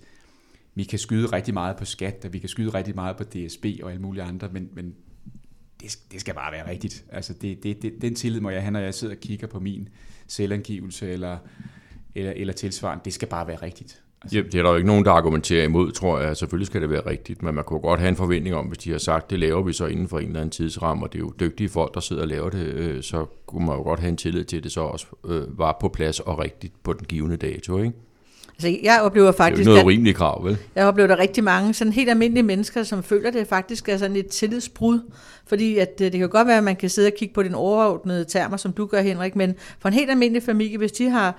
vi 0.76 0.84
kan 0.84 1.00
skyde 1.00 1.26
rigtig 1.26 1.54
meget 1.54 1.78
på 1.78 1.86
skat, 1.86 2.26
og 2.26 2.34
vi 2.34 2.40
kan 2.40 2.50
skyde 2.50 2.70
rigtig 2.70 2.96
meget 2.96 3.18
på 3.18 3.24
DSB 3.24 3.66
og 3.84 3.90
alle 3.90 4.02
mulige 4.02 4.24
andre, 4.24 4.50
men, 4.52 4.70
men 4.74 4.96
det, 5.82 5.98
det 6.12 6.22
skal 6.22 6.34
bare 6.34 6.52
være 6.52 6.70
rigtigt. 6.70 7.06
Altså 7.12 7.34
det, 7.34 7.64
det, 7.64 7.82
det, 7.82 7.94
den 8.02 8.16
tillid 8.16 8.42
må 8.42 8.50
jeg 8.50 8.62
have, 8.62 8.72
når 8.72 8.80
jeg 8.80 8.94
sidder 8.94 9.16
og 9.16 9.20
kigger 9.20 9.48
på 9.48 9.60
min 9.60 9.90
selvangivelse 10.28 11.12
eller, 11.12 11.38
eller, 12.16 12.32
eller 12.32 12.54
tilsvarende. 12.54 13.02
Det 13.06 13.14
skal 13.14 13.28
bare 13.28 13.48
være 13.48 13.62
rigtigt. 13.62 14.04
Altså, 14.22 14.38
Ja, 14.38 14.44
det 14.44 14.56
er 14.56 14.64
der 14.64 14.70
jo 14.70 14.76
ikke 14.76 14.88
nogen, 14.88 15.06
der 15.06 15.12
argumenterer 15.12 15.64
imod, 15.64 15.92
tror 15.92 16.20
jeg. 16.20 16.38
Selvfølgelig 16.38 16.68
skal 16.68 16.82
det 16.82 16.90
være 16.90 17.06
rigtigt, 17.06 17.44
men 17.44 17.56
man 17.56 17.64
kunne 17.64 17.80
godt 17.80 18.00
have 18.00 18.10
en 18.10 18.16
forventning 18.16 18.56
om, 18.56 18.66
hvis 18.66 18.78
de 18.78 18.92
har 18.92 18.98
sagt, 18.98 19.30
det 19.30 19.40
laver 19.40 19.62
vi 19.62 19.74
så 19.74 19.86
inden 19.86 20.08
for 20.08 20.20
en 20.20 20.28
eller 20.28 20.40
anden 20.40 20.52
tidsramme, 20.52 21.06
og 21.06 21.14
det 21.14 21.20
er 21.20 21.24
jo 21.24 21.34
dygtige 21.40 21.70
folk, 21.70 21.94
der 21.94 22.00
sidder 22.00 22.22
og 22.22 22.28
laver 22.28 22.50
det, 22.50 22.66
øh, 22.66 23.04
så 23.04 23.26
kunne 23.46 23.66
man 23.66 23.76
jo 23.76 23.84
godt 23.84 24.00
have 24.00 24.10
en 24.10 24.18
tillid 24.18 24.46
til, 24.46 24.58
at 24.58 24.64
det 24.64 24.72
så 24.72 24.82
også 24.82 25.06
øh, 25.26 25.60
var 25.60 25.78
på 25.82 25.90
plads 25.90 26.20
og 26.20 26.40
rigtigt 26.40 26.84
på 26.84 26.94
den 26.94 27.06
givende 27.06 27.38
dato, 27.38 27.78
ikke? 27.78 27.94
Altså, 28.54 28.80
jeg 28.84 29.02
oplever 29.02 29.32
Det 29.32 29.40
er 29.40 29.44
jo 29.44 29.50
faktisk, 29.50 29.66
noget 29.66 29.80
at 29.80 29.86
urimeligt 29.86 30.18
krav, 30.18 30.46
vel? 30.46 30.58
jeg 30.76 30.86
oplever 30.86 31.08
der 31.08 31.20
rigtig 31.20 31.44
mange 31.44 31.74
sådan 31.74 31.94
helt 31.94 32.10
almindelige 32.10 32.44
mennesker, 32.44 32.84
som 32.84 33.04
føler, 33.04 33.28
at 33.28 33.34
det 33.34 33.48
faktisk 33.48 33.90
er 33.90 33.98
sådan 33.98 34.16
et 34.16 34.28
tillidsbrud. 34.28 35.00
Fordi 35.46 35.78
at, 35.78 36.02
øh, 36.02 36.12
det 36.12 36.20
kan 36.20 36.30
godt 36.30 36.48
være, 36.48 36.58
at 36.58 36.64
man 36.64 36.76
kan 36.76 36.90
sidde 36.90 37.08
og 37.08 37.14
kigge 37.18 37.34
på 37.34 37.44
den 37.44 37.56
overordnede 37.56 38.26
termer, 38.26 38.58
som 38.58 38.74
du 38.74 38.86
gør, 38.86 39.02
Henrik, 39.02 39.36
men 39.36 39.56
for 39.80 39.88
en 39.88 39.94
helt 39.94 40.12
almindelig 40.12 40.44
familie, 40.44 40.78
hvis 40.78 40.92
de 40.92 41.10
har 41.10 41.36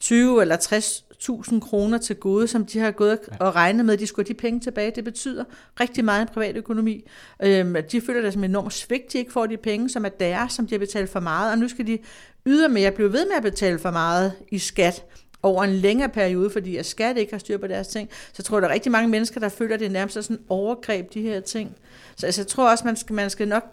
20 0.00 0.42
eller 0.42 0.56
60.000 0.56 1.60
kroner 1.60 1.98
til 1.98 2.16
gode, 2.16 2.48
som 2.48 2.66
de 2.66 2.78
har 2.78 2.90
gået 2.90 3.18
og 3.40 3.54
regnet 3.54 3.86
med, 3.86 3.96
de 3.96 4.06
skulle 4.06 4.26
have 4.26 4.34
de 4.34 4.40
penge 4.40 4.60
tilbage. 4.60 4.92
Det 4.96 5.04
betyder 5.04 5.44
rigtig 5.80 6.04
meget 6.04 6.20
i 6.20 6.22
en 6.22 6.28
privat 6.34 6.56
økonomi. 6.56 7.04
Øhm, 7.42 7.76
de 7.92 8.00
føler 8.00 8.22
det 8.22 8.32
som 8.32 8.44
enormt 8.44 8.72
svigt, 8.72 9.12
de 9.12 9.18
ikke 9.18 9.32
får 9.32 9.46
de 9.46 9.56
penge, 9.56 9.90
som 9.90 10.04
er 10.04 10.08
deres, 10.08 10.52
som 10.52 10.66
de 10.66 10.74
har 10.74 10.78
betalt 10.78 11.10
for 11.10 11.20
meget, 11.20 11.52
og 11.52 11.58
nu 11.58 11.68
skal 11.68 11.86
de 11.86 11.98
ydermere 12.46 12.90
blive 12.90 13.12
ved 13.12 13.26
med 13.26 13.36
at 13.36 13.42
betale 13.42 13.78
for 13.78 13.90
meget 13.90 14.32
i 14.50 14.58
skat 14.58 15.04
over 15.44 15.64
en 15.64 15.72
længere 15.72 16.08
periode, 16.08 16.50
fordi 16.50 16.76
at 16.76 16.86
skat 16.86 17.16
ikke 17.16 17.32
har 17.32 17.38
styr 17.38 17.58
på 17.58 17.66
deres 17.66 17.88
ting, 17.88 18.08
så 18.32 18.42
tror 18.42 18.56
jeg, 18.56 18.62
der 18.62 18.68
er 18.68 18.72
rigtig 18.72 18.92
mange 18.92 19.08
mennesker, 19.08 19.40
der 19.40 19.48
føler, 19.48 19.74
at 19.74 19.80
det 19.80 19.90
nærmest 19.90 20.14
sådan 20.14 20.38
overgreb, 20.48 21.14
de 21.14 21.22
her 21.22 21.40
ting. 21.40 21.76
Så 22.16 22.26
altså, 22.26 22.40
jeg 22.40 22.46
tror 22.46 22.70
også, 22.70 22.84
man 22.84 22.96
skal, 22.96 23.14
man 23.14 23.30
skal 23.30 23.48
nok 23.48 23.64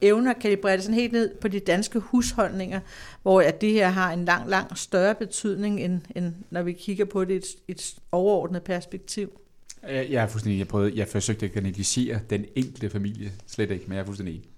evne 0.00 0.30
at 0.30 0.38
kalibrere 0.38 0.76
det 0.76 0.82
sådan 0.82 0.94
helt 0.94 1.12
ned 1.12 1.34
på 1.40 1.48
de 1.48 1.60
danske 1.60 1.98
husholdninger, 1.98 2.80
hvor 3.22 3.40
at 3.40 3.60
det 3.60 3.72
her 3.72 3.88
har 3.88 4.12
en 4.12 4.24
lang, 4.24 4.50
lang 4.50 4.78
større 4.78 5.14
betydning, 5.14 5.80
end, 5.80 6.00
end 6.16 6.32
når 6.50 6.62
vi 6.62 6.72
kigger 6.72 7.04
på 7.04 7.24
det 7.24 7.34
i 7.34 7.36
et, 7.36 7.44
et 7.68 7.94
overordnet 8.12 8.62
perspektiv. 8.62 9.40
Jeg 9.82 10.22
er 10.22 10.26
fuldstændig, 10.26 10.58
jeg, 10.58 10.68
prøvede, 10.68 10.92
jeg 10.96 11.08
forsøgte 11.08 11.46
ikke 11.46 11.56
at 11.56 11.62
negligere 11.62 12.20
den 12.30 12.44
enkelte 12.54 12.90
familie, 12.90 13.32
slet 13.46 13.70
ikke, 13.70 13.84
men 13.86 13.94
jeg 13.94 14.00
er 14.00 14.04
fuldstændig 14.04 14.34
enig. 14.34 14.48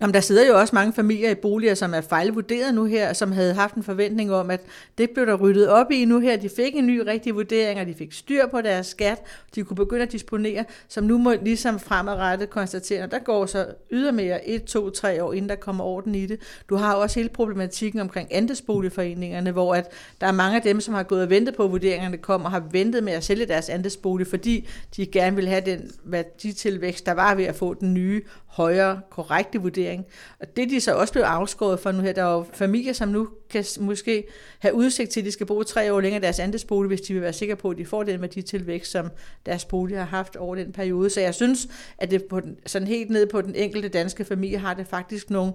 Nå, 0.00 0.06
der 0.06 0.20
sidder 0.20 0.46
jo 0.46 0.58
også 0.58 0.74
mange 0.74 0.92
familier 0.92 1.30
i 1.30 1.34
boliger, 1.34 1.74
som 1.74 1.94
er 1.94 2.00
fejlvurderet 2.00 2.74
nu 2.74 2.84
her, 2.84 3.12
som 3.12 3.32
havde 3.32 3.54
haft 3.54 3.74
en 3.74 3.82
forventning 3.82 4.32
om, 4.32 4.50
at 4.50 4.60
det 4.98 5.10
blev 5.10 5.26
der 5.26 5.34
ryddet 5.34 5.68
op 5.68 5.90
i 5.90 6.04
nu 6.04 6.20
her. 6.20 6.36
De 6.36 6.48
fik 6.48 6.74
en 6.76 6.86
ny 6.86 6.98
rigtig 6.98 7.34
vurdering, 7.34 7.80
og 7.80 7.86
de 7.86 7.94
fik 7.94 8.12
styr 8.12 8.46
på 8.46 8.60
deres 8.60 8.86
skat. 8.86 9.22
De 9.54 9.64
kunne 9.64 9.76
begynde 9.76 10.02
at 10.02 10.12
disponere, 10.12 10.64
som 10.88 11.04
nu 11.04 11.18
må 11.18 11.34
ligesom 11.42 11.78
fremadrettet 11.78 12.50
konstatere, 12.50 13.02
at 13.02 13.10
der 13.10 13.18
går 13.18 13.46
så 13.46 13.66
ydermere 13.90 14.48
1, 14.48 14.64
2, 14.64 14.90
3 14.90 15.24
år, 15.24 15.32
inden 15.32 15.48
der 15.48 15.54
kommer 15.54 15.84
orden 15.84 16.14
i 16.14 16.26
det. 16.26 16.40
Du 16.68 16.76
har 16.76 16.94
også 16.94 17.20
hele 17.20 17.28
problematikken 17.28 18.00
omkring 18.00 18.28
andelsboligforeningerne, 18.30 19.50
hvor 19.50 19.74
at 19.74 19.92
der 20.20 20.26
er 20.26 20.32
mange 20.32 20.56
af 20.56 20.62
dem, 20.62 20.80
som 20.80 20.94
har 20.94 21.02
gået 21.02 21.22
og 21.22 21.30
ventet 21.30 21.54
på, 21.54 21.64
at 21.64 21.70
vurderingerne 21.70 22.16
kommer, 22.16 22.46
og 22.46 22.52
har 22.52 22.62
ventet 22.70 23.04
med 23.04 23.12
at 23.12 23.24
sælge 23.24 23.46
deres 23.46 23.68
andelsbolig, 23.68 24.26
fordi 24.26 24.68
de 24.96 25.06
gerne 25.06 25.36
vil 25.36 25.48
have 25.48 25.62
den 25.66 25.90
værditilvækst, 26.04 27.06
der 27.06 27.12
var 27.12 27.34
ved 27.34 27.44
at 27.44 27.54
få 27.54 27.74
den 27.74 27.94
nye, 27.94 28.22
højere, 28.46 29.00
korrekte 29.10 29.59
vurdering. 29.62 30.06
Og 30.40 30.56
det 30.56 30.70
de 30.70 30.80
så 30.80 30.94
også 30.94 31.12
blev 31.12 31.22
afskåret 31.22 31.80
for 31.80 31.92
nu 31.92 32.02
her, 32.02 32.12
der 32.12 32.22
er 32.22 32.32
jo 32.32 32.44
familier, 32.52 32.92
som 32.92 33.08
nu 33.08 33.28
kan 33.50 33.64
måske 33.80 34.24
have 34.58 34.74
udsigt 34.74 35.10
til, 35.10 35.20
at 35.20 35.26
de 35.26 35.32
skal 35.32 35.46
bo 35.46 35.62
tre 35.62 35.92
år 35.92 36.00
længere 36.00 36.20
i 36.20 36.22
deres 36.22 36.38
andelsbolig, 36.38 36.88
hvis 36.88 37.00
de 37.00 37.12
vil 37.12 37.22
være 37.22 37.32
sikre 37.32 37.56
på, 37.56 37.70
at 37.70 37.78
de 37.78 37.86
får 37.86 38.02
den 38.02 38.20
værditilvækst, 38.20 38.90
som 38.90 39.10
deres 39.46 39.64
bolig 39.64 39.98
har 39.98 40.04
haft 40.04 40.36
over 40.36 40.54
den 40.56 40.72
periode. 40.72 41.10
Så 41.10 41.20
jeg 41.20 41.34
synes, 41.34 41.68
at 41.98 42.10
det 42.10 42.24
på 42.24 42.40
den, 42.40 42.56
sådan 42.66 42.88
helt 42.88 43.10
ned 43.10 43.26
på 43.26 43.40
den 43.40 43.54
enkelte 43.54 43.88
danske 43.88 44.24
familie 44.24 44.58
har 44.58 44.74
det 44.74 44.86
faktisk 44.86 45.30
nogle, 45.30 45.52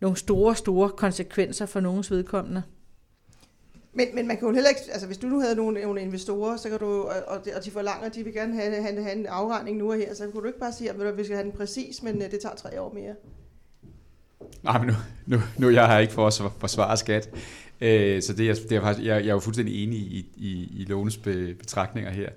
nogle 0.00 0.16
store, 0.16 0.56
store 0.56 0.88
konsekvenser 0.88 1.66
for 1.66 1.80
nogens 1.80 2.10
vedkommende. 2.10 2.62
Men, 3.98 4.06
men 4.14 4.26
man 4.26 4.36
kan 4.36 4.48
jo 4.48 4.54
heller 4.54 4.68
ikke, 4.68 4.80
altså 4.92 5.06
hvis 5.06 5.18
du 5.18 5.26
nu 5.26 5.40
havde 5.40 5.56
nogle, 5.56 5.82
nogle 5.82 6.00
investorer, 6.00 6.56
så 6.56 6.68
kan 6.68 6.78
du, 6.78 6.86
og, 7.02 7.14
og 7.26 7.64
de- 7.64 7.70
forlanger, 7.70 8.06
at 8.06 8.14
de 8.14 8.24
vil 8.24 8.32
gerne 8.32 8.54
have, 8.54 8.82
have, 8.82 9.02
have 9.02 9.16
en 9.16 9.26
afregning 9.26 9.76
nu 9.76 9.90
og 9.92 9.96
her, 9.96 10.14
så 10.14 10.26
kunne 10.26 10.40
du 10.42 10.46
ikke 10.46 10.58
bare 10.58 10.72
sige, 10.72 10.90
at 10.90 11.16
vi 11.18 11.24
skal 11.24 11.36
have 11.36 11.44
den 11.44 11.52
præcis, 11.52 12.02
men 12.02 12.22
øh, 12.22 12.30
det 12.30 12.40
tager 12.40 12.54
tre 12.54 12.80
år 12.80 12.92
mere. 12.94 13.14
Nej, 14.62 14.78
men 14.78 14.86
nu, 14.86 14.94
nu, 15.26 15.42
nu 15.58 15.70
jeg 15.70 15.86
har 15.86 15.98
ikke 15.98 16.12
for 16.12 16.26
at 16.26 16.52
forsvare 16.58 16.96
skat. 16.96 17.30
Øh, 17.80 18.22
så 18.22 18.32
det 18.32 18.46
jeg, 18.46 18.56
det 18.68 18.72
er 18.76 18.80
faktisk, 18.80 19.06
jeg, 19.06 19.16
jeg 19.16 19.28
er 19.28 19.34
jo 19.34 19.38
fuldstændig 19.38 19.84
enig 19.84 19.98
i, 19.98 20.26
i, 20.36 20.68
i 20.80 20.84
Lånes 20.88 21.16
be, 21.16 21.54
betragtninger 21.54 22.10
her. 22.10 22.28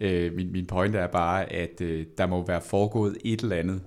Øh, 0.00 0.32
min, 0.34 0.52
min 0.52 0.66
pointe 0.66 0.98
er 0.98 1.06
bare, 1.06 1.52
at 1.52 1.80
øh, 1.80 2.06
der 2.18 2.26
må 2.26 2.46
være 2.46 2.60
foregået 2.60 3.16
et 3.24 3.40
eller 3.40 3.56
andet. 3.56 3.80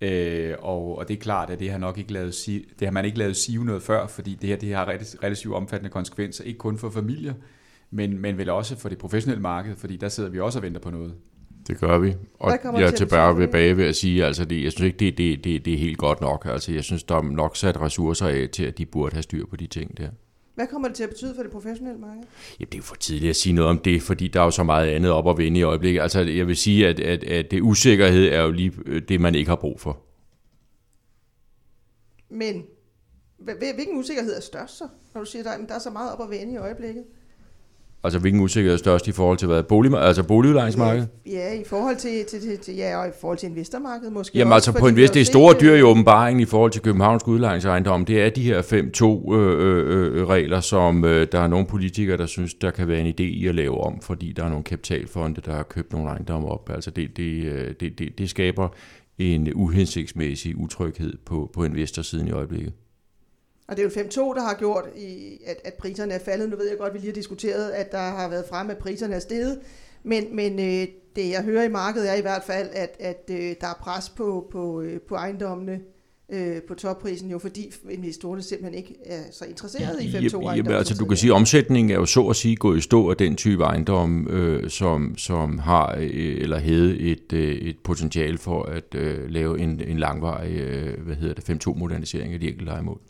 Øh, 0.00 0.54
og, 0.58 0.98
og 0.98 1.08
det 1.08 1.16
er 1.16 1.20
klart, 1.20 1.50
at 1.50 1.58
det 1.58 1.70
har 1.70 1.78
nok 1.78 1.98
ikke 1.98 2.12
lavet, 2.12 2.46
det 2.78 2.86
har 2.86 2.90
man 2.90 3.04
ikke 3.04 3.18
lavet 3.18 3.36
sive 3.36 3.64
noget 3.64 3.82
før, 3.82 4.06
fordi 4.06 4.38
det 4.40 4.48
her 4.48 4.56
det 4.56 4.74
har 4.74 4.88
relativt, 4.88 5.24
relativt 5.24 5.54
omfattende 5.54 5.90
konsekvenser, 5.90 6.44
ikke 6.44 6.58
kun 6.58 6.78
for 6.78 6.90
familier, 6.90 7.34
men, 7.90 8.18
men 8.18 8.38
vel 8.38 8.50
også 8.50 8.76
for 8.76 8.88
det 8.88 8.98
professionelle 8.98 9.42
marked, 9.42 9.76
fordi 9.76 9.96
der 9.96 10.08
sidder 10.08 10.30
vi 10.30 10.40
også 10.40 10.58
og 10.58 10.62
venter 10.62 10.80
på 10.80 10.90
noget. 10.90 11.14
Det 11.66 11.80
gør 11.80 11.98
vi. 11.98 12.14
Og 12.38 12.50
jeg 12.50 12.58
det 12.76 12.82
er 12.82 12.90
tilbage 12.90 13.38
ved 13.38 13.48
bage 13.48 13.76
ved 13.76 13.84
at 13.84 13.96
sige, 13.96 14.24
altså 14.24 14.44
det, 14.44 14.64
jeg 14.64 14.72
synes 14.72 14.86
ikke, 14.86 14.98
det, 14.98 15.18
det, 15.18 15.44
det, 15.44 15.64
det 15.64 15.74
er 15.74 15.78
helt 15.78 15.98
godt 15.98 16.20
nok. 16.20 16.46
Altså 16.50 16.72
jeg 16.72 16.84
synes, 16.84 17.02
der 17.02 17.16
er 17.16 17.22
nok 17.22 17.56
sat 17.56 17.80
ressourcer 17.80 18.28
af 18.28 18.48
til, 18.52 18.64
at 18.64 18.78
de 18.78 18.86
burde 18.86 19.14
have 19.14 19.22
styr 19.22 19.46
på 19.46 19.56
de 19.56 19.66
ting 19.66 19.98
der. 19.98 20.08
Hvad 20.56 20.66
kommer 20.66 20.88
det 20.88 20.96
til 20.96 21.02
at 21.04 21.08
betyde 21.10 21.34
for 21.34 21.42
det 21.42 21.52
professionelle 21.52 22.00
marked? 22.00 22.22
Jamen, 22.60 22.68
det 22.68 22.74
er 22.74 22.78
jo 22.78 22.82
for 22.82 22.94
tidligt 22.96 23.30
at 23.30 23.36
sige 23.36 23.52
noget 23.52 23.70
om 23.70 23.78
det, 23.78 24.02
fordi 24.02 24.28
der 24.28 24.40
er 24.40 24.44
jo 24.44 24.50
så 24.50 24.62
meget 24.62 24.88
andet 24.88 25.10
op 25.10 25.28
at 25.28 25.38
vende 25.38 25.60
i 25.60 25.62
øjeblikket. 25.62 26.00
Altså, 26.00 26.20
jeg 26.20 26.46
vil 26.46 26.56
sige, 26.56 26.88
at, 26.88 27.00
at, 27.00 27.24
at 27.24 27.50
det 27.50 27.60
usikkerhed 27.60 28.24
er 28.32 28.42
jo 28.42 28.50
lige 28.50 28.72
øh, 28.86 29.02
det, 29.08 29.20
man 29.20 29.34
ikke 29.34 29.48
har 29.48 29.56
brug 29.56 29.80
for. 29.80 29.98
Men 32.30 32.64
hvil- 33.38 33.56
hvil- 33.58 33.74
hvilken 33.74 33.98
usikkerhed 33.98 34.36
er 34.36 34.40
størst 34.40 34.78
så, 34.78 34.88
når 35.14 35.20
du 35.24 35.30
siger, 35.30 35.50
at 35.50 35.68
der 35.68 35.74
er 35.74 35.78
så 35.78 35.90
meget 35.90 36.12
op 36.12 36.22
at 36.22 36.30
vende 36.38 36.52
i 36.52 36.56
øjeblikket? 36.56 37.04
Altså, 38.04 38.18
hvilken 38.18 38.40
usikkerhed 38.40 38.74
er 38.74 38.78
størst 38.78 39.08
i 39.08 39.12
forhold 39.12 39.38
til 39.38 39.48
hvad? 39.48 39.62
Bolig, 39.62 39.94
altså 39.94 40.22
boligudlejningsmarkedet? 40.22 41.08
Ja, 41.26 41.54
i 41.54 41.64
forhold 41.66 41.96
til, 41.96 42.24
til, 42.24 42.40
til, 42.40 42.58
til, 42.58 42.76
ja, 42.76 42.96
og 42.96 43.08
i 43.08 43.10
forhold 43.20 43.38
til 43.38 43.48
investormarkedet 43.48 44.12
måske 44.12 44.38
Jamen 44.38 44.52
også, 44.52 44.70
altså 44.70 44.80
på 44.80 44.86
har 44.86 44.94
det 44.94 45.16
er 45.16 45.24
store 45.24 45.54
øh, 45.54 45.60
dyr 45.60 45.74
i 45.74 45.82
åbenbaringen 45.82 46.40
i 46.40 46.44
forhold 46.44 46.70
til 46.70 46.82
Københavns 46.82 47.26
udlejningsejendom. 47.26 48.04
Det 48.04 48.22
er 48.22 48.30
de 48.30 48.42
her 48.42 48.62
5-2-regler, 48.62 50.60
som 50.60 51.04
øh, 51.04 51.26
der 51.32 51.40
er 51.40 51.46
nogle 51.46 51.66
politikere, 51.66 52.16
der 52.16 52.26
synes, 52.26 52.54
der 52.54 52.70
kan 52.70 52.88
være 52.88 53.00
en 53.00 53.06
idé 53.06 53.22
i 53.22 53.46
at 53.46 53.54
lave 53.54 53.80
om, 53.80 54.00
fordi 54.00 54.32
der 54.32 54.44
er 54.44 54.48
nogle 54.48 54.64
kapitalfonde, 54.64 55.40
der 55.40 55.52
har 55.52 55.62
købt 55.62 55.92
nogle 55.92 56.08
ejendomme 56.08 56.48
op. 56.48 56.70
Altså 56.70 56.90
det, 56.90 57.16
det, 57.16 57.44
øh, 57.44 57.74
det, 57.80 57.98
det, 57.98 58.18
det 58.18 58.30
skaber 58.30 58.68
en 59.18 59.54
uhensigtsmæssig 59.54 60.56
utryghed 60.56 61.12
på, 61.26 61.50
på 61.54 61.64
investorsiden 61.64 62.28
i 62.28 62.30
øjeblikket. 62.30 62.72
Og 63.68 63.76
det 63.76 63.96
er 63.96 64.02
jo 64.02 64.08
5-2, 64.08 64.34
der 64.34 64.42
har 64.42 64.54
gjort, 64.54 64.84
i, 64.96 65.38
at, 65.46 65.56
at 65.64 65.74
priserne 65.74 66.14
er 66.14 66.18
faldet. 66.18 66.48
Nu 66.48 66.56
ved 66.56 66.68
jeg 66.68 66.78
godt, 66.78 66.88
at 66.88 66.94
vi 66.94 66.98
lige 66.98 67.10
har 67.10 67.14
diskuteret, 67.14 67.70
at 67.70 67.92
der 67.92 67.98
har 67.98 68.28
været 68.28 68.44
frem, 68.48 68.70
at 68.70 68.78
priserne 68.78 69.14
er 69.14 69.18
steget. 69.18 69.58
Men, 70.02 70.36
men 70.36 70.58
øh, 70.58 70.86
det, 71.16 71.30
jeg 71.30 71.42
hører 71.42 71.64
i 71.64 71.68
markedet, 71.68 72.10
er 72.10 72.14
i 72.14 72.20
hvert 72.20 72.42
fald, 72.46 72.68
at, 72.72 72.96
at 73.00 73.30
øh, 73.30 73.54
der 73.60 73.66
er 73.66 73.78
pres 73.80 74.08
på, 74.08 74.48
på, 74.52 74.80
øh, 74.80 75.00
på 75.00 75.14
ejendommene 75.14 75.80
øh, 76.32 76.62
på 76.68 76.74
topprisen, 76.74 77.30
jo 77.30 77.38
fordi 77.38 77.72
investorerne 77.90 78.42
simpelthen 78.42 78.74
ikke 78.74 78.96
er 79.04 79.22
så 79.32 79.44
interesserede 79.44 80.04
i 80.04 80.08
5-2 80.08 80.12
Jamen, 80.12 80.46
ejendomme. 80.46 80.78
altså, 80.78 80.94
du 80.94 81.04
kan 81.04 81.16
sige, 81.16 81.30
at 81.30 81.36
omsætningen 81.36 81.90
er 81.90 81.94
jo 81.94 82.06
så 82.06 82.26
at 82.26 82.36
sige 82.36 82.56
gået 82.56 82.78
i 82.78 82.80
stå 82.80 83.10
af 83.10 83.16
den 83.16 83.36
type 83.36 83.62
ejendom, 83.64 84.28
øh, 84.28 84.70
som, 84.70 85.18
som 85.18 85.58
har 85.58 85.94
øh, 85.98 86.36
eller 86.40 86.58
havde 86.58 86.98
et, 86.98 87.32
øh, 87.32 87.54
et 87.54 87.76
potentiale 87.84 88.38
for 88.38 88.62
at 88.62 88.94
øh, 88.94 89.30
lave 89.30 89.58
en, 89.58 89.80
en 89.86 89.98
langvarig 89.98 90.52
øh, 90.52 91.04
hvad 91.04 91.16
hedder 91.16 91.34
det, 91.34 91.66
5-2-modernisering 91.66 92.34
af 92.34 92.40
de 92.40 92.48
enkelte 92.48 92.64
lejemål. 92.64 93.00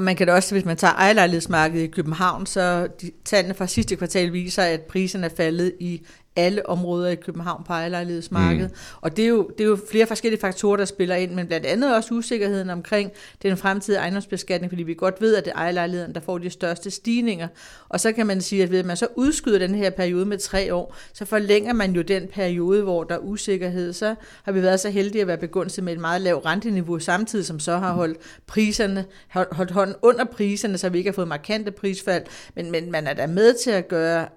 Og 0.00 0.04
man 0.04 0.16
kan 0.16 0.26
da 0.26 0.32
også, 0.32 0.54
hvis 0.54 0.64
man 0.64 0.76
tager 0.76 0.94
ejerlejlighedsmarkedet 0.94 1.84
i 1.84 1.86
København, 1.86 2.46
så 2.46 2.88
de, 3.00 3.10
tallene 3.24 3.54
fra 3.54 3.66
sidste 3.66 3.96
kvartal 3.96 4.32
viser, 4.32 4.62
at 4.62 4.80
priserne 4.80 5.26
er 5.26 5.30
faldet 5.36 5.72
i 5.80 6.02
alle 6.40 6.68
områder 6.68 7.08
i 7.08 7.14
København 7.14 7.64
på 7.64 7.72
ejerlejlighedsmarkedet. 7.72 8.70
Mm. 8.70 8.76
Og 9.00 9.16
det 9.16 9.24
er, 9.24 9.28
jo, 9.28 9.50
det 9.58 9.64
er 9.64 9.68
jo 9.68 9.78
flere 9.90 10.06
forskellige 10.06 10.40
faktorer, 10.40 10.76
der 10.76 10.84
spiller 10.84 11.14
ind, 11.14 11.30
men 11.30 11.46
blandt 11.46 11.66
andet 11.66 11.96
også 11.96 12.14
usikkerheden 12.14 12.70
omkring 12.70 13.10
den 13.42 13.56
fremtidige 13.56 14.00
ejendomsbeskatning, 14.00 14.70
fordi 14.70 14.82
vi 14.82 14.94
godt 14.94 15.20
ved, 15.20 15.36
at 15.36 15.44
det 15.44 15.50
er 15.50 15.56
ejerlejligheden, 15.56 16.14
der 16.14 16.20
får 16.20 16.38
de 16.38 16.50
største 16.50 16.90
stigninger. 16.90 17.48
Og 17.88 18.00
så 18.00 18.12
kan 18.12 18.26
man 18.26 18.40
sige, 18.40 18.62
at 18.62 18.70
ved 18.70 18.78
at 18.78 18.86
man 18.86 18.96
så 18.96 19.06
udskyder 19.14 19.58
den 19.58 19.74
her 19.74 19.90
periode 19.90 20.26
med 20.26 20.38
tre 20.38 20.74
år, 20.74 20.96
så 21.12 21.24
forlænger 21.24 21.72
man 21.72 21.92
jo 21.92 22.02
den 22.02 22.28
periode, 22.28 22.82
hvor 22.82 23.04
der 23.04 23.14
er 23.14 23.18
usikkerhed. 23.18 23.92
Så 23.92 24.14
har 24.42 24.52
vi 24.52 24.62
været 24.62 24.80
så 24.80 24.90
heldige 24.90 25.22
at 25.22 25.28
være 25.28 25.38
begunstiget 25.38 25.84
med 25.84 25.92
et 25.92 26.00
meget 26.00 26.20
lavt 26.20 26.46
renteniveau, 26.46 26.98
samtidig 26.98 27.46
som 27.46 27.60
så 27.60 27.76
har 27.78 27.92
holdt 27.92 28.18
priserne, 28.46 29.04
holdt 29.30 29.60
holdt 29.60 29.70
hånden 29.70 29.96
under 30.02 30.24
priserne, 30.24 30.78
så 30.78 30.88
vi 30.88 30.98
ikke 30.98 31.10
har 31.10 31.14
fået 31.14 31.28
markante 31.28 31.70
prisfald. 31.70 32.22
Men, 32.54 32.70
men 32.70 32.90
man 32.92 33.06
er 33.06 33.14
da 33.14 33.26
med 33.26 33.54
til 33.54 33.70
at 33.70 33.88
gøre 33.88 34.28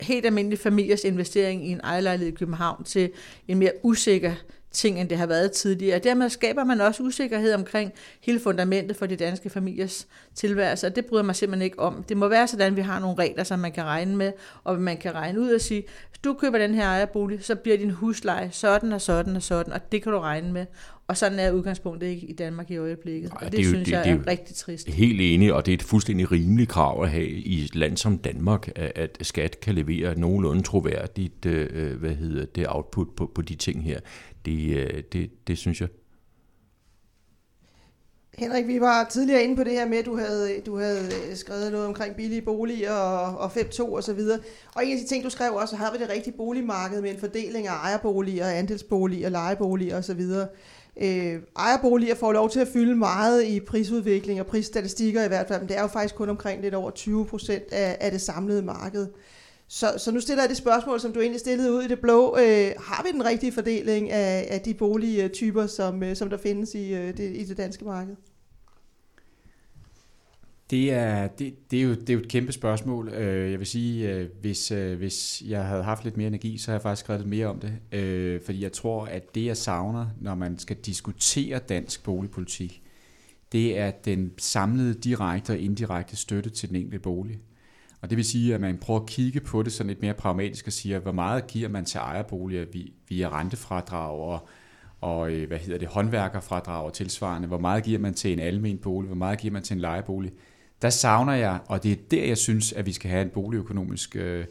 helt 0.00 0.26
almindelig 0.26 0.58
familiers 0.58 1.04
investering 1.04 1.66
i 1.68 1.70
en 1.70 1.80
ejerlejlighed 1.84 2.32
i 2.32 2.36
København 2.36 2.84
til 2.84 3.10
en 3.48 3.58
mere 3.58 3.72
usikker 3.82 4.32
ting, 4.76 5.00
end 5.00 5.08
det 5.08 5.18
har 5.18 5.26
været 5.26 5.52
tidligere. 5.52 5.96
Og 5.96 6.04
dermed 6.04 6.30
skaber 6.30 6.64
man 6.64 6.80
også 6.80 7.02
usikkerhed 7.02 7.54
omkring 7.54 7.92
hele 8.20 8.40
fundamentet 8.40 8.96
for 8.96 9.06
de 9.06 9.16
danske 9.16 9.50
familiers 9.50 10.06
tilværelse, 10.34 10.86
og 10.86 10.96
det 10.96 11.06
bryder 11.06 11.24
mig 11.24 11.36
simpelthen 11.36 11.64
ikke 11.64 11.78
om. 11.78 12.02
Det 12.02 12.16
må 12.16 12.28
være 12.28 12.48
sådan, 12.48 12.66
at 12.66 12.76
vi 12.76 12.80
har 12.80 13.00
nogle 13.00 13.18
regler, 13.18 13.44
som 13.44 13.58
man 13.58 13.72
kan 13.72 13.84
regne 13.84 14.16
med, 14.16 14.32
og 14.64 14.80
man 14.80 14.96
kan 14.96 15.14
regne 15.14 15.40
ud 15.40 15.50
og 15.50 15.60
sige, 15.60 15.84
hvis 16.10 16.18
du 16.18 16.34
køber 16.34 16.58
den 16.58 16.74
her 16.74 16.84
ejerbolig, 16.84 17.44
så 17.44 17.54
bliver 17.54 17.76
din 17.76 17.90
husleje 17.90 18.50
sådan 18.52 18.92
og 18.92 19.00
sådan 19.00 19.36
og 19.36 19.42
sådan, 19.42 19.72
og 19.72 19.92
det 19.92 20.02
kan 20.02 20.12
du 20.12 20.18
regne 20.18 20.52
med. 20.52 20.66
Og 21.08 21.16
sådan 21.16 21.38
er 21.38 21.50
udgangspunktet 21.52 22.06
ikke 22.06 22.26
i 22.26 22.32
Danmark 22.32 22.70
i 22.70 22.76
øjeblikket. 22.76 23.30
Ej, 23.30 23.36
og 23.40 23.44
det, 23.44 23.52
det 23.52 23.58
jo- 23.64 23.68
synes 23.68 23.84
det- 23.84 23.92
jeg 23.92 24.04
det 24.04 24.10
er 24.10 24.16
jo- 24.16 24.22
rigtig 24.26 24.56
trist. 24.56 24.88
Helt 24.88 25.20
enig, 25.20 25.52
og 25.52 25.66
det 25.66 25.72
er 25.72 25.76
et 25.76 25.82
fuldstændig 25.82 26.32
rimeligt 26.32 26.70
krav 26.70 27.02
at 27.02 27.10
have 27.10 27.26
i 27.28 27.64
et 27.64 27.74
land 27.74 27.96
som 27.96 28.18
Danmark, 28.18 28.68
at, 28.76 28.92
at 28.94 29.18
skat 29.22 29.60
kan 29.60 29.74
levere 29.74 30.18
nogenlunde 30.18 30.62
troværdigt 30.62 31.46
øh, 31.46 31.96
hvad 31.98 32.10
hedder 32.14 32.44
det, 32.44 32.66
output 32.68 33.08
på, 33.16 33.30
på 33.34 33.42
de 33.42 33.54
ting 33.54 33.84
her. 33.84 34.00
Det, 34.44 34.76
øh, 34.76 35.02
det, 35.12 35.30
det 35.46 35.58
synes 35.58 35.80
jeg. 35.80 35.88
Henrik, 38.38 38.66
vi 38.66 38.80
var 38.80 39.04
tidligere 39.12 39.42
inde 39.44 39.56
på 39.56 39.64
det 39.64 39.72
her 39.72 39.88
med, 39.88 39.98
at 39.98 40.06
du 40.06 40.16
havde, 40.16 40.60
du 40.66 40.78
havde 40.78 41.00
øh, 41.30 41.36
skrevet 41.36 41.72
noget 41.72 41.86
omkring 41.86 42.16
billige 42.16 42.42
boliger 42.42 42.92
og, 42.92 43.38
og 43.38 43.50
5-2 43.52 43.82
og 43.82 44.02
så 44.02 44.12
videre. 44.12 44.38
Og 44.74 44.86
en 44.86 44.92
af 44.92 44.98
de 45.02 45.06
ting, 45.08 45.24
du 45.24 45.30
skrev 45.30 45.52
også, 45.54 45.76
har 45.76 45.92
vi 45.92 45.98
det 45.98 46.10
rigtige 46.10 46.34
boligmarked 46.36 47.02
med 47.02 47.10
en 47.10 47.18
fordeling 47.18 47.66
af 47.66 47.72
ejerboliger, 47.72 48.46
andelsboliger, 48.46 49.28
lejeboliger 49.28 49.96
og 49.96 50.04
så 50.04 50.14
videre. 50.14 50.48
Øh, 51.00 51.40
ejerboliger 51.56 52.14
får 52.14 52.32
lov 52.32 52.50
til 52.50 52.60
at 52.60 52.68
fylde 52.68 52.94
meget 52.94 53.44
i 53.44 53.60
prisudvikling 53.60 54.40
og 54.40 54.46
prisstatistikker 54.46 55.24
i 55.24 55.28
hvert 55.28 55.48
fald, 55.48 55.60
men 55.60 55.68
det 55.68 55.76
er 55.76 55.82
jo 55.82 55.86
faktisk 55.86 56.14
kun 56.14 56.28
omkring 56.28 56.62
lidt 56.62 56.74
over 56.74 56.90
20 56.90 57.26
procent 57.26 57.72
af, 57.72 57.96
af 58.00 58.10
det 58.10 58.20
samlede 58.20 58.62
marked. 58.62 59.06
Så, 59.68 59.94
så 59.98 60.10
nu 60.10 60.20
stiller 60.20 60.42
jeg 60.42 60.48
det 60.48 60.56
spørgsmål, 60.56 61.00
som 61.00 61.12
du 61.12 61.20
egentlig 61.20 61.40
stillede 61.40 61.72
ud 61.72 61.82
i 61.82 61.88
det 61.88 62.00
blå. 62.00 62.36
Øh, 62.38 62.72
har 62.78 63.02
vi 63.02 63.12
den 63.12 63.24
rigtige 63.24 63.52
fordeling 63.52 64.10
af, 64.10 64.46
af 64.50 64.60
de 64.60 64.74
boligtyper, 64.74 65.66
som, 65.66 66.02
øh, 66.02 66.16
som 66.16 66.30
der 66.30 66.36
findes 66.36 66.74
i, 66.74 66.94
øh, 66.94 67.16
det, 67.16 67.36
i 67.36 67.44
det 67.44 67.56
danske 67.56 67.84
marked? 67.84 68.16
Det 70.70 70.92
er, 70.92 71.26
det, 71.26 71.70
det, 71.70 71.78
er 71.78 71.82
jo, 71.82 71.90
det 71.94 72.10
er 72.10 72.14
jo 72.14 72.20
et 72.20 72.28
kæmpe 72.28 72.52
spørgsmål. 72.52 73.08
Øh, 73.08 73.50
jeg 73.50 73.58
vil 73.58 73.66
sige, 73.66 74.12
øh, 74.12 74.28
hvis, 74.40 74.70
øh, 74.70 74.98
hvis 74.98 75.42
jeg 75.46 75.64
havde 75.64 75.82
haft 75.82 76.04
lidt 76.04 76.16
mere 76.16 76.26
energi, 76.26 76.58
så 76.58 76.70
har 76.70 76.74
jeg 76.74 76.82
faktisk 76.82 77.04
skrevet 77.04 77.20
lidt 77.20 77.30
mere 77.30 77.46
om 77.46 77.60
det. 77.60 78.42
Fordi 78.44 78.62
jeg 78.62 78.72
tror, 78.72 79.04
at 79.04 79.34
det 79.34 79.44
jeg 79.44 79.56
savner, 79.56 80.06
når 80.20 80.34
man 80.34 80.58
skal 80.58 80.76
diskutere 80.76 81.58
dansk 81.58 82.04
boligpolitik, 82.04 82.82
det 83.52 83.78
er 83.78 83.90
den 83.90 84.32
samlede 84.38 84.94
direkte 84.94 85.50
og 85.50 85.58
indirekte 85.58 86.16
støtte 86.16 86.50
til 86.50 86.68
den 86.68 86.76
enkelte 86.76 86.98
bolig. 86.98 87.38
Og 88.00 88.10
det 88.10 88.16
vil 88.16 88.24
sige, 88.24 88.54
at 88.54 88.60
man 88.60 88.78
prøver 88.78 89.00
at 89.00 89.06
kigge 89.06 89.40
på 89.40 89.62
det 89.62 89.72
sådan 89.72 89.88
lidt 89.88 90.02
mere 90.02 90.14
pragmatisk 90.14 90.66
og 90.66 90.72
siger, 90.72 90.98
hvor 90.98 91.12
meget 91.12 91.46
giver 91.46 91.68
man 91.68 91.84
til 91.84 91.98
ejerboliger 91.98 92.64
via 93.08 93.40
rentefradrag 93.40 94.18
og, 94.20 94.48
og 95.00 95.30
hvad 95.30 95.58
hedder 95.58 95.78
det, 95.78 95.88
håndværkerfradrag 95.88 96.84
og 96.84 96.92
tilsvarende, 96.92 97.48
hvor 97.48 97.58
meget 97.58 97.84
giver 97.84 97.98
man 97.98 98.14
til 98.14 98.32
en 98.32 98.38
almen 98.38 98.78
bolig, 98.78 99.06
hvor 99.06 99.16
meget 99.16 99.38
giver 99.38 99.52
man 99.52 99.62
til 99.62 99.74
en 99.74 99.80
lejebolig. 99.80 100.32
Der 100.82 100.90
savner 100.90 101.32
jeg, 101.32 101.58
og 101.68 101.82
det 101.82 101.92
er 101.92 101.96
der, 102.10 102.24
jeg 102.24 102.38
synes, 102.38 102.72
at 102.72 102.86
vi 102.86 102.92
skal 102.92 103.10
have 103.10 103.22
en 103.22 103.30
boligøkonomisk 103.30 104.16
øh, 104.16 104.44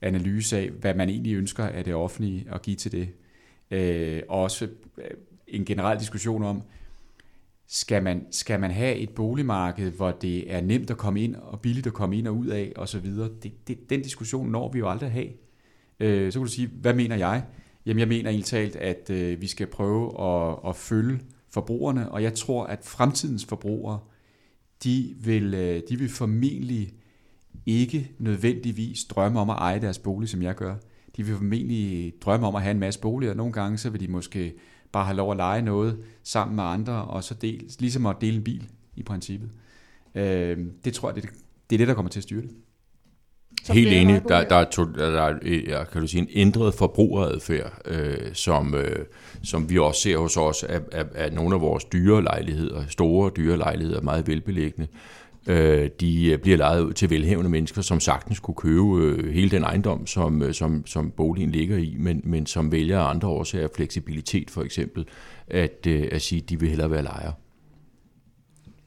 analyse 0.00 0.58
af, 0.58 0.70
hvad 0.70 0.94
man 0.94 1.08
egentlig 1.08 1.34
ønsker 1.34 1.64
af 1.64 1.84
det 1.84 1.94
offentlige 1.94 2.46
at 2.52 2.62
give 2.62 2.76
til 2.76 2.92
det. 2.92 3.08
Øh, 3.70 4.22
og 4.28 4.42
også 4.42 4.68
øh, 4.98 5.10
en 5.48 5.64
generel 5.64 5.98
diskussion 5.98 6.44
om, 6.44 6.62
skal 7.66 8.02
man, 8.02 8.26
skal 8.30 8.60
man 8.60 8.70
have 8.70 8.94
et 8.94 9.10
boligmarked, 9.10 9.90
hvor 9.90 10.10
det 10.10 10.54
er 10.54 10.60
nemt 10.60 10.90
at 10.90 10.96
komme 10.96 11.20
ind 11.20 11.34
og 11.36 11.60
billigt 11.60 11.86
at 11.86 11.92
komme 11.92 12.18
ind 12.18 12.28
og 12.28 12.36
ud 12.36 12.46
af 12.46 12.72
osv.? 12.76 13.06
Det, 13.42 13.68
det, 13.68 13.90
den 13.90 14.02
diskussion 14.02 14.50
når 14.50 14.72
vi 14.72 14.78
jo 14.78 14.90
aldrig 14.90 15.06
at 15.06 15.12
have. 15.12 15.28
Øh, 16.00 16.32
så 16.32 16.38
kan 16.38 16.46
du 16.46 16.52
sige, 16.52 16.70
hvad 16.80 16.94
mener 16.94 17.16
jeg? 17.16 17.44
Jamen 17.86 17.98
jeg 17.98 18.08
mener 18.08 18.30
egentlig 18.30 18.46
talt, 18.46 18.76
at 18.76 19.10
øh, 19.10 19.40
vi 19.40 19.46
skal 19.46 19.66
prøve 19.66 20.20
at, 20.20 20.58
at 20.68 20.76
følge 20.76 21.20
forbrugerne, 21.50 22.12
og 22.12 22.22
jeg 22.22 22.34
tror, 22.34 22.64
at 22.64 22.78
fremtidens 22.84 23.44
forbrugere, 23.44 23.98
de 24.84 25.14
vil, 25.20 25.54
øh, 25.54 25.82
de 25.88 25.98
vil 25.98 26.08
formentlig 26.08 26.92
ikke 27.66 28.10
nødvendigvis 28.18 29.04
drømme 29.04 29.40
om 29.40 29.50
at 29.50 29.56
eje 29.58 29.80
deres 29.80 29.98
bolig, 29.98 30.28
som 30.28 30.42
jeg 30.42 30.54
gør. 30.54 30.76
De 31.16 31.22
vil 31.22 31.34
formentlig 31.34 32.12
drømme 32.20 32.46
om 32.46 32.54
at 32.54 32.62
have 32.62 32.70
en 32.70 32.78
masse 32.78 33.00
boliger. 33.00 33.30
og 33.30 33.36
Nogle 33.36 33.52
gange 33.52 33.78
så 33.78 33.90
vil 33.90 34.00
de 34.00 34.08
måske 34.08 34.54
bare 34.92 35.04
have 35.04 35.16
lov 35.16 35.30
at 35.30 35.36
lege 35.36 35.62
noget 35.62 35.98
sammen 36.22 36.56
med 36.56 36.64
andre, 36.64 37.04
og 37.04 37.24
så 37.24 37.34
del, 37.34 37.72
ligesom 37.78 38.06
at 38.06 38.16
dele 38.20 38.36
en 38.36 38.44
bil 38.44 38.68
i 38.96 39.02
princippet. 39.02 39.50
Øh, 40.14 40.58
det 40.84 40.94
tror 40.94 41.08
jeg, 41.08 41.22
det, 41.22 41.30
det 41.70 41.76
er 41.76 41.78
det, 41.78 41.88
der 41.88 41.94
kommer 41.94 42.10
til 42.10 42.20
at 42.20 42.24
styre 42.24 42.42
det. 42.42 42.50
Som 43.64 43.76
Helt 43.76 43.92
enig. 43.92 44.22
Der, 44.28 44.44
der, 44.44 44.56
er 44.56 44.64
to, 44.64 44.84
der 44.84 45.22
er 45.22 45.84
kan 45.84 46.00
du 46.00 46.06
sige, 46.06 46.20
en 46.20 46.28
ændret 46.34 46.74
forbrugeradfærd, 46.74 47.72
øh, 47.84 48.16
som, 48.32 48.74
øh, 48.74 49.04
som 49.42 49.70
vi 49.70 49.78
også 49.78 50.00
ser 50.00 50.16
hos 50.16 50.36
os, 50.36 50.62
at, 50.62 50.82
at, 50.92 51.06
at 51.14 51.32
nogle 51.32 51.54
af 51.54 51.60
vores 51.60 51.84
dyre 51.84 52.22
lejligheder, 52.22 52.82
store 52.88 53.30
dyre 53.36 53.56
lejligheder, 53.56 54.00
meget 54.00 54.26
velbeliggende, 54.26 54.88
øh, 55.46 55.90
de 56.00 56.38
bliver 56.42 56.58
lejet 56.58 56.80
ud 56.80 56.92
til 56.92 57.10
velhævende 57.10 57.50
mennesker, 57.50 57.82
som 57.82 58.00
sagtens 58.00 58.40
kunne 58.40 58.54
købe 58.54 58.98
øh, 59.00 59.32
hele 59.32 59.50
den 59.50 59.62
ejendom, 59.62 60.06
som, 60.06 60.42
øh, 60.42 60.54
som, 60.54 60.86
som 60.86 61.10
boligen 61.10 61.50
ligger 61.50 61.76
i, 61.76 61.96
men, 61.98 62.20
men 62.24 62.46
som 62.46 62.72
vælger 62.72 63.00
andre 63.00 63.28
årsager, 63.28 63.68
fleksibilitet 63.76 64.50
for 64.50 64.62
eksempel, 64.62 65.06
at, 65.48 65.86
øh, 65.86 66.08
at 66.12 66.22
sige, 66.22 66.42
at 66.42 66.50
de 66.50 66.60
vil 66.60 66.68
hellere 66.68 66.90
være 66.90 67.02
lejere. 67.02 67.32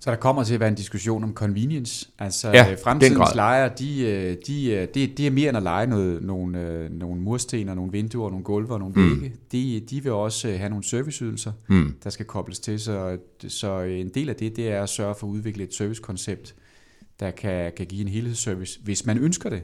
Så 0.04 0.12
der 0.12 0.18
kommer 0.18 0.44
til 0.44 0.54
at 0.54 0.60
være 0.60 0.70
en 0.70 0.76
diskussion 0.76 1.24
om 1.24 1.34
convenience. 1.34 2.10
Altså 2.20 2.50
ja, 2.50 2.72
øh, 2.72 2.78
fremtidens 2.84 3.36
lejere, 3.36 3.72
de, 3.80 4.02
øh, 4.02 4.38
de, 4.48 4.72
øh, 4.72 4.88
de, 4.94 5.08
de 5.08 5.28
er 5.28 5.32
mere 5.32 5.50
end 5.50 5.58
at 5.58 5.64
lege 5.64 5.88
noget, 5.88 6.24
nogle, 6.24 6.90
nogle 6.90 7.22
mursten 7.22 7.70
og 7.70 7.76
nogle 7.76 7.92
vinduer, 7.92 8.30
nogle 8.30 8.44
gulve 8.44 8.74
og 8.74 8.80
nogle 8.80 8.94
mm. 8.96 9.22
vægge. 9.22 9.36
De, 9.52 9.80
de 9.90 10.04
vil 10.04 10.12
også 10.12 10.48
have 10.48 10.70
nogle 10.70 10.84
serviceydelser, 10.84 11.52
mm. 11.68 11.96
der 12.04 12.10
skal 12.10 12.26
kobles 12.26 12.60
til. 12.60 12.80
Så, 12.80 13.18
så 13.48 13.80
en 13.80 14.10
del 14.10 14.30
af 14.30 14.36
det, 14.36 14.56
det 14.56 14.72
er 14.72 14.84
at 14.84 14.90
sørge 14.90 15.16
for 15.16 15.28
at 15.28 15.32
udvikle 15.32 15.64
et 15.64 15.74
servicekoncept, 15.74 16.56
der 17.20 17.32
kan, 17.32 17.72
kan 17.78 17.86
give 17.86 18.02
en 18.02 18.08
helhedsservice, 18.08 18.80
hvis 18.84 19.06
man 19.06 19.18
ønsker 19.18 19.50
det. 19.50 19.62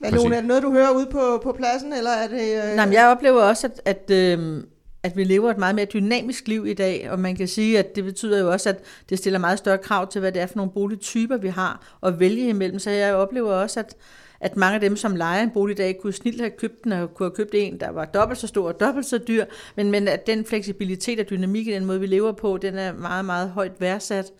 Men 0.00 0.14
er 0.14 0.18
det 0.18 0.44
noget, 0.44 0.62
du 0.62 0.72
hører 0.72 0.90
ude 0.90 1.08
på, 1.10 1.40
på 1.42 1.52
pladsen, 1.52 1.92
eller 1.92 2.10
er 2.10 2.28
det... 2.28 2.70
Øh... 2.70 2.76
Nej, 2.76 2.86
men 2.86 2.94
jeg 2.94 3.08
oplever 3.08 3.42
også, 3.42 3.66
at, 3.66 4.10
at 4.10 4.38
øh, 4.38 4.62
at 5.02 5.16
vi 5.16 5.24
lever 5.24 5.50
et 5.50 5.58
meget 5.58 5.74
mere 5.74 5.84
dynamisk 5.84 6.48
liv 6.48 6.66
i 6.66 6.74
dag, 6.74 7.10
og 7.10 7.18
man 7.18 7.36
kan 7.36 7.48
sige, 7.48 7.78
at 7.78 7.96
det 7.96 8.04
betyder 8.04 8.40
jo 8.40 8.52
også, 8.52 8.68
at 8.68 8.84
det 9.08 9.18
stiller 9.18 9.38
meget 9.38 9.58
større 9.58 9.78
krav 9.78 10.10
til, 10.10 10.20
hvad 10.20 10.32
det 10.32 10.42
er 10.42 10.46
for 10.46 10.56
nogle 10.56 10.72
boligtyper, 10.72 11.36
vi 11.36 11.48
har 11.48 11.98
at 12.02 12.20
vælge 12.20 12.48
imellem. 12.48 12.78
Så 12.78 12.90
jeg 12.90 13.14
oplever 13.14 13.52
også, 13.52 13.80
at, 13.80 13.96
at 14.40 14.56
mange 14.56 14.74
af 14.74 14.80
dem, 14.80 14.96
som 14.96 15.16
leger 15.16 15.42
en 15.42 15.50
bolig 15.50 15.74
i 15.74 15.76
dag, 15.76 15.98
kunne 16.00 16.12
snilt 16.12 16.40
have 16.40 16.50
købt 16.50 16.84
den, 16.84 16.92
og 16.92 17.14
kunne 17.14 17.26
have 17.26 17.36
købt 17.36 17.54
en, 17.54 17.80
der 17.80 17.90
var 17.90 18.04
dobbelt 18.04 18.40
så 18.40 18.46
stor 18.46 18.68
og 18.68 18.80
dobbelt 18.80 19.06
så 19.06 19.18
dyr, 19.18 19.44
men, 19.76 19.90
men 19.90 20.08
at 20.08 20.26
den 20.26 20.44
fleksibilitet 20.44 21.20
og 21.20 21.30
dynamik 21.30 21.66
i 21.68 21.72
den 21.72 21.84
måde, 21.84 22.00
vi 22.00 22.06
lever 22.06 22.32
på, 22.32 22.56
den 22.56 22.78
er 22.78 22.92
meget, 22.92 23.24
meget 23.24 23.50
højt 23.50 23.80
værdsat. 23.80 24.32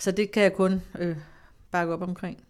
Så 0.00 0.10
det 0.10 0.30
kan 0.30 0.42
jeg 0.42 0.54
kun 0.54 0.82
øh, 0.98 1.16
bakke 1.70 1.92
op 1.92 2.02
omkring. 2.02 2.47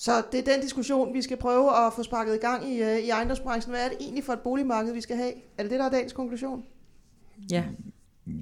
Så 0.00 0.22
det 0.32 0.40
er 0.40 0.52
den 0.52 0.60
diskussion, 0.60 1.14
vi 1.14 1.22
skal 1.22 1.36
prøve 1.36 1.86
at 1.86 1.92
få 1.92 2.02
sparket 2.02 2.34
i 2.34 2.38
gang 2.38 2.72
i, 2.72 2.82
øh, 2.82 2.98
i 2.98 3.10
ejendomsbranchen. 3.10 3.70
Hvad 3.70 3.84
er 3.84 3.88
det 3.88 3.96
egentlig 4.00 4.24
for 4.24 4.32
et 4.32 4.40
boligmarked, 4.40 4.92
vi 4.92 5.00
skal 5.00 5.16
have? 5.16 5.32
Er 5.58 5.62
det 5.62 5.70
det, 5.70 5.78
der 5.78 5.84
er 5.84 5.90
dagens 5.90 6.12
konklusion? 6.12 6.64
Ja. 7.50 7.64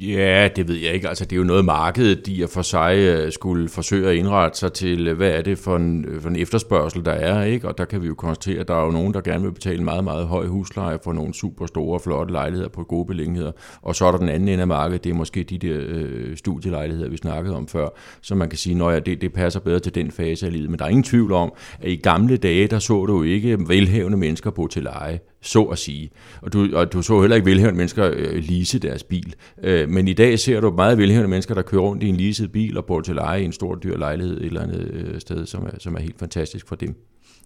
Ja, 0.00 0.48
det 0.56 0.68
ved 0.68 0.76
jeg 0.76 0.94
ikke. 0.94 1.08
Altså, 1.08 1.24
det 1.24 1.32
er 1.32 1.36
jo 1.36 1.44
noget, 1.44 1.64
markedet 1.64 2.26
de 2.26 2.46
for 2.48 2.62
sig 2.62 2.96
øh, 2.98 3.32
skulle 3.32 3.68
forsøge 3.68 4.10
at 4.10 4.16
indrette 4.16 4.58
sig 4.58 4.72
til, 4.72 5.08
øh, 5.08 5.16
hvad 5.16 5.30
er 5.30 5.42
det 5.42 5.58
for 5.58 5.76
en, 5.76 6.04
øh, 6.04 6.20
for 6.20 6.28
en 6.28 6.36
efterspørgsel, 6.36 7.04
der 7.04 7.12
er, 7.12 7.44
ikke? 7.44 7.68
Og 7.68 7.78
der 7.78 7.84
kan 7.84 8.02
vi 8.02 8.06
jo 8.06 8.14
konstatere, 8.14 8.60
at 8.60 8.68
der 8.68 8.74
er 8.74 8.84
jo 8.84 8.90
nogen, 8.90 9.14
der 9.14 9.20
gerne 9.20 9.44
vil 9.44 9.52
betale 9.52 9.84
meget, 9.84 10.04
meget 10.04 10.26
høj 10.26 10.46
husleje 10.46 10.98
for 11.04 11.12
nogle 11.12 11.34
super 11.34 11.66
store, 11.66 12.00
flotte 12.00 12.32
lejligheder 12.32 12.68
på 12.68 12.82
gode 12.82 13.06
beliggenheder. 13.06 13.52
Og 13.82 13.96
så 13.96 14.04
er 14.04 14.10
der 14.10 14.18
den 14.18 14.28
anden 14.28 14.48
ende 14.48 14.60
af 14.60 14.66
markedet, 14.66 15.04
det 15.04 15.10
er 15.10 15.14
måske 15.14 15.42
de 15.42 15.58
der 15.58 15.78
øh, 15.80 16.36
studielejligheder, 16.36 17.10
vi 17.10 17.16
snakkede 17.16 17.56
om 17.56 17.68
før, 17.68 17.88
så 18.22 18.34
man 18.34 18.48
kan 18.48 18.58
sige, 18.58 18.84
at 18.84 19.06
det, 19.06 19.20
det 19.20 19.32
passer 19.32 19.60
bedre 19.60 19.80
til 19.80 19.94
den 19.94 20.10
fase 20.10 20.46
af 20.46 20.52
livet. 20.52 20.70
Men 20.70 20.78
der 20.78 20.84
er 20.84 20.88
ingen 20.88 21.04
tvivl 21.04 21.32
om, 21.32 21.52
at 21.80 21.90
i 21.90 21.96
gamle 21.96 22.36
dage, 22.36 22.66
der 22.66 22.78
så 22.78 23.06
du 23.06 23.22
ikke 23.22 23.58
velhavende 23.68 24.18
mennesker 24.18 24.50
bo 24.50 24.66
til 24.66 24.82
leje 24.82 25.20
så 25.40 25.62
at 25.62 25.78
sige. 25.78 26.10
Og 26.42 26.52
du, 26.52 26.68
og 26.76 26.92
du 26.92 27.02
så 27.02 27.20
heller 27.20 27.36
ikke 27.36 27.46
velhævende 27.46 27.76
mennesker 27.76 28.10
øh, 28.14 28.44
lease 28.48 28.78
deres 28.78 29.02
bil. 29.02 29.34
Øh, 29.62 29.88
men 29.88 30.08
i 30.08 30.12
dag 30.12 30.38
ser 30.38 30.60
du 30.60 30.70
meget 30.70 30.98
velhævende 30.98 31.28
mennesker, 31.28 31.54
der 31.54 31.62
kører 31.62 31.82
rundt 31.82 32.02
i 32.02 32.08
en 32.08 32.16
leaset 32.16 32.52
bil 32.52 32.78
og 32.78 32.84
bor 32.84 33.00
til 33.00 33.14
leje 33.14 33.42
i 33.42 33.44
en 33.44 33.52
stor 33.52 33.74
dyr 33.74 33.96
lejlighed 33.96 34.40
et 34.40 34.46
eller 34.46 34.62
andet 34.62 34.90
øh, 34.92 35.20
sted, 35.20 35.46
som 35.46 35.62
er, 35.62 35.78
som 35.78 35.94
er 35.94 36.00
helt 36.00 36.18
fantastisk 36.18 36.68
for 36.68 36.76
dem. 36.76 36.94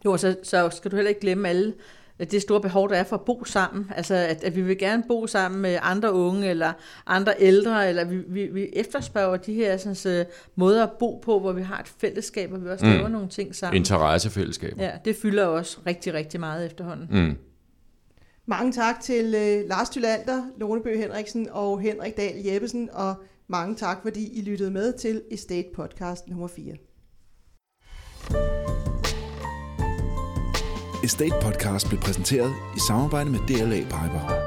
Jo, 0.04 0.16
så, 0.16 0.36
så 0.42 0.70
skal 0.70 0.90
du 0.90 0.96
heller 0.96 1.08
ikke 1.08 1.20
glemme 1.20 1.48
alle 1.48 1.72
det 2.30 2.42
store 2.42 2.60
behov, 2.60 2.88
der 2.88 2.96
er 2.96 3.04
for 3.04 3.16
at 3.16 3.22
bo 3.22 3.44
sammen. 3.44 3.90
Altså, 3.96 4.14
at, 4.14 4.44
at 4.44 4.56
vi 4.56 4.62
vil 4.62 4.78
gerne 4.78 5.02
bo 5.08 5.26
sammen 5.26 5.62
med 5.62 5.78
andre 5.82 6.12
unge 6.12 6.50
eller 6.50 6.72
andre 7.06 7.32
ældre, 7.38 7.88
eller 7.88 8.04
vi, 8.04 8.16
vi, 8.28 8.46
vi 8.46 8.68
efterspørger 8.72 9.36
de 9.36 9.54
her 9.54 9.76
sådan, 9.76 10.20
uh, 10.20 10.26
måder 10.54 10.82
at 10.82 10.90
bo 10.98 11.20
på, 11.24 11.40
hvor 11.40 11.52
vi 11.52 11.62
har 11.62 11.78
et 11.78 11.92
fællesskab, 12.00 12.52
og 12.52 12.64
vi 12.64 12.68
også 12.68 12.86
mm. 12.86 12.92
laver 12.92 13.08
nogle 13.08 13.28
ting 13.28 13.54
sammen. 13.54 13.76
Interessefællesskab. 13.76 14.74
Ja, 14.78 14.90
det 15.04 15.16
fylder 15.16 15.44
også 15.44 15.78
rigtig, 15.86 16.14
rigtig 16.14 16.40
meget 16.40 16.66
efterhånden. 16.66 17.08
Mm. 17.10 17.36
Mange 18.46 18.72
tak 18.72 19.00
til 19.00 19.24
øh, 19.24 19.68
Lars 19.68 19.90
Tylander, 19.90 20.42
Lonebø 20.56 20.96
Henriksen 20.96 21.48
og 21.50 21.80
Henrik 21.80 22.16
Dahl 22.16 22.44
Jeppesen, 22.44 22.90
og 22.92 23.14
mange 23.48 23.74
tak, 23.74 23.98
fordi 24.02 24.38
I 24.38 24.42
lyttede 24.42 24.70
med 24.70 24.92
til 24.92 25.22
Estate 25.30 25.68
Podcast 25.74 26.28
nummer 26.28 26.48
4. 26.48 26.74
Estate 31.04 31.34
Podcast 31.42 31.88
blev 31.88 32.00
præsenteret 32.00 32.52
i 32.76 32.80
samarbejde 32.88 33.30
med 33.30 33.38
DLA 33.48 33.80
Piper. 33.80 34.41